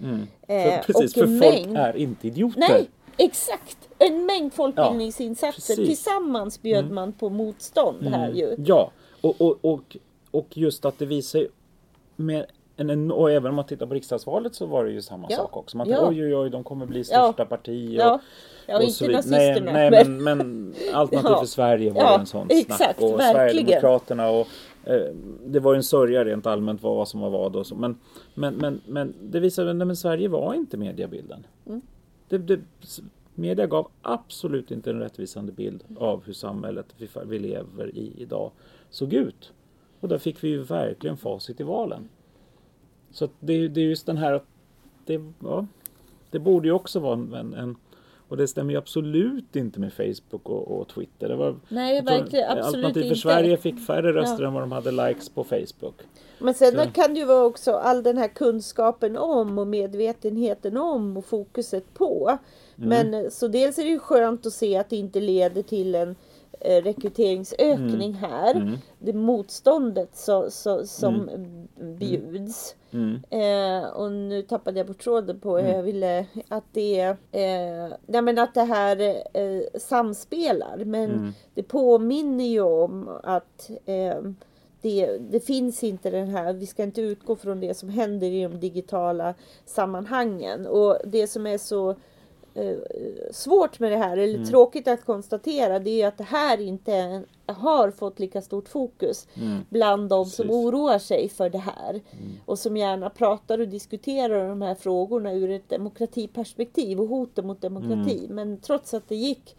Eh, 0.47 0.63
För, 0.63 0.93
precis, 0.93 1.17
och 1.17 1.23
för 1.23 1.34
en 1.34 1.39
folk 1.41 1.55
mängd- 1.55 1.77
är 1.77 1.95
inte 1.97 2.27
idioter. 2.27 2.59
Nej, 2.59 2.89
exakt! 3.17 3.77
En 3.97 4.25
mängd 4.25 4.53
folkbildningsinsatser. 4.53 5.73
Mm. 5.73 5.86
Tillsammans 5.88 6.61
bjöd 6.61 6.91
man 6.91 7.13
på 7.13 7.29
motstånd 7.29 8.03
här 8.03 8.32
ju. 8.32 8.55
Ja, 8.65 8.91
och, 9.21 9.41
och, 9.41 9.57
och, 9.65 9.97
och 10.32 10.57
just 10.57 10.86
att 10.86 10.99
det 10.99 11.05
visar 11.05 11.47
med 12.15 12.45
en, 12.89 13.11
och 13.11 13.32
även 13.32 13.49
om 13.49 13.55
man 13.55 13.65
tittar 13.65 13.86
på 13.86 13.93
riksdagsvalet 13.93 14.55
så 14.55 14.65
var 14.65 14.86
det 14.86 14.91
ju 14.91 15.01
samma 15.01 15.27
Ja. 15.29 15.38
sak 15.38 15.57
också. 15.57 15.77
Man 15.77 15.89
Ja. 15.89 15.95
tänkte 15.97 16.09
oj 16.09 16.25
oj 16.25 16.36
oj, 16.36 16.49
de 16.49 16.63
kommer 16.63 16.86
bli 16.86 17.03
största 17.03 17.45
parti. 17.45 17.89
Och, 17.89 17.93
Ja, 18.01 18.19
ja 18.67 18.77
och 18.77 18.84
inte 18.84 19.07
nazisterna. 19.07 19.71
Nej, 19.71 19.91
nej 19.91 20.05
men, 20.05 20.23
men 20.23 20.73
Alternativ 20.93 21.29
Ja. 21.32 21.39
för 21.39 21.45
Sverige 21.47 21.91
var 21.91 22.01
Ja, 22.01 22.19
en 22.19 22.25
sån 22.25 22.47
exakt, 22.49 22.77
snack. 22.77 22.95
Och 23.01 23.19
verkligen. 23.19 23.34
Sverigedemokraterna 23.34 24.29
och 24.29 24.47
eh, 24.84 25.13
det 25.45 25.59
var 25.59 25.73
ju 25.73 25.77
en 25.77 25.84
sörja 25.84 26.25
rent 26.25 26.45
allmänt 26.47 26.84
vad, 26.84 27.07
som 27.07 27.19
var 27.21 27.29
vad 27.29 27.55
och 27.55 27.67
så. 27.67 27.75
Men, 27.75 27.97
men, 28.34 28.53
men, 28.53 28.82
men 28.86 29.13
det 29.21 29.39
visade 29.39 29.91
att 29.91 29.97
Sverige 29.97 30.27
var 30.27 30.53
inte 30.53 30.77
mediebilden. 30.77 31.45
Mm. 31.67 31.82
Det, 32.29 32.38
det, 32.38 32.59
media 33.36 33.67
gav 33.67 33.88
absolut 34.01 34.71
inte 34.71 34.89
en 34.89 34.99
rättvisande 34.99 35.51
bild 35.51 35.84
av 35.99 36.23
hur 36.25 36.34
samhället 36.34 36.86
vi, 36.97 37.09
vi 37.25 37.39
lever 37.39 37.95
i 37.95 38.13
idag 38.17 38.51
såg 38.89 39.13
ut. 39.13 39.51
Och 39.99 40.07
där 40.07 40.17
fick 40.17 40.43
vi 40.43 40.47
ju 40.47 40.63
verkligen 40.63 41.17
facit 41.17 41.59
i 41.59 41.63
valen. 41.63 42.09
Så 43.14 43.30
det, 43.39 43.53
är- 43.53 43.70
det 43.70 43.82
är 43.82 43.86
just 43.86 44.05
den 44.05 44.18
här 44.18 44.34
att 44.34 44.45
det, 45.05 45.22
ja, 45.43 45.66
det 46.32 46.39
borde 46.39 46.68
ju 46.68 46.74
också 46.74 46.99
vara 46.99 47.14
en, 47.14 47.53
en 47.53 47.76
och 48.28 48.38
det 48.38 48.47
stämmer 48.47 48.72
ju 48.74 48.78
absolut 48.78 49.55
inte 49.55 49.80
med 49.80 49.93
Facebook 49.93 50.49
och, 50.49 50.80
och 50.80 50.88
Twitter. 50.88 51.30
Det 51.30 51.36
var, 51.36 51.55
Nej, 51.70 52.01
tror 52.01 52.12
verkligen 52.20 52.45
absolut 52.49 52.66
Alternativ 52.86 53.01
för 53.01 53.07
inte. 53.07 53.20
Sverige 53.20 53.57
fick 53.57 53.86
färre 53.86 54.14
röster 54.14 54.41
Ja. 54.43 54.47
än 54.47 54.53
vad 54.53 54.64
de 54.64 54.72
hade 54.72 54.91
likes 54.91 55.30
på 55.30 55.43
Facebook. 55.43 55.95
Men 56.39 56.53
sen 56.53 56.72
Så- 56.72 56.91
kan 56.91 57.14
det 57.14 57.20
ju 57.20 57.26
vara 57.26 57.43
också 57.45 57.72
all 57.72 58.03
den 58.03 58.18
här 58.18 58.28
kunskapen 58.28 59.18
om 59.18 59.59
och 59.59 59.68
medvetenheten 59.68 60.78
om 60.78 61.18
och 61.18 61.26
fokuset 61.26 61.93
på. 61.93 62.38
Mm. 62.78 62.89
Men 63.12 63.32
så 63.32 63.47
dels 63.47 63.78
är 63.80 63.84
det 63.84 63.89
ju 63.89 63.99
skönt 63.99 64.45
att 64.45 64.53
se 64.53 64.78
att 64.78 64.89
det 64.89 64.95
inte 64.95 65.20
leder 65.20 65.62
till 65.62 65.95
en 65.95 66.16
eh, 66.62 66.84
rekryteringsökning 66.84 68.14
här. 68.14 68.55
Mm. 68.55 68.78
Det 68.99 69.14
motståndet 69.14 70.09
så, 70.18 70.51
så, 70.51 70.86
som 70.88 71.30
bjuds. 71.99 72.76
Mm. 72.91 73.20
Eh, 73.30 73.89
och 73.89 74.12
nu 74.12 74.41
tappade 74.41 74.80
jag 74.80 74.88
bort 74.88 75.03
tråden 75.03 75.39
på 75.39 75.57
hur 75.57 75.74
jag 75.74 75.84
ville 75.84 76.26
att 76.47 76.64
det 76.72 77.01
eh, 77.32 77.93
nej 78.05 78.22
men 78.22 78.39
att 78.39 78.53
det 78.53 78.64
här 78.64 78.99
eh, 79.34 79.80
samspelar. 79.80 80.78
Men 80.86 81.12
Mm. 81.12 81.32
det 81.53 81.64
påminner 81.64 82.45
ju 82.45 82.62
om 82.62 83.20
att 83.24 83.70
eh, 83.86 84.18
det, 84.82 85.18
det 85.18 85.39
finns 85.39 85.84
inte 85.84 86.09
den 86.09 86.28
här, 86.28 86.53
vi 86.53 86.66
ska 86.66 86.84
inte 86.84 87.01
utgå 87.01 87.36
från 87.36 87.59
det 87.59 87.74
som 87.74 87.89
händer 87.89 88.28
i 88.28 88.43
de 88.43 88.59
digitala 88.59 89.34
sammanhangen. 89.66 90.68
Och 90.68 90.97
det 91.05 91.28
som 91.28 91.47
är 91.47 91.57
så 91.57 91.95
svårt 93.32 93.80
med 93.80 93.91
det 93.91 93.97
här, 93.97 94.18
eller 94.18 94.36
Mm. 94.36 94.47
tråkigt 94.47 94.88
att 94.88 95.06
konstatera, 95.06 95.80
det 95.80 96.02
är 96.02 96.08
att 96.08 96.18
det 96.18 96.24
här 96.24 96.62
inte 96.62 97.24
har 97.45 97.91
fått 97.91 98.20
lika 98.20 98.41
stort 98.41 98.70
fokus 98.70 99.28
bland 99.70 100.10
de 100.10 100.26
som 100.26 100.45
Precis. 100.47 100.56
oroar 100.66 100.99
sig 100.99 101.30
för 101.30 101.49
det 101.49 101.58
här. 101.58 102.02
Och 102.45 102.60
som 102.60 102.78
gärna 102.78 103.10
pratar 103.10 103.60
och 103.60 103.68
diskuterar 103.68 104.49
de 104.49 104.62
här 104.62 104.76
frågorna 104.76 105.34
ur 105.34 105.49
ett 105.52 105.70
demokratiperspektiv 105.70 106.99
och 107.02 107.08
hoten 107.08 107.47
mot 107.47 107.62
demokrati. 107.62 108.28
Men 108.30 108.58
trots 108.58 108.93
att 108.93 109.10
det 109.10 109.16
gick 109.16 109.56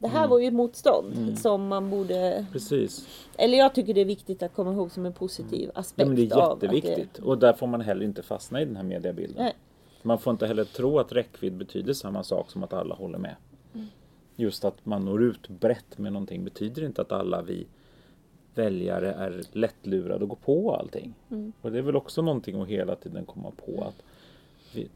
det 0.00 0.08
här 0.08 0.28
var 0.28 0.38
ju 0.38 0.50
motstånd 0.50 1.38
som 1.38 1.68
man 1.68 1.90
borde... 1.90 2.46
Precis. 2.52 3.06
Eller 3.36 3.58
jag 3.58 3.74
tycker 3.74 3.94
det 3.94 4.00
är 4.00 4.04
viktigt 4.04 4.42
att 4.42 4.54
komma 4.54 4.72
ihåg 4.72 4.90
som 4.92 5.06
en 5.06 5.12
positiv 5.12 5.70
Ja, 5.74 5.80
aspekt 5.80 6.08
men 6.08 6.16
det 6.16 6.22
är 6.22 6.50
jätteviktigt. 6.50 7.18
Och 7.18 7.38
där 7.38 7.52
får 7.52 7.66
man 7.66 7.80
heller 7.80 8.04
inte 8.04 8.22
fastna 8.22 8.62
i 8.62 8.64
den 8.64 8.76
här 8.76 8.82
mediebilden. 8.82 9.44
Nej. 9.44 9.54
Man 10.08 10.18
får 10.18 10.30
inte 10.30 10.46
heller 10.46 10.64
tro 10.64 10.98
att 10.98 11.12
räckvidd 11.12 11.56
betyder 11.56 11.92
samma 11.92 12.22
sak 12.22 12.50
som 12.50 12.62
att 12.62 12.72
alla 12.72 12.94
håller 12.94 13.18
med. 13.18 13.36
Mm. 13.74 13.86
Just 14.36 14.64
att 14.64 14.86
man 14.86 15.04
når 15.04 15.22
ut 15.22 15.48
brett 15.48 15.98
med 15.98 16.12
någonting 16.12 16.44
betyder 16.44 16.84
inte 16.84 17.02
att 17.02 17.12
alla 17.12 17.42
vi 17.42 17.66
väljare 18.54 19.12
är 19.12 19.42
lättlurade 19.52 20.22
och 20.24 20.28
går 20.28 20.38
på 20.44 20.74
allting. 20.74 21.14
Mm. 21.30 21.52
Och 21.60 21.72
det 21.72 21.78
är 21.78 21.82
väl 21.82 21.96
också 21.96 22.22
någonting 22.22 22.60
att 22.60 22.68
hela 22.68 22.96
tiden 22.96 23.24
komma 23.24 23.52
på 23.66 23.84
att 23.84 24.02
vi, 24.74 24.88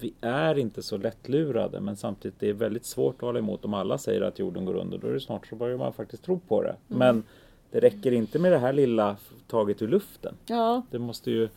vi 0.00 0.14
är 0.20 0.58
inte 0.58 0.82
så 0.82 0.96
lättlurade 0.96 1.80
men 1.80 1.96
samtidigt 1.96 2.40
det 2.40 2.48
är 2.48 2.52
väldigt 2.52 2.84
svårt 2.84 3.14
att 3.14 3.20
hålla 3.20 3.38
emot 3.38 3.64
om 3.64 3.74
alla 3.74 3.98
säger 3.98 4.20
att 4.20 4.38
jorden 4.38 4.64
går 4.64 4.74
under. 4.74 4.98
Då 4.98 5.06
är 5.06 5.12
det 5.12 5.20
snart 5.20 5.46
så 5.46 5.56
börjar 5.56 5.78
man 5.78 5.92
faktiskt 5.92 6.22
tro 6.24 6.38
på 6.38 6.62
det. 6.62 6.76
Mm. 6.88 6.98
Men 6.98 7.22
det 7.70 7.80
räcker 7.80 8.12
inte 8.12 8.38
med 8.38 8.52
det 8.52 8.58
här 8.58 8.72
lilla 8.72 9.16
taget 9.46 9.82
ur 9.82 9.88
luften. 9.88 10.34
Ja, 10.46 10.82
Det 10.90 10.98
måste 10.98 11.30
ju... 11.30 11.48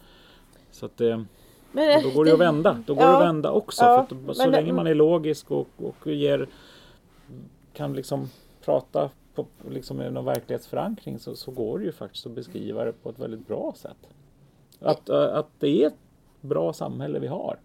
Så 0.72 0.86
att 0.86 0.98
det, 0.98 1.26
men 1.74 1.98
och 1.98 2.04
då 2.04 2.10
går 2.16 2.26
det 2.26 2.30
ju 2.30 2.34
att 2.34 2.40
vända. 2.40 2.84
Då 2.86 2.94
går 2.94 3.02
det 3.02 3.08
Ja. 3.08 3.18
att 3.18 3.26
vända 3.28 3.52
också. 3.52 3.84
Ja, 3.84 4.06
För 4.10 4.16
att, 4.32 4.38
så 4.38 4.44
men- 4.44 4.52
länge 4.52 4.74
man 4.74 4.88
är 4.88 4.94
logisk 4.96 5.52
och, 5.52 5.68
och 5.78 6.08
ger, 6.08 6.48
kan 7.74 7.94
liksom 7.94 8.30
prata 8.66 9.10
på, 9.36 9.46
liksom 9.70 9.98
med 9.98 10.14
någon 10.14 10.26
verklighetsförankring 10.26 11.20
så, 11.20 11.36
så 11.36 11.52
går 11.52 11.80
det 11.80 11.86
ju 11.86 11.92
faktiskt 11.92 12.26
att 12.26 12.32
beskriva 12.32 12.86
det 12.86 12.92
på 13.04 13.10
ett 13.10 13.20
väldigt 13.20 13.48
bra 13.48 13.74
sätt. 13.78 13.98
Att, 14.80 15.10
att 15.10 15.48
det 15.60 15.84
är 15.84 15.88
ett 15.88 15.94
bra 16.42 16.74
samhälle 16.74 17.20
vi 17.20 17.28
har. 17.28 17.58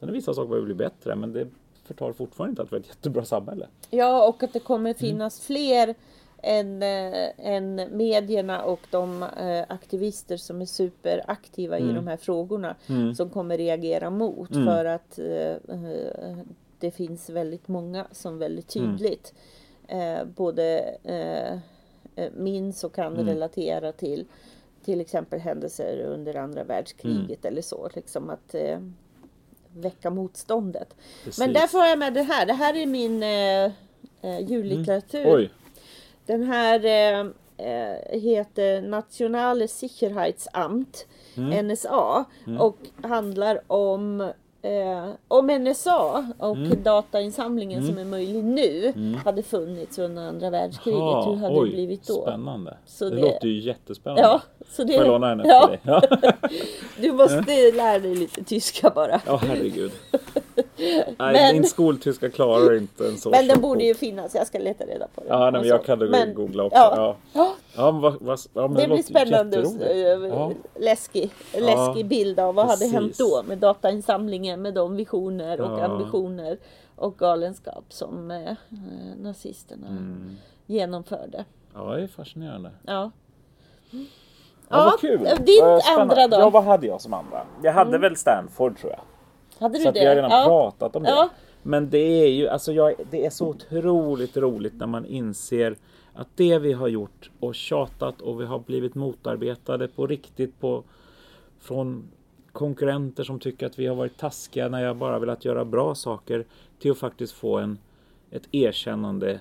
Sen 0.00 0.08
är 0.08 0.12
vissa 0.12 0.34
saker 0.34 0.60
bli 0.62 0.74
bättre 0.74 1.14
men 1.16 1.32
det 1.32 1.48
förtar 1.84 2.12
fortfarande 2.12 2.50
inte 2.50 2.62
att 2.62 2.72
vi 2.72 2.76
har 2.76 2.80
ett 2.80 2.88
jättebra 2.88 3.24
samhälle. 3.24 3.66
Ja, 3.90 4.28
och 4.28 4.42
att 4.42 4.52
det 4.52 4.60
kommer 4.60 4.90
Mm. 4.90 4.94
finnas 4.94 5.40
fler 5.40 5.94
än, 6.42 6.82
än 6.82 7.74
medierna 7.96 8.62
och 8.64 8.80
de 8.90 9.22
äh, 9.22 9.64
aktivister 9.68 10.36
som 10.36 10.60
är 10.60 10.66
superaktiva 10.66 11.78
i 11.78 11.82
Mm. 11.82 11.94
de 11.94 12.06
här 12.06 12.16
frågorna 12.16 12.76
Mm. 12.88 13.14
som 13.14 13.30
kommer 13.30 13.56
reagera 13.58 14.10
mot 14.10 14.50
Mm. 14.50 14.66
för 14.66 14.84
att 14.84 15.18
äh, 15.18 16.36
det 16.78 16.90
finns 16.90 17.30
väldigt 17.30 17.68
många 17.68 18.06
som 18.12 18.38
väldigt 18.38 18.76
Mm. 18.76 18.98
tydligt 18.98 19.34
både 20.36 20.96
minns 22.36 22.84
och 22.84 22.94
kan 22.94 23.12
Mm. 23.14 23.26
relatera 23.26 23.92
till 23.92 24.24
till 24.84 25.00
exempel 25.00 25.40
händelser 25.40 26.00
under 26.06 26.34
andra 26.36 26.64
världskriget 26.64 27.44
Mm. 27.44 27.52
eller 27.52 27.62
så. 27.62 27.88
Liksom 27.94 28.30
att 28.30 28.54
väcka 29.76 30.10
motståndet. 30.10 30.94
Precis. 31.24 31.38
Men 31.38 31.52
därför 31.52 31.78
har 31.78 31.86
jag 31.86 31.98
med 31.98 32.14
det 32.14 32.22
här. 32.22 32.46
Det 32.46 32.52
här 32.52 32.76
är 32.76 32.86
min 32.86 33.22
äh, 33.22 34.40
jullitteratur. 34.50 35.34
Oj, 35.36 35.50
Den 36.32 36.42
här 36.42 36.84
eh, 36.84 37.20
eh, 37.68 38.20
heter 38.20 38.82
Nationale 38.82 39.68
Sicherheitsamt, 39.68 41.06
Mm. 41.36 41.66
NSA, 41.66 42.24
och 42.58 42.76
handlar 43.02 43.60
om 43.66 44.20
eh, 44.62 45.10
om 45.28 45.46
NSA 45.46 46.32
och 46.38 46.56
Mm. 46.56 46.82
datainsamlingen 46.82 47.86
som 47.86 47.98
är 47.98 48.04
möjlig 48.04 48.44
nu 48.44 48.92
hade 49.24 49.42
funnits 49.42 49.98
under 49.98 50.22
andra 50.22 50.50
världskriget. 50.50 51.00
Ha, 51.00 51.30
Hur 51.32 51.36
hade 51.36 51.54
oj, 51.60 51.68
det 51.68 51.74
blivit 51.74 52.06
då? 52.06 52.22
Spännande. 52.22 52.76
Så 52.86 53.04
det, 53.04 53.16
det- 53.16 53.22
låter 53.22 53.48
ju 53.48 53.60
jättespännande. 53.60 54.22
Ja, 54.22 54.40
så 54.70 54.84
det, 54.84 54.92
Får 54.92 55.02
jag 55.02 55.12
låna 55.12 55.28
henne 55.28 55.44
ja, 55.46 55.60
till 55.66 55.90
dig? 55.90 56.02
Ja. 56.20 56.32
Du 57.00 57.12
måste 57.12 57.72
lära 57.72 57.98
dig 57.98 58.14
lite 58.14 58.44
tyska 58.44 58.90
bara. 58.90 59.20
Ja, 59.26 59.36
herregud. 59.36 59.92
Nej, 61.18 61.32
Men- 61.32 61.54
din 61.54 61.64
skoltyska 61.64 62.30
klarar 62.30 62.76
inte 62.76 63.06
en 63.06 63.16
så 63.16 63.30
Men 63.30 63.46
den 63.48 63.60
borde 63.60 63.84
ju 63.84 63.94
finnas. 63.94 64.34
Jag 64.34 64.46
ska 64.46 64.58
leta 64.58 64.84
reda 64.84 65.06
på 65.14 65.20
den. 65.20 65.28
Ja, 65.30 65.38
nej, 65.50 65.52
men 65.60 65.68
jag 65.68 65.80
så. 65.80 65.86
kan 65.86 65.98
Men- 65.98 66.34
googla 66.34 66.64
också. 66.64 66.78
ja. 66.78 67.16
Ja. 67.32 67.54
Ja. 67.76 67.90
Vad, 67.90 68.14
vad, 68.22 68.38
ja, 68.54 68.68
men 68.68 68.74
Det 68.74 68.86
blir 68.88 69.02
spännande. 69.02 69.56
jätteroligt. 69.56 69.90
eh, 69.90 70.28
Ja. 70.28 70.52
Läskig, 70.80 71.30
läskig 71.52 72.04
Ja, 72.04 72.08
bild 72.08 72.40
av 72.40 72.54
vad 72.54 72.66
hade 72.66 72.78
precis. 72.78 72.92
hänt 72.94 73.18
då 73.18 73.42
med 73.46 73.58
datainsamlingen, 73.58 74.62
med 74.62 74.74
de 74.74 74.96
visioner 74.96 75.60
och 75.60 75.78
Ja. 75.80 75.84
ambitioner 75.84 76.58
och 76.96 77.18
galenskap 77.18 77.84
som 77.88 78.30
eh, 78.30 78.50
eh, 78.50 78.56
nazisterna 79.22 79.86
Mm. 79.88 80.36
genomförde. 80.66 81.44
ja, 81.74 81.94
det 81.94 82.02
är 82.02 82.06
fascinerande. 82.06 82.70
Ja. 82.86 83.10
Ja, 83.90 83.98
Ja, 84.78 84.84
vad 84.84 85.00
kul. 85.00 85.18
spännande. 85.18 86.02
andra 86.02 86.28
då? 86.28 86.36
Ja, 86.36 86.50
vad 86.50 86.64
hade 86.64 86.86
jag 86.86 87.00
som 87.00 87.14
andra? 87.14 87.42
Jag 87.62 87.72
hade 87.72 87.98
väl 87.98 88.16
Stanford 88.16 88.78
tror 88.78 88.92
jag. 88.92 89.00
Hade 89.62 89.78
du 89.78 89.84
Så 89.84 89.90
det? 89.90 90.00
vi 90.00 90.06
har 90.06 90.14
redan 90.14 90.30
ja. 90.30 90.44
pratat 90.46 90.96
om 90.96 91.02
det. 91.02 91.08
Ja. 91.08 91.28
Men 91.62 91.90
det 91.90 91.98
är 91.98 92.28
ju, 92.28 92.48
alltså 92.48 92.72
jag, 92.72 92.94
det 93.10 93.26
är 93.26 93.30
så 93.30 93.48
otroligt 93.48 94.36
roligt 94.36 94.74
när 94.74 94.86
man 94.86 95.06
inser 95.06 95.76
att 96.14 96.28
det 96.34 96.58
vi 96.58 96.72
har 96.72 96.88
gjort 96.88 97.30
och 97.40 97.54
tjatat 97.54 98.20
och 98.20 98.40
vi 98.40 98.44
har 98.44 98.58
blivit 98.58 98.94
motarbetade 98.94 99.88
på 99.88 100.06
riktigt 100.06 100.60
på, 100.60 100.84
från 101.60 102.10
konkurrenter 102.52 103.24
som 103.24 103.40
tycker 103.40 103.66
att 103.66 103.78
vi 103.78 103.86
har 103.86 103.94
varit 103.94 104.16
taskiga 104.16 104.68
när 104.68 104.84
jag 104.84 104.96
bara 104.96 105.18
velat 105.18 105.44
göra 105.44 105.64
bra 105.64 105.94
saker 105.94 106.44
till 106.78 106.90
att 106.90 106.98
faktiskt 106.98 107.32
få 107.32 107.58
en, 107.58 107.78
ett 108.30 108.48
erkännande 108.52 109.40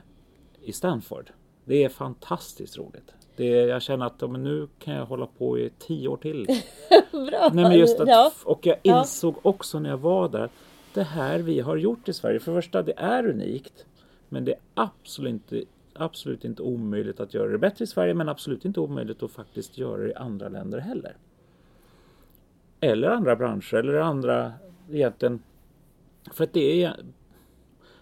i 0.61 0.71
Stanford. 0.71 1.31
Det 1.65 1.83
är 1.83 1.89
fantastiskt 1.89 2.77
roligt. 2.77 3.13
Det 3.35 3.45
jag 3.47 3.81
känner 3.81 4.05
att 4.05 4.13
ja, 4.19 4.27
men 4.27 4.43
nu 4.43 4.67
kan 4.79 4.93
jag 4.93 5.05
hålla 5.05 5.27
på 5.37 5.59
i 5.59 5.69
tio 5.79 6.07
år 6.07 6.17
till. 6.17 6.45
Bra. 7.11 7.49
Nej, 7.53 7.63
men 7.63 7.77
just 7.79 7.99
att, 7.99 8.07
ja. 8.07 8.31
Och 8.45 8.65
jag 8.65 8.77
Ja. 8.83 8.99
insåg 8.99 9.35
också 9.41 9.79
när 9.79 9.89
jag 9.89 9.97
var 9.97 10.29
där 10.29 10.49
det 10.93 11.03
här 11.03 11.39
vi 11.39 11.59
har 11.59 11.75
gjort 11.77 12.09
i 12.09 12.13
Sverige, 12.13 12.39
för 12.39 12.51
det 12.51 12.61
första 12.61 12.81
det 12.81 12.93
är 12.97 13.27
unikt. 13.27 13.85
Men 14.29 14.45
det 14.45 14.51
är 14.51 14.59
absolut 14.73 15.31
inte, 15.33 15.63
absolut 15.93 16.45
inte 16.45 16.61
omöjligt 16.61 17.19
att 17.19 17.33
göra 17.33 17.47
det 17.51 17.57
bättre 17.57 17.83
i 17.83 17.87
Sverige 17.87 18.13
men 18.13 18.29
absolut 18.29 18.65
inte 18.65 18.79
omöjligt 18.79 19.23
att 19.23 19.31
faktiskt 19.31 19.77
göra 19.77 20.01
det 20.01 20.09
i 20.09 20.13
andra 20.15 20.49
länder 20.49 20.79
heller. 20.79 21.15
Eller 22.79 23.07
andra 23.09 23.35
branscher 23.35 23.73
eller 23.75 23.93
andra 23.95 24.53
egentligen. 24.91 25.43
För 26.31 26.43
att 26.43 26.53
det 26.53 26.83
är 26.83 26.95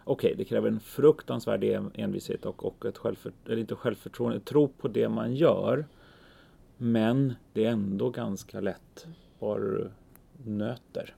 Okej, 0.09 0.33
det 0.37 0.45
kräver 0.45 0.67
en 0.67 0.79
fruktansvärd 0.79 1.63
en- 1.63 1.91
envishet 1.93 2.45
och, 2.45 2.65
och 2.65 2.85
ett 2.85 2.97
självför, 2.97 3.31
eller 3.45 3.57
inte 3.57 3.75
självförtroende, 3.75 4.39
tro 4.39 4.67
på 4.67 4.87
det 4.87 5.09
man 5.09 5.35
gör. 5.35 5.85
Men 6.77 7.33
det 7.53 7.65
är 7.65 7.69
ändå 7.71 8.09
ganska 8.09 8.59
lätt 8.59 9.07
bara 9.39 9.59
du 9.59 9.89
nöter. 10.45 11.15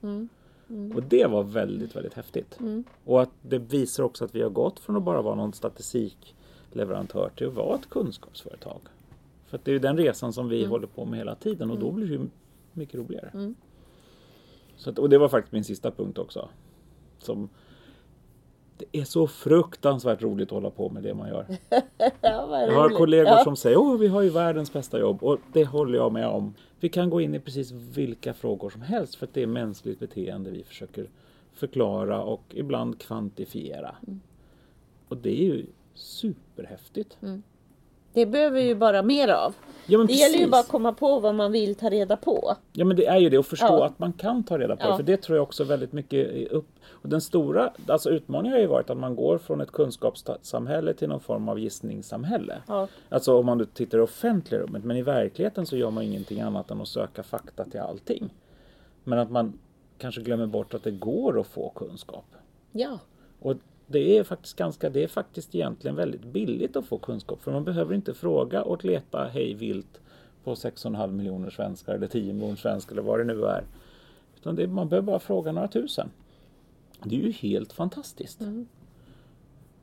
Och 0.96 1.04
det 1.04 1.26
var 1.26 1.44
väldigt, 1.44 1.96
väldigt 1.96 2.14
häftigt. 2.14 2.58
Och 3.06 3.22
att 3.22 3.30
det 3.42 3.58
visar 3.58 4.04
också 4.04 4.26
att 4.26 4.36
vi 4.36 4.42
har 4.42 4.50
gått 4.50 4.80
från 4.80 4.96
att 4.96 5.04
bara 5.04 5.22
vara 5.22 5.36
någon 5.36 5.54
statistikleverantör 5.54 7.32
till 7.36 7.48
att 7.48 7.54
vara 7.54 7.76
ett 7.76 7.90
kunskapsföretag. 7.90 8.82
För 9.46 9.58
att 9.58 9.66
det 9.66 9.72
är 9.72 9.74
ju 9.74 9.80
den 9.80 9.98
resan 9.98 10.34
som 10.34 10.50
vi 10.50 10.66
håller 10.66 10.88
på 10.88 11.06
med 11.06 11.20
hela 11.20 11.36
tiden 11.36 11.72
och 11.72 11.80
då 11.80 11.92
blir 11.92 12.08
det 12.08 12.14
ju 12.14 12.22
mycket 12.74 12.96
roligare. 12.96 13.32
Så 14.76 14.90
att, 14.90 15.00
och 15.00 15.10
det 15.10 15.18
var 15.18 15.30
faktiskt 15.30 15.52
min 15.54 15.64
sista 15.64 15.92
punkt 15.92 16.18
också. 16.18 16.50
Som, 17.20 17.50
Det 18.92 19.00
är 19.00 19.04
så 19.04 19.28
fruktansvärt 19.28 20.22
roligt 20.22 20.48
att 20.48 20.52
hålla 20.52 20.70
på 20.70 20.90
med 20.90 21.04
det 21.04 21.14
man 21.14 21.30
gör. 21.30 21.46
Ja, 22.22 22.62
Jag 22.62 22.74
har 22.74 22.90
kollegor 22.90 23.28
ja. 23.28 23.44
som 23.44 23.56
säger 23.56 23.94
att 23.94 24.00
vi 24.00 24.08
har 24.08 24.22
ju 24.22 24.30
världens 24.30 24.74
bästa 24.74 25.00
jobb 25.00 25.24
och 25.24 25.40
det 25.54 25.66
håller 25.66 25.98
jag 25.98 26.12
med 26.12 26.28
om. 26.28 26.54
Vi 26.80 26.90
kan 26.90 27.10
gå 27.10 27.22
in 27.22 27.36
i 27.36 27.40
precis 27.40 27.72
vilka 27.72 28.34
frågor 28.34 28.70
som 28.70 28.82
helst 28.82 29.16
för 29.16 29.26
att 29.26 29.34
det 29.34 29.44
är 29.44 29.48
mänskligt 29.48 30.00
beteende 30.00 30.52
vi 30.52 30.64
försöker 30.64 31.10
förklara 31.54 32.24
och 32.24 32.44
ibland 32.50 33.00
kvantifiera. 33.00 33.96
Mm. 34.08 34.22
Och 35.08 35.18
det 35.18 35.30
är 35.30 35.44
ju 35.44 35.66
superhäftigt. 35.94 37.18
Det 38.14 38.26
behöver 38.26 38.56
vi 38.60 38.68
ju 38.68 38.76
bara 38.76 39.02
mer 39.04 39.28
av. 39.28 39.56
Ja, 39.86 40.04
Det 40.04 40.14
gäller 40.14 40.34
ju 40.34 40.38
precis. 40.38 40.52
bara 40.52 40.62
att 40.62 40.68
komma 40.68 40.94
på 40.94 41.20
vad 41.20 41.36
man 41.36 41.52
vill 41.52 41.76
ta 41.76 41.90
reda 41.90 42.18
på. 42.18 42.56
Ja 42.74 42.86
men 42.86 42.98
det 42.98 43.06
är 43.06 43.18
ju 43.18 43.30
det 43.30 43.38
att 43.38 43.46
förstå 43.48 43.66
Ja. 43.68 43.86
att 43.86 44.00
man 44.00 44.14
kan 44.14 44.44
ta 44.44 44.58
reda 44.58 44.76
på 44.76 44.84
det. 44.84 44.90
Ja. 44.90 44.96
För 44.98 45.04
det 45.04 45.18
tror 45.18 45.36
jag 45.38 45.44
också 45.44 45.64
väldigt 45.64 45.94
mycket 45.94 46.48
upp. 46.52 46.68
Och 46.90 47.10
den 47.10 47.22
stora 47.22 47.74
alltså 47.88 48.10
utmaningen 48.10 48.54
har 48.54 48.60
ju 48.62 48.68
varit 48.68 48.90
att 48.90 48.98
man 48.98 49.16
går 49.16 49.38
från 49.38 49.62
ett 49.62 49.72
kunskapssamhälle 49.72 50.94
till 50.94 51.10
någon 51.10 51.20
form 51.20 51.50
av 51.50 51.60
gissningssamhälle. 51.60 52.58
Ja. 52.68 52.88
Alltså 53.10 53.38
om 53.40 53.46
man 53.46 53.58
nu 53.58 53.66
tittar 53.66 53.98
i 53.98 54.02
offentliga 54.02 54.62
rummet. 54.62 54.84
Men 54.84 54.98
i 54.98 55.02
verkligheten 55.02 55.66
så 55.66 55.78
gör 55.78 55.92
man 55.92 56.04
ingenting 56.04 56.42
annat 56.42 56.72
än 56.72 56.82
att 56.82 56.88
söka 56.88 57.24
fakta 57.24 57.66
till 57.66 57.80
allting. 57.80 58.30
Men 59.04 59.20
att 59.20 59.32
man 59.32 59.60
kanske 59.98 60.22
glömmer 60.22 60.46
bort 60.46 60.74
att 60.74 60.84
det 60.84 60.92
går 60.92 61.40
att 61.40 61.48
få 61.48 61.70
kunskap. 61.70 62.26
Ja. 62.72 63.00
Och 63.40 63.56
det 63.92 64.18
är 64.18 64.24
faktiskt 64.24 64.56
ganska, 64.56 64.90
det 64.90 65.04
är 65.04 65.08
faktiskt 65.08 65.56
egentligen 65.56 65.96
väldigt 65.96 66.24
billigt 66.24 66.76
att 66.76 66.86
få 66.86 66.98
kunskap. 66.98 67.42
För 67.42 67.52
man 67.52 67.64
behöver 67.64 67.96
inte 67.96 68.14
fråga 68.14 68.64
och 68.64 68.86
leta 68.86 69.24
hej 69.34 69.54
vilt 69.54 70.00
på 70.44 70.54
6,5 70.54 71.12
miljoner 71.12 71.50
svenskar 71.50 71.94
eller 71.94 72.08
10 72.08 72.34
miljoner 72.34 72.56
svenskar 72.56 72.92
eller 72.92 73.02
vad 73.02 73.20
det 73.20 73.24
nu 73.24 73.46
är. 73.46 73.64
Utan 74.36 74.56
det, 74.56 74.68
man 74.68 74.90
behöver 74.90 75.06
bara 75.06 75.20
fråga 75.20 75.52
några 75.52 75.68
tusen. 75.68 76.12
Det 77.04 77.16
är 77.16 77.20
ju 77.20 77.32
helt 77.32 77.74
fantastiskt. 77.74 78.40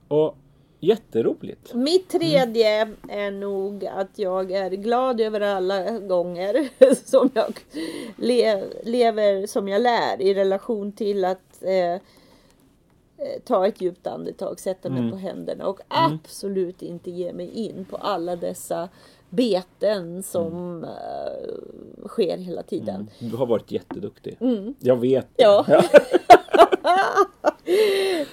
Och 0.08 0.36
jätteroligt. 0.80 1.74
Mitt 1.74 2.08
tredje 2.08 2.88
är 3.08 3.30
nog 3.30 3.86
att 3.86 4.18
jag 4.18 4.52
är 4.52 4.70
glad 4.70 5.20
över 5.20 5.40
alla 5.40 5.98
gånger 5.98 6.68
som 7.04 7.30
jag 7.34 7.60
le 8.16 8.64
lever 8.82 9.46
som 9.46 9.68
jag 9.68 9.82
lär 9.82 10.22
i 10.22 10.34
relation 10.34 10.92
till 10.92 11.24
att 11.24 11.62
eh, 11.62 12.00
ta 13.44 13.66
ett 13.66 13.80
djupt 13.80 14.06
andetag, 14.06 14.60
sätta 14.60 14.90
mig 14.90 15.10
på 15.10 15.16
händerna 15.16 15.66
och 15.66 15.80
absolut 15.88 16.82
inte 16.82 17.10
ge 17.10 17.32
mig 17.32 17.50
in 17.50 17.84
på 17.90 17.96
alla 17.96 18.36
dessa 18.36 18.88
beten 19.30 20.22
som 20.22 20.84
eh, 20.84 22.08
sker 22.08 22.36
hela 22.36 22.62
tiden. 22.62 23.10
Du 23.18 23.36
har 23.36 23.46
varit 23.46 23.72
jätteduktig. 23.72 24.38
Jag 24.80 24.96
vet 24.96 25.26
det. 25.36 25.42
Ja. 25.42 25.66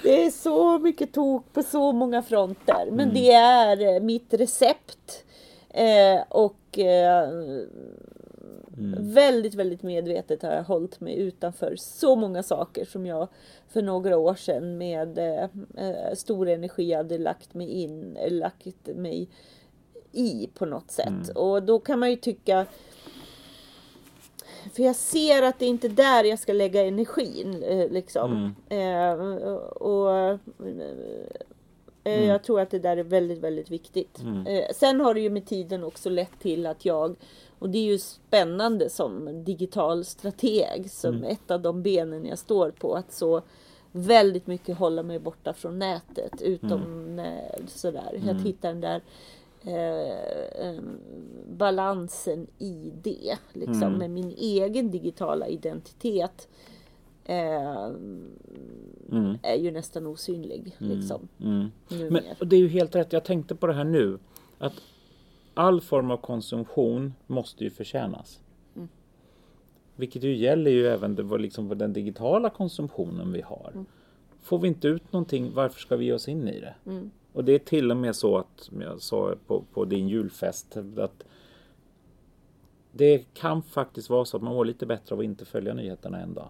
Det 0.02 0.24
är 0.24 0.30
så 0.30 0.78
mycket 0.78 1.12
tok 1.12 1.52
på 1.52 1.62
så 1.62 1.92
många 1.92 2.22
fronter. 2.22 2.88
Men 2.92 3.14
det 3.14 3.32
är 3.32 3.94
eh, 3.94 4.00
mitt 4.00 4.34
recept. 4.34 5.24
Eh, 5.70 6.22
och 6.28 6.78
eh, 6.78 7.28
väldigt, 8.98 9.54
väldigt 9.54 9.82
medvetet 9.82 10.42
har 10.42 10.52
jag 10.52 10.64
hållit 10.64 11.00
mig 11.00 11.18
utanför 11.18 11.76
så 11.76 12.16
många 12.16 12.42
saker 12.42 12.84
som 12.84 13.06
jag 13.06 13.28
för 13.68 13.82
några 13.82 14.18
år 14.18 14.34
sedan 14.34 14.78
med 14.78 15.18
eh, 15.18 15.48
eh, 15.76 16.14
stor 16.14 16.48
energi 16.48 16.92
hade 16.92 17.18
lagt 17.18 17.54
mig 17.54 17.68
in, 17.68 18.18
lagt 18.28 18.86
mig 18.86 19.28
i 20.12 20.50
på 20.54 20.66
något 20.66 20.90
sätt. 20.90 21.28
Och 21.34 21.62
då 21.62 21.78
kan 21.78 21.98
man 21.98 22.10
ju 22.10 22.16
tycka 22.16 22.66
för 24.72 24.82
jag 24.82 24.96
ser 24.96 25.42
att 25.42 25.58
det 25.58 25.66
inte 25.66 25.86
är 25.86 25.88
där 25.88 26.24
jag 26.24 26.38
ska 26.38 26.52
lägga 26.52 26.86
energin. 26.86 27.62
Eh, 27.62 27.90
liksom. 27.90 28.54
Eh, 28.68 29.12
och 29.12 30.38
eh, 32.06 32.24
Jag 32.26 32.42
tror 32.42 32.60
att 32.60 32.70
det 32.70 32.78
där 32.78 32.96
är 32.96 33.04
väldigt, 33.04 33.38
väldigt 33.38 33.70
viktigt. 33.70 34.18
Eh, 34.46 34.64
sen 34.74 35.00
har 35.00 35.14
det 35.14 35.20
ju 35.20 35.30
med 35.30 35.46
tiden 35.46 35.84
också 35.84 36.10
lett 36.10 36.40
till 36.40 36.66
att 36.66 36.84
jag, 36.84 37.16
och 37.58 37.70
det 37.70 37.78
är 37.78 37.84
ju 37.84 37.98
spännande 37.98 38.90
som 38.90 39.44
digital 39.44 40.04
strateg, 40.04 40.90
som 40.90 41.24
ett 41.24 41.50
av 41.50 41.62
de 41.62 41.82
benen 41.82 42.26
jag 42.26 42.38
står 42.38 42.70
på, 42.70 42.94
att 42.94 43.12
så 43.12 43.42
väldigt 43.92 44.46
mycket 44.46 44.78
hålla 44.78 45.02
mig 45.02 45.18
borta 45.18 45.52
från 45.52 45.78
nätet. 45.78 46.42
Utom 46.42 47.16
när, 47.16 47.58
sådär, 47.68 48.20
jag 48.26 48.34
hittar 48.34 48.68
den 48.68 48.80
där 48.80 49.00
eh, 49.64 50.68
em, 50.68 50.98
balansen 51.48 52.46
i 52.58 52.92
det. 53.02 53.36
Liksom, 53.52 53.92
Med 53.98 54.10
min 54.10 54.34
egen 54.38 54.90
digitala 54.90 55.48
identitet. 55.48 56.48
Eh, 57.28 57.90
Är 59.42 59.54
ju 59.56 59.70
nästan 59.70 60.06
osynlig. 60.06 60.76
Liksom, 60.78 61.28
Mm. 61.40 62.12
Men 62.12 62.22
och 62.40 62.46
det 62.46 62.56
är 62.56 62.60
ju 62.60 62.68
helt 62.68 62.94
rätt. 62.94 63.12
Jag 63.12 63.24
tänkte 63.24 63.54
på 63.54 63.66
det 63.66 63.72
här 63.72 63.84
nu. 63.84 64.18
Att 64.58 64.72
all 65.54 65.80
form 65.80 66.10
av 66.10 66.16
konsumtion 66.16 67.14
måste 67.26 67.64
ju 67.64 67.70
förtjänas. 67.70 68.40
Vilket 69.96 70.22
ju 70.24 70.36
gäller 70.36 70.70
ju 70.70 70.86
även 70.86 71.14
det, 71.14 71.38
liksom 71.38 71.78
den 71.78 71.92
digitala 71.92 72.50
konsumtionen 72.50 73.32
vi 73.32 73.40
har. 73.42 73.72
Får 74.42 74.58
vi 74.58 74.68
inte 74.68 74.88
ut 74.88 75.12
någonting, 75.12 75.52
varför 75.54 75.80
ska 75.80 75.96
vi 75.96 76.04
ge 76.04 76.12
oss 76.12 76.28
in 76.28 76.48
i 76.48 76.60
det? 76.60 76.74
Och 77.32 77.44
det 77.44 77.52
är 77.52 77.58
till 77.58 77.90
och 77.90 77.96
med 77.96 78.16
så 78.16 78.38
att, 78.38 78.46
som 78.60 78.80
jag 78.80 79.00
sa 79.02 79.34
på, 79.46 79.64
på 79.72 79.84
din 79.84 80.08
julfest, 80.08 80.76
att 80.98 81.24
det 82.92 83.34
kan 83.34 83.62
faktiskt 83.62 84.10
vara 84.10 84.24
så 84.24 84.36
att 84.36 84.42
man 84.42 84.54
mår 84.54 84.64
lite 84.64 84.86
bättre 84.86 85.14
av 85.14 85.18
att 85.18 85.24
inte 85.24 85.44
följa 85.44 85.74
nyheterna 85.74 86.20
en 86.20 86.34
dag. 86.34 86.48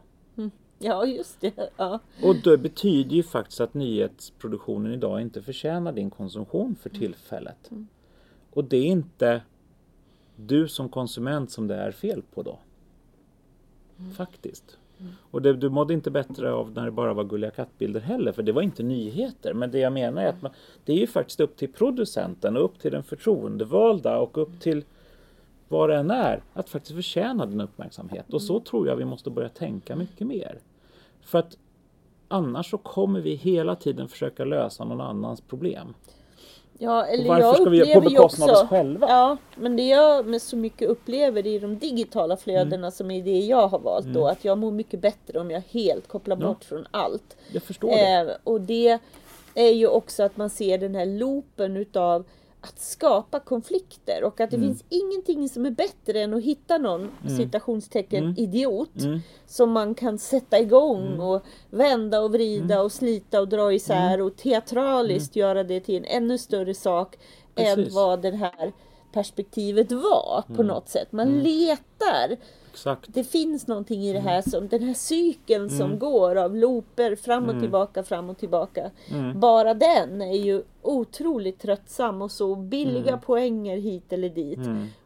Ja, 0.79 1.07
just 1.07 1.41
det. 1.41 1.71
Ja. 1.77 2.01
Och 2.23 2.37
det 2.45 2.59
betyder 2.59 3.17
ju 3.17 3.23
faktiskt 3.23 3.61
att 3.61 3.75
nyhetsproduktionen 3.75 4.93
idag 4.93 5.21
inte 5.21 5.43
förtjänar 5.43 5.93
din 5.93 6.11
konsumtion 6.11 6.77
för 6.83 6.91
tillfället. 6.91 7.71
Och 8.51 8.65
det 8.65 8.77
är 8.77 8.87
inte 8.87 9.43
du 10.37 10.69
som 10.69 10.89
konsument 10.89 11.51
som 11.51 11.67
det 11.67 11.75
är 11.75 11.91
fel 11.91 12.23
på 12.35 12.43
då. 12.43 12.59
Faktiskt. 14.17 14.79
Och 15.31 15.43
det, 15.43 15.53
du 15.53 15.69
mådde 15.69 15.95
inte 15.95 16.11
bättre 16.11 16.53
av 16.53 16.73
när 16.73 16.85
det 16.85 16.91
bara 16.91 17.15
var 17.15 17.25
gulliga 17.25 17.51
kattbilder 17.51 18.01
heller, 18.01 18.33
för 18.33 18.43
det 18.43 18.53
var 18.53 18.63
inte 18.63 18.83
nyheter. 18.83 19.55
Men 19.55 19.71
det 19.71 19.79
jag 19.79 19.93
menar 19.93 20.23
är 20.23 20.29
att 20.29 20.43
man, 20.43 20.53
det 20.85 20.93
är 20.93 20.97
ju 20.97 21.07
faktiskt 21.07 21.41
upp 21.41 21.57
till 21.57 21.73
producenten 21.73 22.57
och 22.57 22.65
upp 22.65 22.79
till 22.79 22.93
den 22.93 23.03
förtroendevalda 23.03 24.19
och 24.19 24.39
upp 24.39 24.61
till 24.61 24.85
vad 25.69 25.91
det 25.91 25.97
än 25.97 26.11
är, 26.11 26.43
att 26.53 26.69
faktiskt 26.69 26.95
förtjäna 26.95 27.47
din 27.47 27.61
uppmärksamhet. 27.61 28.33
Och 28.35 28.43
så 28.43 28.61
tror 28.61 28.89
jag 28.89 28.97
vi 28.97 29.05
måste 29.05 29.31
börja 29.31 29.49
tänka 29.49 29.97
mycket 29.97 30.27
mer. 30.27 30.59
För 31.25 31.39
att 31.39 31.59
annars 32.29 32.71
så 32.71 32.79
kommer 32.79 33.21
vi 33.21 33.35
hela 33.35 33.75
tiden 33.77 34.09
försöka 34.09 34.45
lösa 34.45 34.85
någon 34.85 35.01
annans 35.01 35.41
problem. 35.41 35.95
Ja, 36.79 37.05
eller 37.07 37.29
varför 37.29 37.43
jag 37.43 37.57
ska 37.57 37.71
vi 37.71 37.95
på 37.95 38.01
bekostnad 38.01 38.51
av 38.51 38.57
oss 38.57 38.69
själva? 38.69 39.07
Ja, 39.09 39.37
men 39.55 39.77
det 39.77 39.83
jag 39.89 40.27
med 40.27 40.43
så 40.43 40.57
mycket 40.57 40.89
upplever 40.89 41.47
i 41.47 41.59
de 41.59 41.79
digitala 41.79 42.37
flödena 42.37 42.77
Mm. 42.77 42.91
som 42.91 43.11
är 43.11 43.23
det 43.25 43.39
jag 43.39 43.69
har 43.69 43.79
valt 43.79 44.07
då, 44.07 44.27
att 44.27 44.45
jag 44.45 44.59
mår 44.59 44.71
mycket 44.71 45.01
bättre 45.01 45.41
om 45.41 45.51
jag 45.51 45.61
helt 45.71 46.09
kopplar 46.09 46.37
Ja. 46.41 46.47
bort 46.47 46.65
från 46.65 46.87
allt. 46.91 47.37
Jag 47.53 47.63
förstår 47.63 47.89
det. 47.89 48.31
Eh, 48.31 48.37
och 48.45 48.61
det 48.61 48.99
är 49.55 49.71
ju 49.73 49.87
också 49.87 50.23
att 50.23 50.37
man 50.37 50.51
ser 50.51 50.79
den 50.79 50.95
här 50.95 51.07
loopen 51.07 51.77
utav 51.77 52.25
att 52.69 52.79
skapa 52.81 53.41
konflikter 53.41 54.25
och 54.25 54.41
att 54.41 54.51
det 54.51 54.57
Mm. 54.57 54.69
finns 54.69 54.85
ingenting 54.89 55.49
som 55.49 55.67
är 55.67 55.71
bättre 55.71 56.21
än 56.21 56.35
att 56.35 56.43
hitta 56.43 56.79
någon 56.79 57.11
citationstecken 57.37 58.25
Mm. 58.25 58.35
idiot 58.39 58.91
som 59.47 59.71
man 59.71 59.95
kan 59.95 60.19
sätta 60.19 60.59
igång 60.61 61.21
och 61.21 61.43
vända 61.71 62.21
och 62.21 62.33
vrida 62.33 62.75
Mm. 62.75 62.85
och 62.85 62.93
slita 62.93 63.41
och 63.41 63.49
dra 63.49 63.73
isär 63.73 64.21
och 64.21 64.37
teatraliskt 64.37 65.37
göra 65.37 65.65
det 65.65 65.81
till 65.81 65.97
en 65.97 66.05
ännu 66.05 66.39
större 66.39 66.75
sak 66.75 67.17
än 67.57 67.77
Precis. 67.77 67.95
vad 67.95 68.23
det 68.23 68.31
här 68.37 68.73
perspektivet 69.13 69.93
var 69.93 70.43
på 70.47 70.53
Mm. 70.63 70.67
något 70.67 70.89
sätt. 70.89 71.13
Man 71.13 71.39
letar 71.43 72.37
Exakt. 72.77 73.05
det 73.15 73.25
finns 73.25 73.67
någonting 73.67 74.03
i 74.03 74.13
det 74.13 74.19
här 74.21 74.43
som 74.43 74.69
den 74.69 74.83
här 74.83 74.95
cykeln 74.95 75.67
Mm. 75.67 75.79
som 75.79 75.99
går 75.99 76.37
av 76.37 76.57
looper 76.57 77.17
fram 77.17 77.49
och 77.49 77.61
tillbaka, 77.61 78.03
fram 78.03 78.31
och 78.31 78.39
tillbaka. 78.39 78.91
Mm. 79.11 79.41
Bara 79.41 79.75
den 79.75 80.23
är 80.23 80.37
ju 80.37 80.63
otroligt 80.83 81.59
tröttsam 81.61 82.23
och 82.23 82.31
så 82.31 82.55
billiga 82.55 83.09
Mm. 83.09 83.21
poänger 83.21 83.77
hit 83.77 84.13
eller 84.13 84.29
dit. 84.29 84.59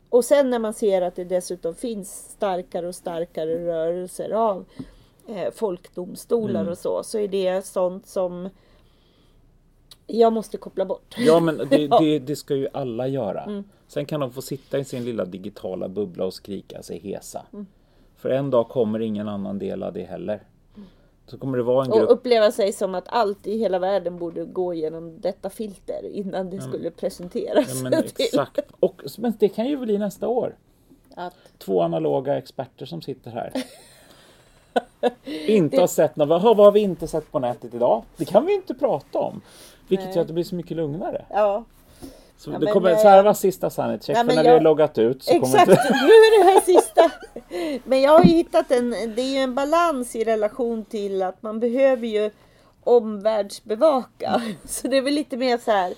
Och 0.09 0.25
sen 0.25 0.51
när 0.51 0.59
man 0.59 0.75
ser 0.75 1.03
att 1.03 1.17
det 1.17 1.25
dessutom 1.25 1.75
finns 1.75 2.31
starkare 2.31 2.89
och 2.89 2.95
starkare 2.95 3.67
rörelser 3.67 4.31
av 4.31 4.65
eh, 5.29 5.51
folkdomstolar 5.55 6.61
Mm. 6.61 6.73
och 6.73 6.79
så, 6.79 7.03
så 7.03 7.19
är 7.19 7.29
det 7.29 7.67
sånt 7.67 8.07
som 8.07 8.49
jag 10.19 10.33
måste 10.33 10.57
koppla 10.57 10.85
bort. 10.85 11.15
Ja 11.19 11.41
men 11.41 11.57
det, 11.71 11.87
det, 11.87 12.19
det 12.19 12.37
ska 12.37 12.55
ju 12.55 12.69
alla 12.73 13.09
göra. 13.09 13.65
Sen 13.87 14.07
kan 14.07 14.21
de 14.21 14.33
få 14.33 14.43
sitta 14.43 14.79
i 14.79 14.85
sin 14.85 15.05
lilla 15.05 15.25
digitala 15.25 15.89
bubbla 15.89 16.25
och 16.25 16.35
skrika 16.35 16.83
sig 16.83 16.99
hesa. 16.99 17.47
För 18.17 18.31
en 18.31 18.51
dag 18.51 18.69
kommer 18.69 19.01
ingen 19.01 19.29
annan 19.29 19.59
dela 19.59 19.91
det 19.91 20.03
heller. 20.03 20.43
Så 21.27 21.39
kommer 21.39 21.59
det 21.59 21.65
vara 21.65 21.85
en 21.85 21.91
grupp. 21.91 22.03
Och 22.03 22.13
uppleva 22.13 22.51
sig 22.51 22.73
som 22.73 22.95
att 22.95 23.09
allt 23.09 23.47
i 23.47 23.59
hela 23.59 23.79
världen 23.79 24.19
borde 24.19 24.45
gå 24.45 24.75
genom 24.75 25.21
detta 25.21 25.51
filter 25.51 26.07
innan 26.07 26.51
det 26.51 26.61
skulle 26.61 26.91
presenteras. 26.91 27.83
Ja, 27.83 28.03
exakt. 28.19 28.61
Och, 28.81 29.03
men 29.19 29.33
det 29.39 29.49
kan 29.49 29.69
ju 29.69 29.77
bli 29.77 29.99
nästa 29.99 30.29
år. 30.29 30.57
Att, 31.15 31.35
Två 31.59 31.83
analoga 31.83 32.39
experter 32.39 32.87
som 32.87 33.03
sitter 33.03 33.31
här. 33.31 33.53
inte 35.47 35.81
har 35.81 35.87
sett 35.87 36.17
något. 36.17 36.29
Vad, 36.29 36.43
har 36.43 36.73
vi 36.73 36.81
inte 36.81 37.07
sett 37.09 37.33
på 37.33 37.39
nätet 37.39 37.75
idag? 37.75 38.03
Det 38.17 38.25
kan 38.25 38.47
vi 38.47 38.55
inte 38.55 38.75
prata 38.75 39.19
om. 39.19 39.41
Vilket 39.89 40.07
Nej. 40.07 40.15
gör 40.15 40.21
att 40.23 40.29
det 40.29 40.35
blir 40.35 40.45
så 40.45 40.55
mycket 40.55 40.77
lugnare. 40.77 41.25
Ja, 41.31 41.65
Så 42.37 42.51
Ja, 42.51 42.59
det 42.59 42.67
kommer, 42.67 42.91
eh, 43.19 43.23
var 43.23 43.35
sista 43.35 43.71
sanity 43.71 44.07
check. 44.07 44.17
ja, 44.17 44.21
för 44.21 44.35
när 44.35 44.43
vi 44.43 44.49
jag- 44.49 44.55
har 44.55 44.61
loggat 44.61 44.99
ut 44.99 45.23
så 45.23 45.31
exakt. 45.35 45.53
kommer 45.53 45.61
inte... 45.73 45.83
Nu 45.93 46.09
är 46.09 46.45
det 46.45 46.51
här 46.53 46.61
sista. 46.61 47.11
Men 47.85 48.01
jag 48.01 48.13
har 48.19 48.25
ju 48.25 48.31
hittat 48.31 48.71
en, 48.71 48.91
det 48.91 49.23
är 49.23 49.33
ju 49.35 49.39
en 49.39 49.55
balans 49.55 50.17
i 50.17 50.25
relation 50.25 50.85
till 50.85 51.23
att 51.23 51.43
man 51.43 51.61
behöver 51.61 52.07
ju 52.07 52.31
omvärldsbevaka. 52.85 54.43
Så 54.65 54.89
det 54.89 54.97
är 54.97 55.03
väl 55.03 55.15
lite 55.15 55.37
mer 55.37 55.59
så 55.59 55.71
här. 55.71 55.95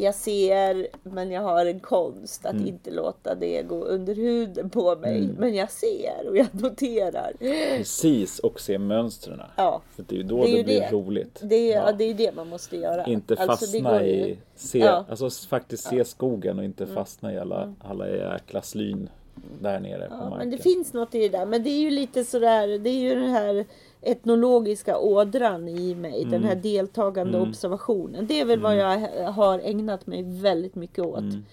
Jag 0.00 0.14
ser 0.14 0.86
men 1.02 1.30
jag 1.30 1.42
har 1.42 1.66
en 1.66 1.80
konst 1.80 2.46
att 2.46 2.54
inte 2.66 2.90
låta 2.90 3.34
det 3.34 3.62
gå 3.62 3.84
under 3.84 4.14
huden 4.14 4.70
på 4.70 4.96
mig. 4.96 5.28
Men 5.38 5.54
jag 5.54 5.70
ser 5.70 6.28
och 6.28 6.36
jag 6.36 6.46
noterar. 6.52 7.32
Precis, 7.38 8.38
och 8.38 8.60
se 8.60 8.78
mönstren. 8.78 9.40
Ja, 9.56 9.82
För 9.96 10.04
det 10.08 10.14
är 10.14 10.16
ju 10.16 10.22
då 10.22 10.44
Det 10.44 10.50
är 10.52 10.56
det, 10.56 10.64
blir 10.64 10.80
det. 10.80 10.90
roligt. 10.92 11.40
det 11.42 11.72
är, 11.72 11.76
ja. 11.76 11.82
Ja. 11.86 11.92
det 11.92 12.04
är 12.04 12.14
det 12.14 12.34
man 12.34 12.48
måste 12.48 12.76
göra. 12.76 13.04
Inte 13.04 13.34
Alltså, 13.34 13.66
fastna 13.66 13.90
går 13.92 14.02
ju- 14.02 14.08
i, 14.14 14.38
se, 14.54 14.78
Ja. 14.78 14.96
Mm. 14.98 15.04
alltså 15.10 15.30
faktiskt 15.48 15.84
se 15.88 16.04
skogen 16.04 16.58
och 16.58 16.64
inte 16.64 16.86
fastna 16.86 17.32
i 17.34 17.38
alla, 17.38 17.74
alla 17.80 18.08
jäkla 18.08 18.62
slyn 18.62 19.08
där 19.60 19.80
nere 19.80 20.08
på 20.08 20.14
marken. 20.16 20.38
men 20.38 20.50
det 20.50 20.58
finns 20.58 20.92
något 20.92 21.14
i 21.14 21.18
det 21.18 21.38
där. 21.38 21.46
Men 21.46 21.62
det 21.62 21.70
är 21.70 21.80
ju 21.80 21.90
lite 21.90 22.24
sådär, 22.24 22.78
det 22.78 22.90
är 22.90 23.00
ju 23.00 23.14
den 23.14 23.30
här 23.30 23.64
etnologiska 24.02 24.98
ådran 24.98 25.68
i 25.68 25.94
mig. 25.94 26.24
Den 26.24 26.34
Mm. 26.34 26.48
här 26.48 26.54
deltagande 26.56 27.40
observationen. 27.40 28.26
Det 28.26 28.40
är 28.40 28.44
väl 28.44 28.60
vad 28.60 28.76
jag 28.76 28.98
har 29.32 29.58
ägnat 29.58 30.06
mig 30.06 30.22
väldigt 30.42 30.74
mycket 30.74 31.04
åt 31.04 31.18
Mm. 31.18 31.44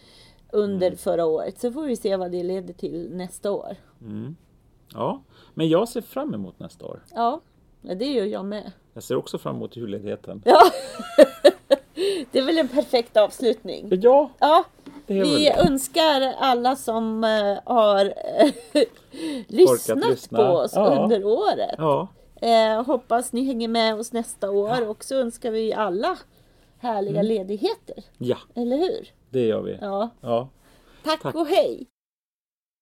under 0.51 0.91
förra 0.95 1.25
året. 1.25 1.59
Så 1.59 1.71
får 1.71 1.83
vi 1.83 1.95
se 1.95 2.15
vad 2.15 2.31
det 2.31 2.43
leder 2.43 2.73
till 2.73 3.09
nästa 3.11 3.51
år. 3.51 3.75
Ja, 4.93 5.21
men 5.53 5.69
jag 5.69 5.89
ser 5.89 6.01
fram 6.01 6.33
emot 6.33 6.59
nästa 6.59 6.85
år. 6.85 6.99
Ja, 7.15 7.41
det 7.81 8.05
gör 8.05 8.25
jag 8.25 8.45
med. 8.45 8.71
Jag 8.93 9.03
ser 9.03 9.15
också 9.15 9.37
fram 9.37 9.55
emot 9.55 9.75
julledigheten. 9.75 10.41
Ja. 10.45 10.59
det 12.31 12.39
är 12.39 12.45
väl 12.45 12.57
en 12.57 12.67
perfekt 12.67 13.17
avslutning. 13.17 13.87
Ja, 14.01 14.29
Ja, 14.39 14.63
väl 15.07 15.21
vi 15.23 15.43
det. 15.43 15.57
önskar 15.67 16.21
alla 16.39 16.75
som 16.75 17.23
eh, 17.23 17.57
har 17.73 18.13
lyssnat 19.47 20.09
lyssna. 20.09 20.37
på 20.37 20.43
oss 20.43 20.71
Ja. 20.75 21.03
under 21.03 21.23
året. 21.25 21.75
Ja, 21.77 22.07
Eh, 22.41 22.83
hoppas 22.85 23.33
ni 23.33 23.43
hänger 23.45 23.67
med 23.67 23.95
oss 23.95 24.11
nästa 24.13 24.51
år 24.51 24.89
och 24.89 25.03
så 25.03 25.15
önskar 25.15 25.51
vi 25.51 25.73
alla 25.73 26.17
härliga 26.79 27.21
ledigheter. 27.21 28.03
ja, 28.17 28.38
Eller 28.55 28.77
hur? 28.77 29.07
det 29.29 29.45
gör 29.45 29.61
vi. 29.61 29.77
Ja. 29.81 30.09
Ja. 30.21 30.49
Tack, 31.03 31.21
Tack. 31.21 31.35
och 31.35 31.47
hej! 31.47 31.88